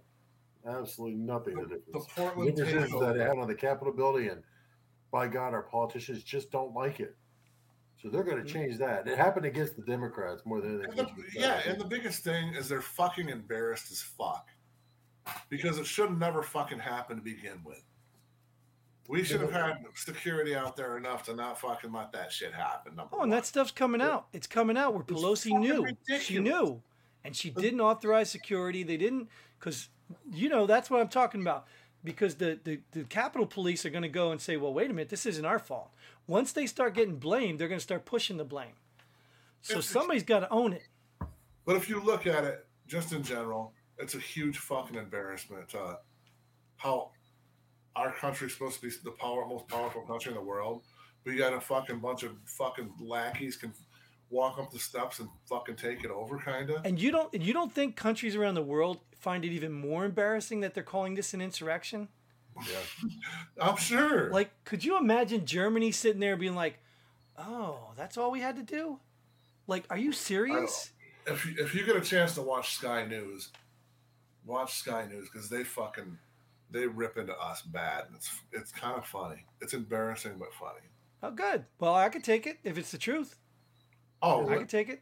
Absolutely 0.67 1.15
nothing. 1.15 1.55
The, 1.55 1.61
The, 1.61 1.77
the 1.93 1.99
difference. 1.99 2.57
The 2.57 2.65
difference 2.65 2.93
is 2.93 2.99
that 2.99 3.15
it 3.15 3.21
happened 3.21 3.41
on 3.43 3.47
the 3.47 3.55
Capitol 3.55 3.93
building, 3.93 4.27
and 4.27 4.43
by 5.11 5.29
God, 5.29 5.53
our 5.53 5.63
politicians 5.63 6.25
just 6.25 6.51
don't 6.51 6.73
like 6.73 6.99
it. 6.99 7.15
So 8.01 8.09
they're 8.09 8.23
going 8.23 8.35
to 8.35 8.43
mm-hmm. 8.43 8.53
change 8.53 8.77
that. 8.79 9.07
It 9.07 9.17
happened 9.17 9.45
against 9.45 9.77
the 9.77 9.83
Democrats 9.83 10.41
more 10.45 10.59
than 10.59 10.83
anything. 10.83 10.99
And 10.99 11.07
the, 11.07 11.39
yeah, 11.39 11.61
and 11.65 11.79
the 11.79 11.85
biggest 11.85 12.25
thing 12.25 12.53
is 12.53 12.67
they're 12.67 12.81
fucking 12.81 13.29
embarrassed 13.29 13.93
as 13.93 14.01
fuck 14.01 14.49
because 15.47 15.77
it 15.77 15.85
should 15.85 16.19
never 16.19 16.43
fucking 16.43 16.79
happen 16.79 17.15
to 17.15 17.23
begin 17.23 17.61
with. 17.63 17.81
We 19.07 19.23
should 19.23 19.39
have 19.41 19.51
had 19.53 19.77
security 19.95 20.53
out 20.55 20.75
there 20.75 20.97
enough 20.97 21.23
to 21.23 21.33
not 21.33 21.59
fucking 21.59 21.93
let 21.93 22.11
that 22.11 22.31
shit 22.31 22.53
happen. 22.53 22.93
Oh, 22.97 23.03
and 23.03 23.11
one. 23.19 23.29
that 23.29 23.45
stuff's 23.45 23.71
coming 23.71 24.01
out. 24.01 24.27
It's 24.33 24.47
coming 24.47 24.75
out 24.77 24.93
where 24.93 25.03
It's 25.07 25.11
Pelosi 25.11 25.57
knew. 25.57 25.83
ridiculous. 25.83 26.23
She 26.23 26.39
knew. 26.39 26.81
And 27.23 27.35
she 27.35 27.49
didn't 27.49 27.79
authorize 27.81 28.29
security. 28.29 28.83
They 28.83 28.97
didn't, 28.97 29.29
because, 29.59 29.89
you 30.31 30.49
know, 30.49 30.65
that's 30.65 30.89
what 30.89 30.99
I'm 31.01 31.07
talking 31.07 31.41
about. 31.41 31.67
Because 32.03 32.35
the, 32.35 32.59
the, 32.63 32.79
the 32.91 33.03
Capitol 33.05 33.47
Police 33.47 33.85
are 33.85 33.89
going 33.89 34.03
to 34.03 34.09
go 34.09 34.31
and 34.31 34.39
say, 34.41 34.55
well, 34.57 34.73
wait 34.73 34.89
a 34.89 34.93
minute, 34.93 35.09
this 35.09 35.25
isn't 35.25 35.45
our 35.45 35.59
fault. 35.59 35.89
Once 36.27 36.51
they 36.51 36.65
start 36.65 36.93
getting 36.93 37.15
blamed, 37.17 37.59
they're 37.59 37.67
going 37.67 37.79
to 37.79 37.83
start 37.83 38.05
pushing 38.05 38.37
the 38.37 38.45
blame. 38.45 38.73
So 39.61 39.73
It's- 39.75 39.87
somebody's 39.89 40.23
got 40.23 40.41
to 40.41 40.49
own 40.49 40.73
it. 40.73 40.87
But 41.65 41.75
if 41.75 41.89
you 41.89 41.99
look 42.01 42.27
at 42.27 42.43
it 42.45 42.65
just 42.87 43.11
in 43.13 43.23
general, 43.23 43.73
it's 43.97 44.15
a 44.15 44.19
huge 44.19 44.57
fucking 44.59 44.95
embarrassment 44.95 45.73
uh, 45.75 45.95
how 46.77 47.11
our 47.97 48.13
country's 48.13 48.53
supposed 48.53 48.79
to 48.79 48.87
be 48.87 48.93
the 49.03 49.11
power, 49.11 49.45
most 49.47 49.67
powerful 49.67 50.01
country 50.03 50.31
in 50.31 50.37
the 50.37 50.43
world. 50.43 50.83
We 51.25 51.35
got 51.35 51.53
a 51.53 51.59
fucking 51.59 51.99
bunch 51.99 52.23
of 52.23 52.31
fucking 52.45 52.93
lackeys 53.01 53.57
can 53.57 53.73
walk 54.29 54.59
up 54.59 54.71
the 54.71 54.79
steps 54.79 55.19
and 55.19 55.29
fucking 55.49 55.75
take 55.75 56.03
it 56.03 56.11
over, 56.11 56.37
kind 56.37 56.69
of. 56.69 56.85
And 56.85 57.01
you 57.01 57.11
don't 57.11 57.33
you 57.33 57.53
don't 57.53 57.73
think 57.73 57.95
countries 57.95 58.35
around 58.35 58.55
the 58.55 58.63
world 58.63 58.99
find 59.19 59.43
it 59.43 59.49
even 59.49 59.71
more 59.71 60.05
embarrassing 60.05 60.61
that 60.61 60.73
they're 60.73 60.83
calling 60.83 61.15
this 61.15 61.33
an 61.33 61.41
insurrection? 61.41 62.07
Yeah. 62.55 63.09
I'm 63.61 63.77
sure. 63.77 64.31
Like, 64.31 64.51
could 64.63 64.83
you 64.83 64.97
imagine 64.97 65.45
Germany 65.45 65.91
sitting 65.91 66.19
there 66.19 66.37
being 66.37 66.55
like, 66.55 66.79
"Oh, 67.37 67.91
that's 67.95 68.17
all 68.17 68.31
we 68.31 68.39
had 68.39 68.55
to 68.55 68.63
do"? 68.63 68.99
Like, 69.67 69.85
are 69.89 69.97
you 69.97 70.11
serious? 70.11 70.91
if 71.27 71.45
you, 71.45 71.55
if 71.57 71.75
you 71.75 71.85
get 71.85 71.95
a 71.95 72.01
chance 72.01 72.35
to 72.35 72.41
watch 72.41 72.75
Sky 72.75 73.05
News, 73.05 73.49
watch 74.45 74.75
Sky 74.75 75.05
News 75.09 75.29
because 75.31 75.49
they 75.49 75.63
fucking 75.63 76.17
they 76.71 76.87
rip 76.87 77.17
into 77.17 77.33
us 77.37 77.61
bad. 77.61 78.05
And 78.07 78.15
it's 78.15 78.41
it's 78.51 78.71
kind 78.71 78.97
of 78.97 79.05
funny. 79.05 79.45
It's 79.61 79.73
embarrassing 79.73 80.33
but 80.39 80.53
funny. 80.53 80.85
Oh, 81.23 81.31
good. 81.31 81.65
Well, 81.79 81.95
I 81.95 82.09
could 82.09 82.23
take 82.23 82.45
it 82.45 82.57
if 82.63 82.77
it's 82.77 82.91
the 82.91 82.97
truth. 82.97 83.37
Oh, 84.21 84.47
I 84.49 84.57
could 84.57 84.69
take 84.69 84.89
it. 84.89 85.01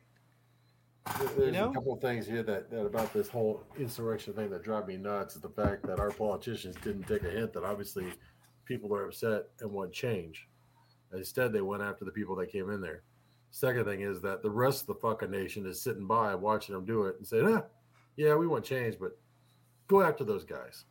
There's 1.38 1.53
know? 1.53 1.70
a 1.70 1.74
couple 1.74 1.93
of 1.93 2.01
things 2.01 2.26
here 2.26 2.41
that, 2.43 2.72
that 2.72 2.86
about 2.86 3.13
this 3.13 3.30
whole 3.30 3.63
insurrection 3.78 4.34
thing 4.34 4.49
that 4.49 4.63
drive 4.63 4.88
me 4.88 4.97
nuts 4.97 5.36
is 5.36 5.41
the 5.41 5.49
fact 5.49 5.86
that 5.86 5.99
our 5.99 6.09
politicians 6.09 6.76
didn't 6.84 7.03
take 7.03 7.24
a 7.24 7.30
hint 7.30 7.53
that 7.53 7.63
obviously 7.63 8.11
people 8.66 8.93
are 8.95 9.05
upset 9.05 9.43
and 9.61 9.72
want 9.72 9.93
change. 9.93 10.47
Instead, 11.13 11.53
they 11.53 11.61
went 11.61 11.84
after 11.84 12.05
the 12.05 12.11
people 12.11 12.36
that 12.38 12.51
came 12.51 12.70
in 12.72 12.82
there. 12.82 13.03
Second 13.51 13.86
thing 13.86 14.01
is 14.01 14.20
that 14.22 14.41
the 14.41 14.49
rest 14.49 14.82
of 14.82 14.88
the 14.88 14.95
fucking 14.95 15.32
nation 15.32 15.66
is 15.66 15.82
sitting 15.82 16.07
by 16.07 16.34
watching 16.36 16.74
them 16.76 16.86
do 16.86 17.03
it 17.03 17.16
and 17.18 17.28
saying, 17.28 17.45
ah, 17.47 17.63
yeah, 18.18 18.36
we 18.36 18.47
want 18.47 18.66
change, 18.66 18.97
but 18.99 19.18
go 19.88 20.01
after 20.01 20.24
those 20.24 20.43
guys. 20.43 20.86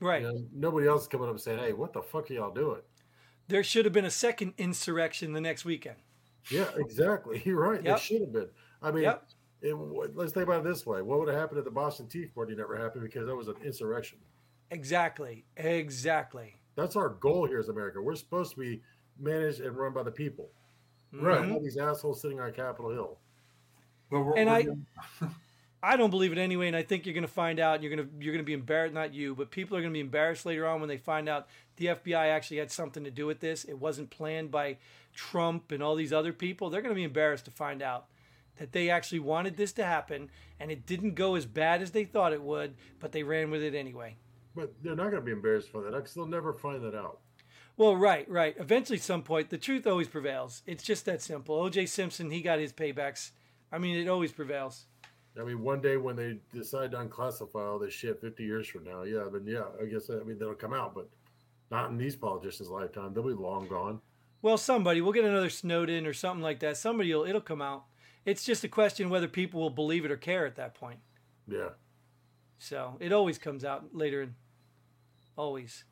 Right. 0.00 0.22
You 0.22 0.28
know, 0.28 0.44
nobody 0.52 0.86
else 0.88 1.02
is 1.02 1.08
coming 1.08 1.26
up 1.28 1.32
and 1.34 1.40
saying, 1.40 1.58
hey, 1.58 1.72
what 1.72 1.92
the 1.92 2.02
fuck 2.02 2.30
are 2.30 2.34
y'all 2.34 2.52
doing? 2.52 2.80
There 3.48 3.62
should 3.62 3.84
have 3.86 3.94
been 3.94 4.04
a 4.04 4.10
second 4.10 4.54
insurrection 4.58 5.32
the 5.32 5.40
next 5.40 5.64
weekend. 5.64 5.96
Yeah, 6.50 6.68
exactly. 6.76 7.40
You're 7.46 7.60
right. 7.60 7.82
There 7.82 7.92
Yep. 7.92 8.00
should 8.00 8.20
have 8.20 8.32
been. 8.32 8.48
I 8.82 8.90
mean, 8.90 9.04
Yep. 9.04 9.28
it, 9.62 9.74
let's 10.14 10.32
think 10.32 10.44
about 10.44 10.60
it 10.60 10.68
this 10.68 10.84
way: 10.84 11.00
What 11.02 11.18
would 11.20 11.28
have 11.28 11.36
happened 11.38 11.58
if 11.58 11.64
the 11.64 11.70
Boston 11.70 12.06
Tea 12.08 12.26
Party 12.26 12.54
never 12.54 12.76
happened 12.76 13.04
because 13.04 13.26
that 13.26 13.34
was 13.34 13.48
an 13.48 13.56
insurrection? 13.64 14.18
Exactly. 14.70 15.44
Exactly. 15.56 16.56
That's 16.74 16.94
our 16.96 17.08
goal 17.08 17.46
here 17.46 17.58
as 17.58 17.68
America. 17.68 18.02
We're 18.02 18.16
supposed 18.16 18.54
to 18.54 18.60
be 18.60 18.82
managed 19.18 19.60
and 19.60 19.76
run 19.76 19.92
by 19.92 20.02
the 20.02 20.10
people. 20.10 20.50
Right. 21.12 21.40
Mhm. 21.40 21.48
Not 21.52 21.62
these 21.62 21.78
assholes 21.78 22.20
sitting 22.20 22.38
on 22.40 22.52
Capitol 22.52 22.90
Hill. 22.90 23.18
but 24.10 24.20
we're, 24.20 24.36
And 24.36 24.48
we're 24.50 24.54
I- 24.56 24.62
getting- 24.62 24.86
I 25.86 25.96
don't 25.96 26.10
believe 26.10 26.32
it 26.32 26.38
anyway, 26.38 26.66
and 26.66 26.74
I 26.74 26.82
think 26.82 27.06
you're 27.06 27.14
going 27.14 27.22
to 27.22 27.28
find 27.32 27.60
out. 27.60 27.80
You're 27.80 27.94
going 27.94 28.08
to 28.08 28.12
you're 28.18 28.32
going 28.32 28.44
to 28.44 28.46
be 28.46 28.52
embarrassed. 28.52 28.92
Not 28.92 29.14
you, 29.14 29.36
but 29.36 29.52
people 29.52 29.76
are 29.76 29.80
going 29.80 29.92
to 29.92 29.96
be 29.96 30.00
embarrassed 30.00 30.44
later 30.44 30.66
on 30.66 30.80
when 30.80 30.88
they 30.88 30.96
find 30.96 31.28
out 31.28 31.46
the 31.76 31.86
FBI 31.86 32.28
actually 32.28 32.56
had 32.56 32.72
something 32.72 33.04
to 33.04 33.10
do 33.10 33.24
with 33.24 33.38
this. 33.38 33.62
It 33.62 33.78
wasn't 33.78 34.10
planned 34.10 34.50
by 34.50 34.78
Trump 35.14 35.70
and 35.70 35.84
all 35.84 35.94
these 35.94 36.12
other 36.12 36.32
people. 36.32 36.70
They're 36.70 36.82
going 36.82 36.94
to 36.94 36.98
be 36.98 37.04
embarrassed 37.04 37.44
to 37.44 37.52
find 37.52 37.82
out 37.82 38.06
that 38.58 38.72
they 38.72 38.90
actually 38.90 39.20
wanted 39.20 39.56
this 39.56 39.72
to 39.74 39.84
happen, 39.84 40.28
and 40.58 40.72
it 40.72 40.86
didn't 40.86 41.14
go 41.14 41.36
as 41.36 41.46
bad 41.46 41.82
as 41.82 41.92
they 41.92 42.04
thought 42.04 42.32
it 42.32 42.42
would, 42.42 42.74
but 42.98 43.12
they 43.12 43.22
ran 43.22 43.52
with 43.52 43.62
it 43.62 43.76
anyway. 43.76 44.16
But 44.56 44.74
they're 44.82 44.96
not 44.96 45.10
going 45.10 45.22
to 45.22 45.26
be 45.26 45.30
embarrassed 45.30 45.68
for 45.68 45.82
that 45.82 45.92
because 45.92 46.14
they'll 46.14 46.26
never 46.26 46.52
find 46.52 46.82
that 46.82 46.96
out. 46.96 47.20
Well, 47.76 47.94
right, 47.94 48.28
right. 48.28 48.56
Eventually, 48.58 48.98
some 48.98 49.22
point, 49.22 49.50
the 49.50 49.58
truth 49.58 49.86
always 49.86 50.08
prevails. 50.08 50.62
It's 50.66 50.82
just 50.82 51.04
that 51.04 51.22
simple. 51.22 51.54
O.J. 51.54 51.86
Simpson, 51.86 52.30
he 52.30 52.40
got 52.40 52.58
his 52.58 52.72
paybacks. 52.72 53.30
I 53.70 53.78
mean, 53.78 53.96
it 53.96 54.08
always 54.08 54.32
prevails. 54.32 54.86
I 55.40 55.44
mean, 55.44 55.62
one 55.62 55.80
day 55.80 55.96
when 55.96 56.16
they 56.16 56.38
decide 56.54 56.92
to 56.92 56.98
unclassify 56.98 57.66
all 57.66 57.78
this 57.78 57.92
shit 57.92 58.20
50 58.20 58.42
years 58.42 58.66
from 58.66 58.84
now, 58.84 59.02
yeah, 59.02 59.24
then 59.30 59.46
yeah, 59.46 59.64
I 59.80 59.86
guess 59.86 60.08
I 60.10 60.24
mean 60.24 60.38
they'll 60.38 60.54
come 60.54 60.72
out, 60.72 60.94
but 60.94 61.08
not 61.70 61.90
in 61.90 61.98
these 61.98 62.16
politicians' 62.16 62.70
lifetime. 62.70 63.12
They'll 63.12 63.24
be 63.24 63.32
long 63.32 63.68
gone. 63.68 64.00
Well, 64.42 64.58
somebody, 64.58 65.00
we'll 65.00 65.12
get 65.12 65.24
another 65.24 65.50
Snowden 65.50 66.06
or 66.06 66.12
something 66.12 66.42
like 66.42 66.60
that. 66.60 66.76
Somebody 66.76 67.12
will, 67.12 67.24
it'll 67.24 67.40
come 67.40 67.62
out. 67.62 67.84
It's 68.24 68.44
just 68.44 68.64
a 68.64 68.68
question 68.68 69.10
whether 69.10 69.28
people 69.28 69.60
will 69.60 69.70
believe 69.70 70.04
it 70.04 70.10
or 70.10 70.16
care 70.16 70.46
at 70.46 70.56
that 70.56 70.74
point. 70.74 70.98
Yeah. 71.48 71.70
So 72.58 72.96
it 73.00 73.12
always 73.12 73.38
comes 73.38 73.64
out 73.64 73.94
later 73.94 74.22
in, 74.22 74.34
always. 75.36 75.84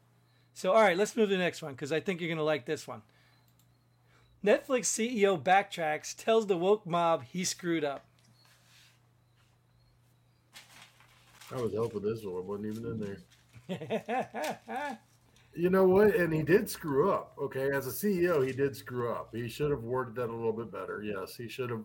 So, 0.52 0.72
all 0.72 0.82
right, 0.82 0.96
let's 0.96 1.16
move 1.16 1.28
to 1.28 1.36
the 1.36 1.42
next 1.42 1.62
one 1.62 1.72
because 1.72 1.92
I 1.92 2.00
think 2.00 2.20
you're 2.20 2.28
going 2.28 2.38
to 2.38 2.44
like 2.44 2.64
this 2.64 2.86
one. 2.86 3.02
Netflix 4.44 4.86
CEO 4.86 5.42
backtracks, 5.42 6.14
tells 6.14 6.46
the 6.46 6.56
woke 6.56 6.86
mob 6.86 7.24
he 7.24 7.44
screwed 7.44 7.84
up. 7.84 8.06
I 11.54 11.60
was 11.60 11.74
hoping 11.74 12.02
this 12.02 12.24
one 12.24 12.46
wasn't 12.46 12.76
even 12.76 12.86
in 12.90 13.16
there. 13.68 14.98
You 15.56 15.70
know 15.70 15.84
what? 15.84 16.16
And 16.16 16.32
he 16.32 16.42
did 16.42 16.68
screw 16.68 17.12
up. 17.12 17.36
Okay, 17.40 17.70
as 17.70 17.86
a 17.86 17.90
CEO, 17.90 18.44
he 18.44 18.52
did 18.52 18.76
screw 18.76 19.12
up. 19.12 19.32
He 19.32 19.48
should 19.48 19.70
have 19.70 19.84
worded 19.84 20.16
that 20.16 20.28
a 20.28 20.34
little 20.34 20.52
bit 20.52 20.72
better. 20.72 21.02
Yes, 21.02 21.36
he 21.36 21.48
should 21.48 21.70
have. 21.70 21.84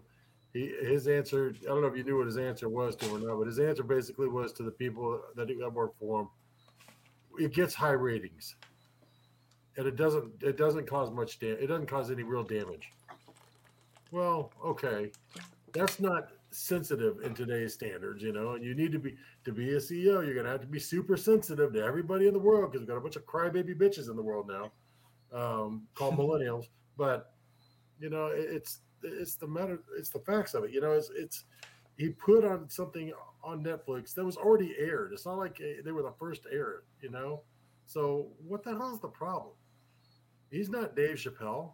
He 0.54 0.74
his 0.82 1.08
answer. 1.08 1.54
I 1.62 1.68
don't 1.68 1.82
know 1.82 1.88
if 1.88 1.96
you 1.96 2.04
knew 2.04 2.18
what 2.18 2.26
his 2.26 2.38
answer 2.38 2.68
was 2.68 2.96
to 2.98 3.10
or 3.12 3.20
not, 3.20 3.38
but 3.38 3.46
his 3.46 3.60
answer 3.60 3.84
basically 3.84 4.28
was 4.28 4.52
to 4.54 4.64
the 4.64 4.72
people 4.72 5.22
that 5.36 5.48
that 5.48 5.74
work 5.74 5.94
for 6.00 6.22
him. 6.22 6.30
It 7.38 7.54
gets 7.54 7.76
high 7.76 7.92
ratings, 7.92 8.56
and 9.78 9.86
it 9.86 9.96
doesn't. 9.96 10.42
It 10.42 10.58
doesn't 10.58 10.88
cause 10.88 11.12
much 11.12 11.38
damage. 11.38 11.60
It 11.62 11.68
doesn't 11.68 11.88
cause 11.88 12.10
any 12.10 12.24
real 12.24 12.44
damage. 12.44 12.92
Well, 14.10 14.52
okay, 14.66 15.12
that's 15.74 16.00
not 16.00 16.30
sensitive 16.52 17.18
in 17.24 17.34
today's 17.34 17.74
standards, 17.74 18.24
you 18.24 18.32
know. 18.32 18.52
And 18.54 18.64
you 18.64 18.76
need 18.76 18.92
to 18.92 19.00
be 19.00 19.16
to 19.46 19.52
be 19.52 19.74
a 19.74 19.78
CEO. 19.78 20.26
You're 20.26 20.36
gonna 20.36 20.50
have 20.50 20.62
to 20.62 20.68
be 20.68 20.80
super 20.80 21.18
sensitive 21.18 21.74
to 21.74 21.84
everybody 21.84 22.28
in 22.28 22.34
the 22.34 22.40
world 22.40 22.72
because 22.72 22.82
we've 22.82 22.90
got 22.90 22.98
a 22.98 23.02
bunch 23.02 23.16
of 23.16 23.26
crybaby 23.26 23.76
bitches 23.76 24.10
in 24.10 24.16
the 24.16 24.22
world 24.22 24.50
now, 24.50 24.72
um, 25.38 25.88
called 25.96 26.18
millennials. 26.18 26.66
But 26.98 27.34
you 28.00 28.10
know, 28.10 28.28
it, 28.28 28.48
it's 28.52 28.80
it's 29.04 29.36
the 29.36 29.48
matter. 29.48 29.80
It's 29.98 30.10
the 30.10 30.20
facts 30.20 30.54
of 30.54 30.64
it. 30.64 30.72
You 30.72 30.82
know, 30.82 30.94
it's 30.94 31.12
it's 31.16 31.46
he 31.98 32.10
put 32.10 32.46
on 32.46 32.70
something 32.70 33.12
on 33.44 33.64
Netflix 33.64 34.14
that 34.14 34.26
was 34.26 34.38
already 34.38 34.76
aired. 34.78 35.12
It's 35.14 35.26
not 35.26 35.38
like 35.38 35.60
eh, 35.62 35.82
they 35.84 35.92
were 35.92 36.04
the 36.04 36.14
first 36.20 36.44
to 36.44 36.52
air 36.52 36.72
it. 36.72 36.84
You 37.02 37.12
know, 37.12 37.42
so 37.86 38.28
what 38.46 38.64
the 38.64 38.72
hell 38.72 38.94
is 38.94 39.00
the 39.00 39.08
problem? 39.08 39.54
He's 40.52 40.70
not 40.70 40.96
Dave 40.96 41.18
Chappelle. 41.18 41.72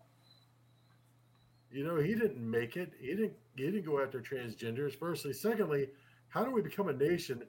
You 1.75 1.83
know, 1.83 1.97
he 1.97 2.15
didn't 2.15 2.39
make 2.39 2.77
it. 2.77 2.93
He 3.01 3.07
didn't. 3.07 3.33
He 3.57 3.65
didn't 3.65 3.85
go 3.85 4.01
after 4.01 4.21
transgenders. 4.21 4.97
Firstly, 4.97 5.33
secondly, 5.33 5.89
how 6.29 6.45
do 6.45 6.51
we 6.51 6.61
become 6.61 6.87
a 6.87 6.93
nation 6.93 7.43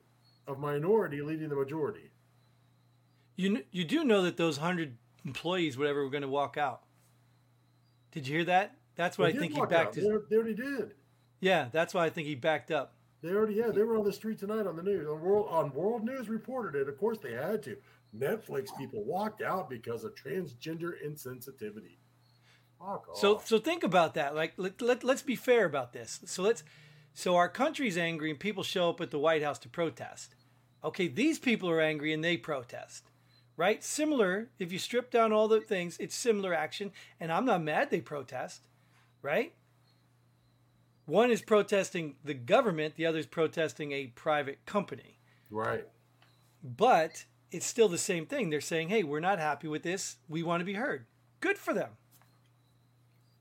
of 0.49 0.59
minority 0.59 1.23
leading 1.23 1.49
the 1.49 1.55
majority? 1.55 2.11
You 3.37 3.63
you 3.71 3.85
do 3.85 4.03
know 4.03 4.23
that 4.23 4.37
those 4.37 4.57
hundred 4.57 4.97
employees, 5.25 5.79
whatever, 5.79 6.03
were 6.03 6.11
going 6.11 6.23
to 6.23 6.29
walk 6.29 6.57
out. 6.57 6.83
Did 8.11 8.27
you 8.27 8.35
hear 8.35 8.45
that? 8.47 8.75
That's 8.97 9.17
what 9.17 9.33
They 9.33 9.39
I 9.39 9.41
think 9.41 9.53
he 9.53 9.61
backed 9.61 9.73
out. 9.73 9.95
his. 9.95 10.05
They 10.29 10.37
already 10.37 10.55
did. 10.55 10.95
Yeah, 11.39 11.69
that's 11.71 11.95
why 11.95 12.07
I 12.07 12.11
think 12.11 12.27
he 12.27 12.35
backed 12.35 12.73
up. 12.73 12.95
They 13.23 13.31
already 13.31 13.55
yeah. 13.55 13.71
They 13.71 13.85
were 13.85 13.97
on 13.97 14.05
the 14.05 14.13
street 14.13 14.41
tonight 14.41 14.67
on 14.67 14.75
the 14.75 14.83
news. 14.83 15.07
On 15.07 15.21
world 15.21 15.47
on 15.51 15.73
world 15.73 16.03
news 16.03 16.29
reported 16.29 16.81
it. 16.81 16.89
Of 16.89 16.99
course, 16.99 17.19
they 17.19 17.35
had 17.35 17.63
to. 17.63 17.77
Netflix 18.17 18.77
people 18.77 19.05
walked 19.05 19.43
out 19.43 19.71
because 19.71 20.03
of 20.03 20.17
transgender 20.17 20.93
insensitivity. 21.07 21.99
Fuck 22.79 23.09
So 23.15 23.37
off. 23.37 23.47
so 23.47 23.59
think 23.59 23.83
about 23.83 24.15
that. 24.15 24.35
Like 24.35 24.55
let, 24.57 24.81
let 24.81 25.05
let's 25.05 25.23
be 25.23 25.37
fair 25.37 25.65
about 25.65 25.93
this. 25.93 26.21
So 26.25 26.43
let's 26.43 26.63
so 27.15 27.37
our 27.37 27.49
country's 27.49 27.97
angry 27.97 28.31
and 28.31 28.39
people 28.39 28.63
show 28.63 28.91
up 28.91 29.01
at 29.01 29.11
the 29.11 29.19
White 29.19 29.43
House 29.43 29.59
to 29.61 29.69
protest. 29.69 30.35
Okay, 30.85 31.09
these 31.09 31.39
people 31.39 31.69
are 31.71 31.81
angry 31.81 32.13
and 32.13 32.23
they 32.23 32.37
protest. 32.37 33.11
Right? 33.57 33.83
Similar, 33.83 34.51
if 34.59 34.71
you 34.71 34.79
strip 34.79 35.11
down 35.11 35.33
all 35.33 35.49
the 35.49 35.61
things, 35.63 35.97
it's 35.99 36.15
similar 36.15 36.53
action 36.53 36.93
and 37.19 37.33
I'm 37.33 37.47
not 37.47 37.63
mad 37.63 37.91
they 37.91 38.03
protest. 38.03 38.69
Right? 39.23 39.55
One 41.07 41.31
is 41.31 41.41
protesting 41.41 42.17
the 42.25 42.35
government, 42.35 42.97
the 42.97 43.07
other 43.07 43.19
is 43.19 43.27
protesting 43.27 43.93
a 43.93 44.09
private 44.09 44.65
company. 44.67 45.19
right. 45.51 45.87
But 46.63 47.25
it's 47.53 47.67
still 47.67 47.89
the 47.89 47.97
same 47.97 48.27
thing. 48.27 48.51
They're 48.51 48.61
saying, 48.61 48.89
"Hey, 48.89 49.05
we're 49.05 49.21
not 49.21 49.39
happy 49.39 49.69
with 49.69 49.85
this. 49.85 50.17
We 50.29 50.43
want 50.43 50.61
to 50.61 50.65
be 50.65 50.75
heard." 50.75 51.07
Good 51.39 51.59
for 51.59 51.73
them. 51.73 51.91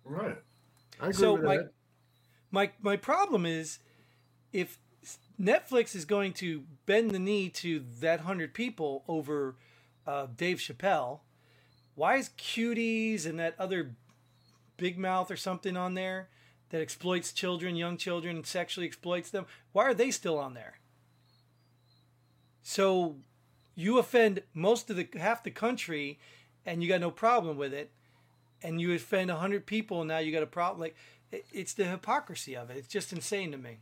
Right. 0.05 0.37
I 0.99 1.09
agree 1.09 1.13
So 1.13 1.33
with 1.33 1.43
my 1.43 1.57
that. 1.57 1.71
my 2.51 2.71
my 2.81 2.95
problem 2.97 3.45
is 3.45 3.79
if 4.53 4.79
Netflix 5.39 5.95
is 5.95 6.05
going 6.05 6.33
to 6.33 6.63
bend 6.85 7.11
the 7.11 7.19
knee 7.19 7.49
to 7.49 7.83
that 7.99 8.21
hundred 8.21 8.53
people 8.53 9.03
over 9.07 9.55
uh, 10.07 10.27
Dave 10.35 10.57
Chappelle, 10.57 11.19
why 11.95 12.15
is 12.15 12.29
Cuties 12.37 13.25
and 13.25 13.39
that 13.39 13.55
other 13.59 13.95
Big 14.77 14.97
Mouth 14.97 15.29
or 15.31 15.37
something 15.37 15.75
on 15.75 15.93
there 15.93 16.29
that 16.69 16.81
exploits 16.81 17.31
children, 17.31 17.75
young 17.75 17.97
children, 17.97 18.37
and 18.37 18.45
sexually 18.45 18.87
exploits 18.87 19.29
them? 19.29 19.45
Why 19.73 19.83
are 19.83 19.93
they 19.93 20.11
still 20.11 20.39
on 20.39 20.53
there? 20.53 20.79
So 22.63 23.17
you 23.75 23.99
offend 23.99 24.41
most 24.53 24.89
of 24.89 24.95
the 24.95 25.07
half 25.17 25.43
the 25.43 25.51
country, 25.51 26.19
and 26.65 26.81
you 26.81 26.89
got 26.89 27.01
no 27.01 27.11
problem 27.11 27.57
with 27.57 27.73
it 27.73 27.91
and 28.65 28.81
you 28.81 28.93
offend 28.93 29.29
100 29.29 29.65
people 29.65 30.01
and 30.01 30.07
now 30.07 30.17
you 30.17 30.31
got 30.31 30.43
a 30.43 30.47
problem 30.47 30.81
like 30.81 30.95
it, 31.31 31.45
it's 31.51 31.73
the 31.73 31.85
hypocrisy 31.85 32.55
of 32.55 32.69
it 32.69 32.77
it's 32.77 32.87
just 32.87 33.13
insane 33.13 33.51
to 33.51 33.57
me 33.57 33.77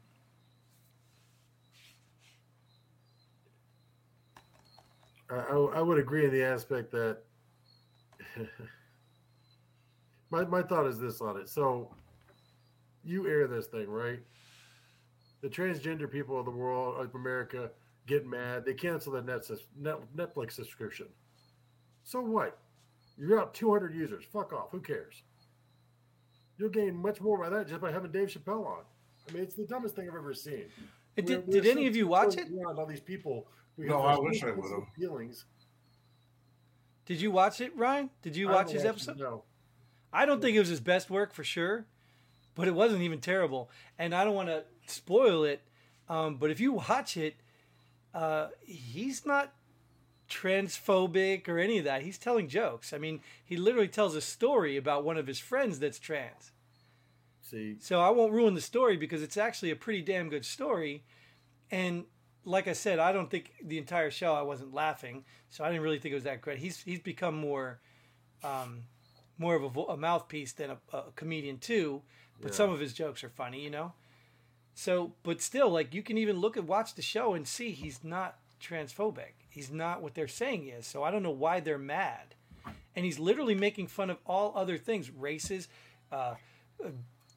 I, 5.29 5.55
I 5.75 5.81
would 5.81 5.97
agree 5.97 6.25
in 6.25 6.31
the 6.31 6.43
aspect 6.43 6.91
that 6.91 7.19
my 10.29 10.45
my 10.45 10.61
thought 10.61 10.87
is 10.87 10.99
this 10.99 11.21
on 11.21 11.37
it. 11.37 11.49
So 11.49 11.93
you 13.03 13.27
air 13.27 13.47
this 13.47 13.67
thing, 13.67 13.89
right? 13.89 14.19
The 15.41 15.49
transgender 15.49 16.09
people 16.09 16.39
of 16.39 16.45
the 16.45 16.51
world 16.51 17.03
of 17.03 17.13
America 17.15 17.71
get 18.07 18.25
mad. 18.25 18.65
They 18.65 18.73
cancel 18.73 19.13
the 19.13 19.21
net, 19.21 19.41
Netflix 20.15 20.53
subscription. 20.53 21.07
So 22.03 22.21
what? 22.21 22.57
You're 23.17 23.39
out 23.39 23.53
200 23.53 23.93
users. 23.93 24.23
Fuck 24.31 24.53
off. 24.53 24.71
Who 24.71 24.79
cares? 24.79 25.23
You'll 26.57 26.69
gain 26.69 26.95
much 26.95 27.21
more 27.21 27.37
by 27.37 27.49
that 27.49 27.67
just 27.67 27.81
by 27.81 27.91
having 27.91 28.11
Dave 28.11 28.29
Chappelle 28.29 28.65
on. 28.65 28.83
I 29.27 29.33
mean, 29.33 29.43
it's 29.43 29.55
the 29.55 29.65
dumbest 29.65 29.95
thing 29.95 30.07
I've 30.09 30.15
ever 30.15 30.33
seen. 30.33 30.65
Did, 31.15 31.29
we're, 31.29 31.39
we're 31.39 31.61
did 31.61 31.65
any 31.65 31.87
of 31.87 31.95
you 31.95 32.07
watch 32.07 32.37
it? 32.37 32.47
All 32.65 32.85
these 32.85 32.99
people. 32.99 33.47
We 33.77 33.85
no, 33.85 34.01
I 34.01 34.17
wish 34.19 34.43
I 34.43 34.51
would 34.51 34.71
have. 34.71 34.83
Feelings. 34.97 35.45
Did 37.05 37.21
you 37.21 37.31
watch 37.31 37.59
it, 37.59 37.75
Ryan? 37.75 38.09
Did 38.21 38.35
you 38.35 38.47
watch 38.49 38.71
his 38.71 38.85
episode? 38.85 39.19
No. 39.19 39.43
I 40.11 40.25
don't 40.25 40.41
think 40.41 40.55
it 40.55 40.59
was 40.59 40.69
his 40.69 40.79
best 40.79 41.09
work 41.09 41.33
for 41.33 41.43
sure, 41.43 41.85
but 42.55 42.67
it 42.67 42.75
wasn't 42.75 43.01
even 43.01 43.19
terrible. 43.19 43.71
And 43.97 44.13
I 44.13 44.23
don't 44.23 44.35
want 44.35 44.49
to 44.49 44.63
spoil 44.85 45.43
it, 45.43 45.61
um, 46.07 46.37
but 46.37 46.51
if 46.51 46.59
you 46.59 46.73
watch 46.73 47.17
it, 47.17 47.35
uh, 48.13 48.47
he's 48.61 49.25
not 49.25 49.53
transphobic 50.33 51.47
or 51.47 51.59
any 51.59 51.77
of 51.77 51.85
that. 51.85 52.01
He's 52.01 52.17
telling 52.17 52.47
jokes. 52.47 52.93
I 52.93 52.97
mean, 52.97 53.21
he 53.43 53.55
literally 53.55 53.87
tells 53.87 54.15
a 54.15 54.21
story 54.21 54.75
about 54.77 55.03
one 55.03 55.17
of 55.17 55.27
his 55.27 55.39
friends 55.39 55.79
that's 55.79 55.99
trans. 55.99 56.51
See. 57.41 57.77
So 57.79 58.01
I 58.01 58.09
won't 58.09 58.33
ruin 58.33 58.55
the 58.55 58.61
story 58.61 58.97
because 58.97 59.21
it's 59.21 59.37
actually 59.37 59.71
a 59.71 59.75
pretty 59.75 60.01
damn 60.01 60.29
good 60.29 60.45
story. 60.45 61.03
And 61.69 62.05
like 62.45 62.67
I 62.67 62.73
said, 62.73 62.99
I 62.99 63.11
don't 63.11 63.29
think 63.29 63.53
the 63.63 63.77
entire 63.77 64.09
show 64.09 64.33
I 64.33 64.41
wasn't 64.41 64.73
laughing, 64.73 65.23
so 65.49 65.63
I 65.63 65.67
didn't 65.67 65.83
really 65.83 65.99
think 65.99 66.11
it 66.11 66.15
was 66.15 66.23
that 66.23 66.41
great. 66.41 66.59
He's 66.59 66.81
he's 66.81 66.99
become 66.99 67.35
more, 67.35 67.79
um, 68.43 68.83
more 69.37 69.55
of 69.55 69.63
a, 69.63 69.79
a 69.81 69.97
mouthpiece 69.97 70.53
than 70.53 70.71
a, 70.71 70.77
a, 70.91 71.03
comedian 71.15 71.57
too. 71.57 72.01
But 72.41 72.51
yeah. 72.51 72.57
some 72.57 72.69
of 72.71 72.79
his 72.79 72.93
jokes 72.93 73.23
are 73.23 73.29
funny, 73.29 73.63
you 73.63 73.69
know. 73.69 73.93
So, 74.73 75.13
but 75.23 75.41
still, 75.41 75.69
like 75.69 75.93
you 75.93 76.01
can 76.01 76.17
even 76.17 76.37
look 76.39 76.57
at 76.57 76.65
watch 76.65 76.95
the 76.95 77.01
show 77.01 77.33
and 77.33 77.47
see 77.47 77.71
he's 77.71 78.03
not 78.03 78.39
transphobic. 78.61 79.42
He's 79.53 79.71
not 79.71 80.01
what 80.01 80.15
they're 80.15 80.27
saying 80.27 80.63
he 80.63 80.69
is. 80.69 80.87
So 80.87 81.03
I 81.03 81.11
don't 81.11 81.21
know 81.21 81.29
why 81.29 81.59
they're 81.59 81.77
mad. 81.77 82.33
And 82.95 83.05
he's 83.05 83.19
literally 83.19 83.53
making 83.53 83.87
fun 83.87 84.09
of 84.09 84.17
all 84.25 84.51
other 84.55 84.77
things, 84.77 85.11
races, 85.11 85.67
uh, 86.11 86.35
uh, 86.83 86.89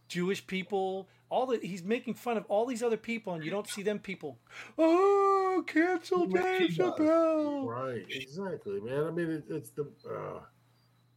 Jewish 0.08 0.46
people, 0.46 1.08
all 1.28 1.46
the 1.46 1.58
he's 1.58 1.82
making 1.82 2.14
fun 2.14 2.36
of 2.36 2.44
all 2.48 2.64
these 2.64 2.82
other 2.82 2.96
people, 2.96 3.34
and 3.34 3.44
you 3.44 3.50
don't 3.50 3.68
see 3.68 3.82
them 3.82 3.98
people. 3.98 4.38
Oh, 4.78 5.62
cancel 5.66 6.26
Dave 6.26 6.70
Chappelle. 6.70 7.66
Right, 7.66 8.06
exactly, 8.08 8.80
man. 8.80 9.04
I 9.04 9.10
mean, 9.10 9.30
it, 9.30 9.44
it's 9.50 9.70
the. 9.70 9.90
Uh... 10.08 10.40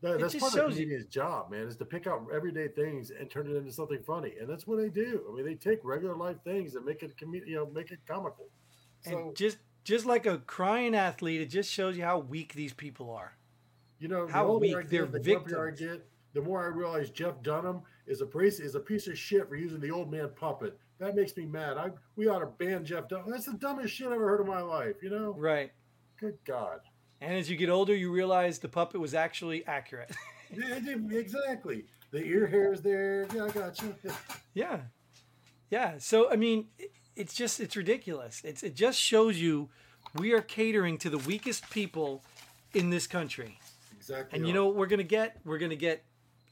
That, 0.01 0.17
that's 0.21 0.35
part 0.35 0.55
of 0.55 0.71
comedian's 0.71 1.07
job, 1.07 1.51
man, 1.51 1.67
is 1.67 1.75
to 1.75 1.83
pick 1.83 2.07
out 2.07 2.25
everyday 2.33 2.69
things 2.69 3.11
and 3.11 3.29
turn 3.29 3.47
it 3.47 3.55
into 3.57 3.73
something 3.73 4.01
funny, 4.01 4.33
and 4.39 4.49
that's 4.49 4.65
what 4.65 4.77
they 4.77 4.87
do. 4.87 5.25
I 5.29 5.35
mean, 5.35 5.45
they 5.45 5.55
take 5.55 5.79
regular 5.83 6.15
life 6.15 6.37
things 6.45 6.75
and 6.75 6.85
make 6.85 7.03
it, 7.03 7.11
you 7.19 7.55
know, 7.55 7.65
make 7.65 7.91
it 7.91 7.99
comical. 8.07 8.47
So, 9.01 9.17
and 9.17 9.35
just 9.35 9.57
just 9.89 10.05
like 10.05 10.27
a 10.27 10.37
crying 10.37 10.93
athlete, 10.93 11.41
it 11.41 11.47
just 11.47 11.71
shows 11.71 11.97
you 11.97 12.03
how 12.03 12.19
weak 12.19 12.53
these 12.53 12.73
people 12.73 13.09
are. 13.09 13.35
You 13.97 14.07
know, 14.07 14.27
how 14.27 14.55
weak 14.57 14.75
get, 14.75 14.89
they're 14.91 15.05
the 15.07 15.19
victims. 15.19 15.55
I 15.55 15.71
get, 15.71 16.07
the 16.33 16.41
more 16.41 16.63
I 16.63 16.67
realize 16.67 17.09
Jeff 17.09 17.41
Dunham 17.41 17.81
is 18.05 18.21
a 18.21 18.27
piece 18.27 18.59
is 18.59 18.75
a 18.75 18.79
piece 18.79 19.07
of 19.07 19.17
shit 19.17 19.49
for 19.49 19.55
using 19.55 19.79
the 19.79 19.89
old 19.89 20.11
man 20.11 20.29
puppet. 20.35 20.77
That 20.99 21.15
makes 21.15 21.35
me 21.35 21.47
mad. 21.47 21.77
I 21.77 21.89
we 22.15 22.27
ought 22.27 22.39
to 22.39 22.45
ban 22.45 22.85
Jeff 22.85 23.09
Dunham. 23.09 23.31
That's 23.31 23.45
the 23.45 23.53
dumbest 23.53 23.95
shit 23.95 24.05
I've 24.05 24.13
ever 24.13 24.27
heard 24.27 24.41
in 24.41 24.47
my 24.47 24.61
life. 24.61 24.97
You 25.01 25.09
know? 25.09 25.33
Right. 25.35 25.71
Good 26.19 26.37
God. 26.45 26.81
And 27.19 27.33
as 27.33 27.49
you 27.49 27.57
get 27.57 27.71
older, 27.71 27.95
you 27.95 28.11
realize 28.11 28.59
the 28.59 28.69
puppet 28.69 29.01
was 29.01 29.15
actually 29.15 29.65
accurate. 29.65 30.11
yeah, 30.55 30.79
exactly. 31.09 31.85
The 32.11 32.23
ear 32.23 32.45
hairs 32.45 32.81
there. 32.81 33.25
Yeah, 33.33 33.45
I 33.45 33.49
got 33.49 33.81
you. 33.81 33.95
yeah. 34.53 34.81
Yeah. 35.71 35.97
So 35.97 36.29
I 36.29 36.35
mean, 36.35 36.67
it's 37.19 37.33
just 37.33 37.59
it's 37.59 37.75
ridiculous. 37.75 38.41
It's 38.43 38.63
it 38.63 38.75
just 38.75 38.99
shows 38.99 39.39
you 39.39 39.69
we 40.15 40.31
are 40.31 40.41
catering 40.41 40.97
to 40.99 41.09
the 41.09 41.17
weakest 41.19 41.69
people 41.69 42.23
in 42.73 42.89
this 42.89 43.05
country. 43.05 43.59
Exactly. 43.95 44.37
And 44.37 44.47
you 44.47 44.53
know 44.53 44.65
what 44.65 44.75
we're 44.75 44.87
gonna 44.87 45.03
get? 45.03 45.37
We're 45.43 45.59
gonna 45.59 45.75
get 45.75 46.03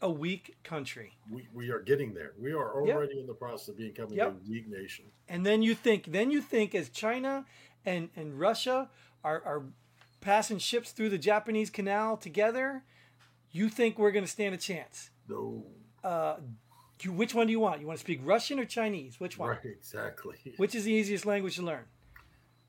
a 0.02 0.10
weak 0.10 0.58
country. 0.64 1.18
We, 1.32 1.48
we 1.54 1.72
are 1.72 1.80
getting 1.80 2.14
there. 2.14 2.34
We 2.40 2.52
are 2.52 2.76
already 2.76 3.16
yep. 3.16 3.22
in 3.22 3.28
the 3.28 3.34
process 3.34 3.70
of 3.70 3.78
becoming 3.78 4.14
yep. 4.14 4.36
a 4.36 4.50
weak 4.50 4.70
nation. 4.70 5.06
And 5.28 5.44
then 5.44 5.64
you 5.64 5.74
think, 5.74 6.12
then 6.12 6.30
you 6.30 6.40
think, 6.42 6.76
as 6.76 6.90
China 6.90 7.46
and 7.86 8.10
and 8.16 8.40
Russia 8.40 8.90
are 9.24 9.42
are 9.44 9.64
passing 10.22 10.58
ships 10.60 10.92
through 10.92 11.10
the 11.10 11.18
Japanese 11.18 11.70
Canal 11.70 12.18
together, 12.18 12.84
you 13.52 13.70
think 13.70 13.98
we're 13.98 14.12
going 14.12 14.26
to 14.26 14.32
stand 14.32 14.54
a 14.54 14.58
chance? 14.58 15.10
No. 15.28 15.64
Uh, 16.04 16.38
you, 17.06 17.12
which 17.12 17.34
one 17.34 17.48
do 17.48 17.52
you 17.52 17.60
want? 17.60 17.82
You 17.82 17.88
want 17.88 18.00
to 18.00 18.04
speak 18.04 18.22
Russian 18.24 18.60
or 18.60 18.66
Chinese? 18.66 19.20
Which 19.20 19.38
one? 19.38 19.50
Right, 19.50 19.66
exactly. 19.66 20.38
Which 20.58 20.76
is 20.76 20.86
the 20.86 20.92
easiest 20.92 21.26
language 21.26 21.56
to 21.58 21.64
learn? 21.64 21.86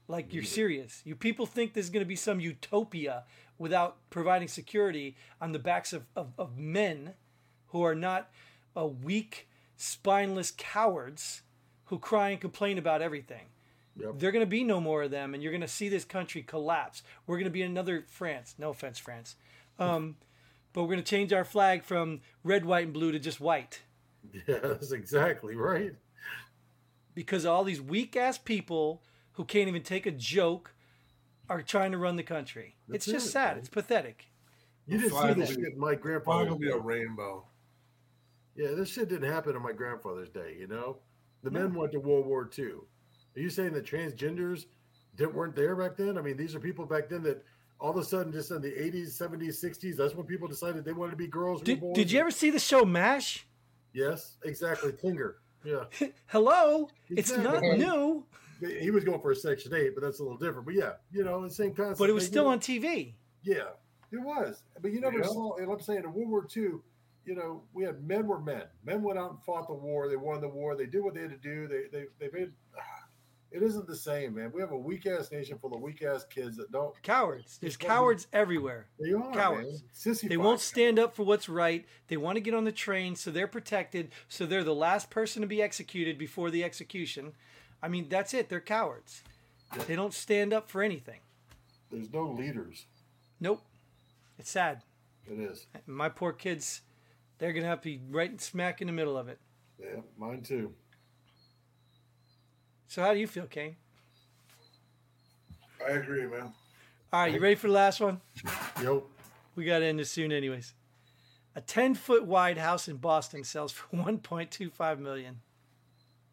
Like 0.07 0.33
you're 0.33 0.43
serious. 0.43 1.03
You 1.05 1.15
people 1.17 1.45
think 1.47 1.75
there's 1.75 1.91
going 1.91 2.05
to 2.05 2.09
be 2.09 2.17
some 2.17 2.41
utopia 2.41 3.25
without 3.59 3.97
providing 4.11 4.49
security 4.49 5.17
on 5.41 5.53
the 5.53 5.59
backs 5.59 5.93
of, 5.93 6.07
of, 6.17 6.33
of 6.39 6.57
men 6.57 7.15
who 7.69 7.83
are 7.83 7.95
not 7.95 8.31
a 8.75 8.87
weak, 8.87 9.49
spineless 9.77 10.53
cowards 10.57 11.43
who 11.87 11.99
cry 11.99 12.31
and 12.31 12.41
complain 12.41 12.79
about 12.79 13.03
everything. 13.03 13.47
Yep. 13.97 14.19
There 14.19 14.29
are 14.29 14.33
going 14.33 14.45
to 14.45 14.47
be 14.47 14.63
no 14.63 14.81
more 14.81 15.03
of 15.03 15.11
them, 15.11 15.35
and 15.35 15.43
you're 15.43 15.53
going 15.53 15.61
to 15.61 15.69
see 15.69 15.89
this 15.89 16.05
country 16.05 16.43
collapse. 16.43 17.03
We're 17.27 17.37
going 17.37 17.45
to 17.45 17.51
be 17.51 17.63
another 17.63 18.05
France. 18.09 18.55
No 18.59 18.71
offense, 18.71 18.99
France. 18.99 19.37
Um, 19.79 20.17
but 20.73 20.83
we're 20.83 20.89
going 20.89 21.03
to 21.03 21.11
change 21.11 21.33
our 21.33 21.45
flag 21.45 21.83
from 21.83 22.21
red, 22.45 22.65
white, 22.65 22.85
and 22.85 22.93
blue 22.93 23.11
to 23.11 23.19
just 23.19 23.41
white. 23.41 23.83
Yeah, 24.47 24.59
that's 24.63 24.93
exactly 24.93 25.57
right. 25.57 25.95
Because 27.15 27.47
all 27.47 27.65
these 27.65 27.81
weak 27.81 28.15
ass 28.15 28.39
people 28.39 29.03
who 29.33 29.45
can't 29.45 29.69
even 29.69 29.83
take 29.83 30.07
a 30.07 30.11
joke 30.11 30.75
are 31.49 31.63
trying 31.63 31.93
to 31.93 31.99
run 31.99 32.17
the 32.17 32.23
country. 32.23 32.77
That's 32.89 33.07
it's 33.07 33.13
just 33.13 33.29
it, 33.29 33.31
sad. 33.31 33.49
Man. 33.53 33.59
It's 33.59 33.69
pathetic. 33.69 34.27
You 34.87 34.99
didn't 34.99 35.19
see 35.19 35.33
this 35.35 35.51
shit 35.51 35.77
my 35.77 35.95
grandfather's 35.95 36.57
be 36.57 36.71
a 36.71 36.77
rainbow. 36.77 37.47
Yeah, 38.57 38.73
this 38.77 38.91
shit 38.91 39.09
didn't 39.09 39.31
happen 39.31 39.55
on 39.55 39.63
my 39.63 39.73
grandfather's 39.73 40.31
day, 40.31 40.57
you 40.59 40.67
know? 40.67 40.99
The 41.43 41.51
no. 41.51 41.61
men 41.61 41.75
went 41.75 41.93
to 41.93 42.01
World 42.01 42.27
War 42.27 42.51
II. 42.59 42.65
Are 43.37 43.41
you 43.41 43.51
saying 43.51 43.73
that 43.75 43.87
transgenders 43.87 44.67
didn't, 45.17 45.35
weren't 45.35 45.55
there 45.55 45.77
back 45.77 45.97
then? 45.97 46.19
I 46.19 46.23
mean, 46.23 46.37
these 46.37 46.55
are 46.55 46.61
people 46.61 46.85
back 46.85 47.09
then 47.09 47.23
that 47.23 47.45
all 47.81 47.91
of 47.91 47.97
a 47.97 48.05
sudden, 48.05 48.33
just 48.33 48.51
in 48.51 48.61
the 48.61 48.71
80s, 48.71 49.21
70s, 49.21 49.65
60s, 49.65 49.97
that's 49.97 50.15
when 50.15 50.27
people 50.27 50.49
decided 50.49 50.85
they 50.85 50.93
wanted 50.93 51.13
to 51.13 51.17
be 51.17 51.29
girls. 51.29 51.63
Did, 51.63 51.81
did 51.95 52.11
you 52.11 52.19
ever 52.19 52.31
see 52.31 52.51
the 52.51 52.59
show 52.59 52.85
MASH? 52.85 53.47
Yes, 53.93 54.37
exactly. 54.45 54.93
Klinger. 54.93 55.37
Yeah. 55.65 55.85
Hello. 56.27 56.89
Exactly. 57.11 57.17
It's 57.17 57.37
not 57.37 57.63
new. 57.63 58.25
He 58.61 58.91
was 58.91 59.05
going 59.05 59.21
for 59.21 59.31
a 59.31 59.37
Section 59.37 59.73
8, 59.75 59.95
but 59.95 60.03
that's 60.03 60.19
a 60.19 60.23
little 60.23 60.39
different. 60.39 60.65
But 60.65 60.75
yeah, 60.75 60.93
you 61.13 61.25
know, 61.25 61.41
the 61.43 61.51
same 61.51 61.75
concept. 61.75 61.99
But 61.99 62.11
it 62.11 62.13
was 62.13 62.27
still 62.27 62.47
on 62.47 62.59
TV. 62.59 63.15
Yeah, 63.43 63.71
it 64.11 64.21
was. 64.21 64.63
But 64.81 64.93
you 64.93 65.01
never 65.01 65.19
yeah. 65.19 65.27
saw, 65.27 65.57
and 65.57 65.71
I'm 65.71 65.81
saying 65.81 66.03
in 66.05 66.13
World 66.13 66.29
War 66.29 66.47
II, 66.57 66.81
you 67.25 67.35
know, 67.35 67.63
we 67.73 67.85
had 67.85 68.03
men 68.03 68.27
were 68.27 68.41
men. 68.41 68.65
Men 68.85 69.03
went 69.03 69.19
out 69.19 69.31
and 69.31 69.43
fought 69.43 69.69
the 69.69 69.75
war. 69.75 70.09
They 70.09 70.17
won 70.17 70.41
the 70.41 70.49
war. 70.49 70.75
They 70.77 70.87
did 70.87 71.05
what 71.05 71.15
they 71.15 71.21
had 71.21 71.31
to 71.31 71.37
do. 71.37 71.69
They 71.69 71.85
they 71.93 72.07
they 72.19 72.31
made. 72.37 72.53
It 73.51 73.63
isn't 73.63 73.87
the 73.87 73.97
same, 73.97 74.35
man. 74.35 74.53
We 74.53 74.61
have 74.61 74.73
a 74.73 74.77
weak 74.77 75.07
ass 75.07 75.33
nation 75.33 75.59
full 75.59 75.75
of 75.75 75.81
weak 75.81 76.03
ass 76.03 76.25
kids 76.25 76.57
that 76.59 76.71
don't 76.71 77.01
cowards. 77.03 77.59
There's 77.59 77.77
cowards 77.77 78.27
everywhere. 78.33 78.89
They 79.01 79.13
are 79.13 79.33
cowards. 79.33 79.83
they 80.23 80.37
won't 80.37 80.61
stand 80.61 80.99
up 80.99 81.15
for 81.17 81.23
what's 81.23 81.49
right. 81.49 81.87
They 82.09 82.19
want 82.19 82.37
to 82.37 82.41
get 82.41 82.55
on 82.55 82.65
the 82.65 82.73
train, 82.73 83.17
so 83.17 83.31
they're 83.31 83.47
protected. 83.47 84.11
So 84.29 84.45
they're 84.45 84.65
the 84.65 84.75
last 84.75 85.09
person 85.09 85.41
to 85.41 85.49
be 85.49 85.63
executed 85.63 86.19
before 86.19 86.51
the 86.51 86.63
execution. 86.63 87.33
I 87.83 87.89
mean, 87.89 88.09
that's 88.09 88.35
it. 88.35 88.49
They're 88.49 88.61
cowards. 88.61 89.23
Yeah. 89.75 89.85
They 89.85 89.97
don't 89.97 90.15
stand 90.15 90.53
up 90.53 90.69
for 90.69 90.83
anything. 90.83 91.21
There's 91.91 92.13
no 92.13 92.25
leaders. 92.25 92.85
Nope. 93.41 93.63
It's 94.39 94.51
sad. 94.51 94.83
It 95.27 95.39
is. 95.39 95.67
My 95.87 96.09
poor 96.09 96.33
kids, 96.33 96.83
they're 97.39 97.53
gonna 97.53 97.67
have 97.67 97.81
to 97.83 97.89
be 97.89 98.01
right 98.11 98.41
smack 98.41 98.81
in 98.81 98.87
the 98.87 98.93
middle 98.93 99.17
of 99.17 99.29
it. 99.29 99.39
Yeah, 99.81 100.01
mine 100.19 100.43
too. 100.43 100.73
So 102.89 103.03
how 103.03 103.13
do 103.13 103.21
you 103.21 103.27
feel, 103.27 103.47
Kane? 103.47 103.77
I 105.87 105.93
agree, 105.93 106.27
man. 106.27 106.53
All 107.13 107.21
right, 107.21 107.33
you 107.33 107.39
ready 107.39 107.55
for 107.55 107.69
the 107.69 107.75
last 107.75 108.01
one? 108.01 108.21
Yep. 108.83 109.03
We 109.55 109.65
got 109.65 109.81
to 109.81 109.85
end 109.85 109.99
this 109.99 110.11
soon, 110.11 110.33
anyways. 110.33 110.75
A 111.55 111.61
10 111.61 111.95
foot 111.95 112.25
wide 112.25 112.57
house 112.57 112.89
in 112.89 112.97
Boston 112.97 113.45
sells 113.45 113.73
for 113.73 113.87
1.25 113.97 114.99
million. 114.99 115.41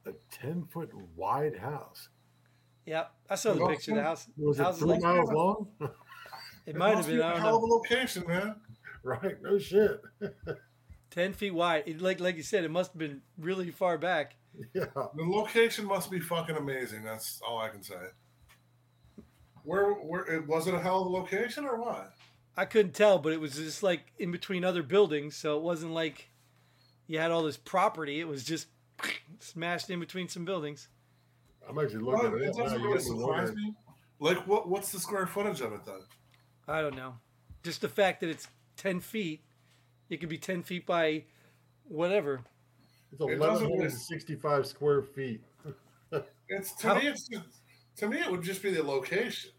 A 0.06 0.14
10 0.32 0.66
foot 0.66 0.92
wide 1.16 1.58
house. 1.58 2.08
Yep, 2.86 3.12
I 3.30 3.36
saw 3.36 3.54
the 3.54 3.68
picture 3.68 3.92
of 3.92 3.98
the 3.98 4.04
house. 4.04 4.28
Was 4.38 4.60
it 4.60 4.76
three 4.76 4.88
like, 4.92 5.02
miles 5.02 5.32
long? 5.32 5.68
It, 6.66 6.76
might 6.76 6.96
have 6.96 7.08
been. 7.08 7.22
I 7.22 7.32
don't 7.32 7.42
hell 7.42 7.58
of 7.58 7.64
a 7.64 7.66
location, 7.66 8.24
man. 8.28 8.56
Right? 9.04 9.40
No 9.40 9.60
shit. 9.60 10.02
Ten 11.12 11.34
feet 11.34 11.54
wide. 11.54 11.84
It, 11.86 12.02
like 12.02 12.20
like 12.20 12.38
you 12.38 12.42
said, 12.42 12.64
it 12.64 12.72
must 12.72 12.94
have 12.94 12.98
been 12.98 13.22
really 13.38 13.70
far 13.70 14.00
back. 14.00 14.36
Yeah. 14.74 14.86
The 14.94 15.24
location 15.24 15.86
must 15.86 16.10
be 16.12 16.20
fucking 16.20 16.56
amazing. 16.56 17.04
That's 17.04 17.42
all 17.48 17.60
I 17.60 17.70
can 17.70 17.84
say. 17.84 17.96
Where 19.64 19.92
where 19.94 20.42
was 20.48 20.68
it 20.68 20.74
a 20.74 20.80
hell 20.80 21.02
of 21.02 21.08
a 21.08 21.10
location 21.10 21.66
or 21.66 21.80
what? 21.82 22.14
I 22.58 22.66
couldn't 22.66 22.94
tell, 22.94 23.20
but 23.20 23.34
it 23.34 23.40
was 23.40 23.56
just 23.56 23.84
like 23.84 24.02
in 24.20 24.32
between 24.32 24.64
other 24.64 24.84
buildings, 24.84 25.36
so 25.36 25.58
it 25.58 25.64
wasn't 25.64 25.94
like 25.94 26.30
you 27.08 27.20
had 27.20 27.32
all 27.32 27.44
this 27.44 27.58
property. 27.58 28.20
It 28.20 28.28
was 28.28 28.44
just 28.44 28.68
smashed 29.40 29.90
in 29.90 30.00
between 30.00 30.28
some 30.30 30.46
buildings. 30.46 30.88
I'm 31.68 31.78
actually 31.80 32.04
looking 32.04 32.32
Well, 32.32 32.36
at 32.36 32.42
it 32.42 32.50
it. 32.50 32.56
now. 32.58 32.64
doesn't 32.64 32.82
really 32.82 33.00
surprise 33.00 33.54
me. 33.54 33.74
Like, 34.20 34.46
what 34.48 34.70
what's 34.70 34.92
the 34.92 35.00
square 35.00 35.28
footage 35.28 35.62
of 35.62 35.74
it 35.74 35.84
then? 35.86 36.00
I 36.68 36.82
don't 36.82 36.96
know. 36.96 37.16
Just 37.64 37.82
the 37.82 37.90
fact 37.90 38.22
that 38.22 38.30
it's 38.30 38.48
10 38.78 39.00
feet, 39.02 39.44
it 40.10 40.18
could 40.18 40.30
be 40.30 40.38
10 40.38 40.64
feet 40.64 40.86
by 40.86 41.24
whatever. 41.84 42.42
It's 43.12 43.22
It 43.22 43.40
1,165 43.40 44.66
square 44.68 45.02
feet. 45.04 45.42
It's 46.48 46.74
to 46.76 46.88
How- 46.90 46.96
me. 47.00 47.08
It's 47.08 47.28
just, 47.28 47.44
to 47.98 48.08
me. 48.08 48.20
It 48.20 48.30
would 48.30 48.44
just 48.44 48.62
be 48.62 48.70
the 48.72 48.84
location, 48.84 49.50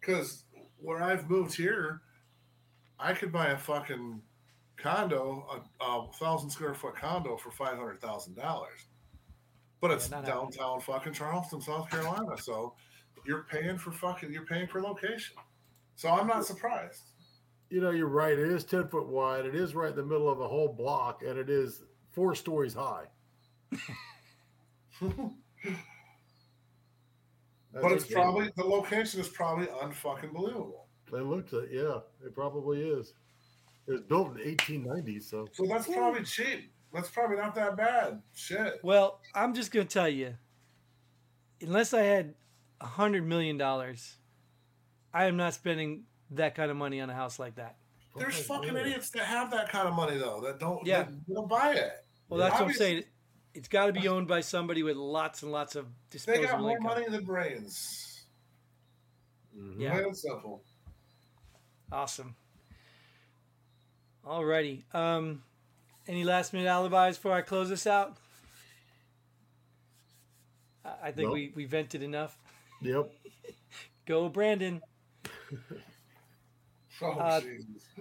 because 0.00 0.42
where 0.78 1.00
I've 1.00 1.30
moved 1.30 1.54
here, 1.54 2.02
I 2.98 3.12
could 3.12 3.30
buy 3.30 3.48
a 3.50 3.56
fucking 3.56 4.20
condo, 4.76 5.46
a, 5.80 5.84
a 5.84 6.12
thousand 6.14 6.50
square 6.50 6.74
foot 6.74 6.96
condo 6.96 7.36
for 7.36 7.52
five 7.52 7.78
hundred 7.78 8.00
thousand 8.00 8.34
dollars. 8.34 8.86
But 9.80 9.92
it's 9.92 10.10
Yeah, 10.10 10.16
not 10.16 10.26
happening. 10.26 10.50
downtown 10.50 10.80
fucking 10.80 11.12
Charleston, 11.12 11.60
South 11.60 11.88
Carolina. 11.88 12.36
So 12.36 12.74
you're 13.24 13.44
paying 13.44 13.78
for 13.78 13.92
fucking 13.92 14.32
you're 14.32 14.46
paying 14.46 14.66
for 14.66 14.82
location. 14.82 15.36
So 15.94 16.08
I'm 16.10 16.26
not 16.26 16.44
surprised. 16.44 17.12
You 17.70 17.80
know, 17.80 17.90
you're 17.90 18.08
right. 18.08 18.32
It 18.38 18.48
is 18.50 18.64
10 18.64 18.88
foot 18.88 19.08
wide. 19.08 19.46
It 19.46 19.54
is 19.54 19.74
right 19.76 19.90
in 19.90 19.96
the 19.96 20.04
middle 20.04 20.28
of 20.28 20.40
a 20.40 20.48
whole 20.48 20.72
block, 20.72 21.22
and 21.22 21.38
it 21.38 21.48
is 21.48 21.84
four 22.16 22.34
stories 22.34 22.74
high. 22.74 23.04
But 27.82 27.92
it's 27.92 28.06
probably 28.06 28.48
the 28.56 28.64
location 28.64 29.20
is 29.20 29.28
probably 29.28 29.66
unfucking 29.66 30.32
believable. 30.32 30.86
They 31.12 31.20
looked 31.20 31.52
at 31.52 31.70
yeah, 31.70 31.98
it 32.24 32.34
probably 32.34 32.80
is. 32.80 33.12
It 33.86 33.92
was 33.92 34.00
built 34.00 34.28
in 34.30 34.34
the 34.38 34.56
1890s, 34.56 35.24
so 35.24 35.46
So 35.52 35.66
that's 35.66 35.86
probably 35.86 36.22
cheap. 36.24 36.72
That's 36.94 37.10
probably 37.10 37.36
not 37.36 37.54
that 37.56 37.76
bad. 37.76 38.22
Shit. 38.34 38.80
Well, 38.82 39.20
I'm 39.34 39.52
just 39.52 39.72
going 39.72 39.86
to 39.86 39.92
tell 39.92 40.08
you 40.08 40.34
unless 41.60 41.92
I 41.92 42.02
had 42.02 42.34
a 42.80 42.86
$100 42.86 43.24
million, 43.24 43.60
I 43.60 45.24
am 45.26 45.36
not 45.36 45.52
spending 45.52 46.04
that 46.30 46.54
kind 46.54 46.70
of 46.70 46.78
money 46.78 47.02
on 47.02 47.10
a 47.10 47.14
house 47.14 47.38
like 47.38 47.56
that. 47.56 47.76
There's 48.16 48.36
Okay, 48.36 48.42
fucking 48.44 48.76
idiots 48.76 49.10
that 49.10 49.26
have 49.26 49.50
that 49.50 49.68
kind 49.68 49.86
of 49.86 49.94
money 49.94 50.16
though 50.16 50.40
that 50.40 50.58
don't 50.58 50.86
Yeah. 50.86 51.02
that 51.02 51.26
don't 51.34 51.48
buy 51.48 51.74
it. 51.74 52.05
Well, 52.28 52.40
that's 52.40 52.54
what 52.60 52.68
I'm 52.68 52.74
saying. 52.74 53.04
It's 53.54 53.68
got 53.68 53.86
to 53.86 53.92
be 53.92 54.06
owned 54.08 54.28
by 54.28 54.40
somebody 54.42 54.82
with 54.82 54.96
lots 54.96 55.42
and 55.42 55.50
lots 55.52 55.76
of 55.76 55.86
disposable 56.10 56.42
They 56.42 56.46
disposable 56.46 56.68
got 56.68 56.82
more 56.82 56.96
income. 56.96 57.04
money 57.04 57.16
than 57.16 57.24
brains. 57.24 58.24
Mhm. 59.56 59.80
Yeah. 59.80 59.92
Plain 59.92 60.04
and 60.06 60.16
simple. 60.16 60.62
Awesome. 61.90 62.34
Alrighty. 64.26 64.82
Um, 64.94 65.42
any 66.08 66.24
last 66.24 66.52
minute 66.52 66.68
alibis 66.68 67.16
before 67.16 67.32
I 67.32 67.42
close 67.42 67.68
this 67.68 67.86
out? 67.86 68.16
I 70.84 70.90
I 71.04 71.12
think 71.12 71.28
No. 71.28 71.32
we, 71.34 71.52
we 71.54 71.64
vented 71.64 72.02
enough. 72.02 72.36
Yep. 72.82 73.10
Go, 74.06 74.28
Brandon. 74.28 74.82
Oh 77.02 77.10
Uh, 77.10 77.42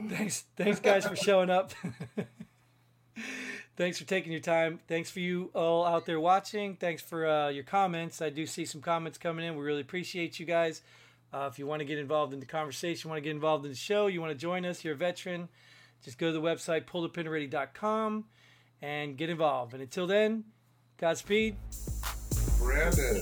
Thanks, 0.07 0.45
thanks, 0.55 0.79
guys, 0.79 1.05
for 1.05 1.17
showing 1.17 1.49
up. 1.49 1.73
thanks 3.77 3.97
for 3.97 4.05
taking 4.05 4.31
your 4.31 4.41
time. 4.41 4.79
Thanks 4.87 5.09
for 5.09 5.19
you 5.19 5.49
all 5.53 5.85
out 5.85 6.05
there 6.05 6.19
watching. 6.19 6.75
Thanks 6.75 7.01
for 7.01 7.27
uh, 7.27 7.49
your 7.49 7.63
comments. 7.63 8.21
I 8.21 8.29
do 8.29 8.45
see 8.45 8.65
some 8.65 8.81
comments 8.81 9.17
coming 9.17 9.45
in. 9.45 9.55
We 9.55 9.63
really 9.63 9.81
appreciate 9.81 10.39
you 10.39 10.45
guys. 10.45 10.81
Uh, 11.33 11.49
if 11.51 11.59
you 11.59 11.67
want 11.67 11.79
to 11.79 11.85
get 11.85 11.97
involved 11.97 12.33
in 12.33 12.39
the 12.39 12.45
conversation, 12.45 13.09
want 13.09 13.17
to 13.17 13.21
get 13.21 13.31
involved 13.31 13.65
in 13.65 13.71
the 13.71 13.77
show, 13.77 14.07
you 14.07 14.21
want 14.21 14.31
to 14.31 14.37
join 14.37 14.65
us, 14.65 14.85
you're 14.85 14.93
a 14.93 14.97
veteran, 14.97 15.49
just 16.03 16.17
go 16.17 16.27
to 16.27 16.33
the 16.33 16.41
website 16.41 16.85
pullthepinready.com 16.85 18.23
and 18.81 19.17
get 19.17 19.29
involved. 19.29 19.73
And 19.73 19.81
until 19.81 20.07
then, 20.07 20.45
Godspeed. 20.97 21.55
Brandon. 22.59 23.19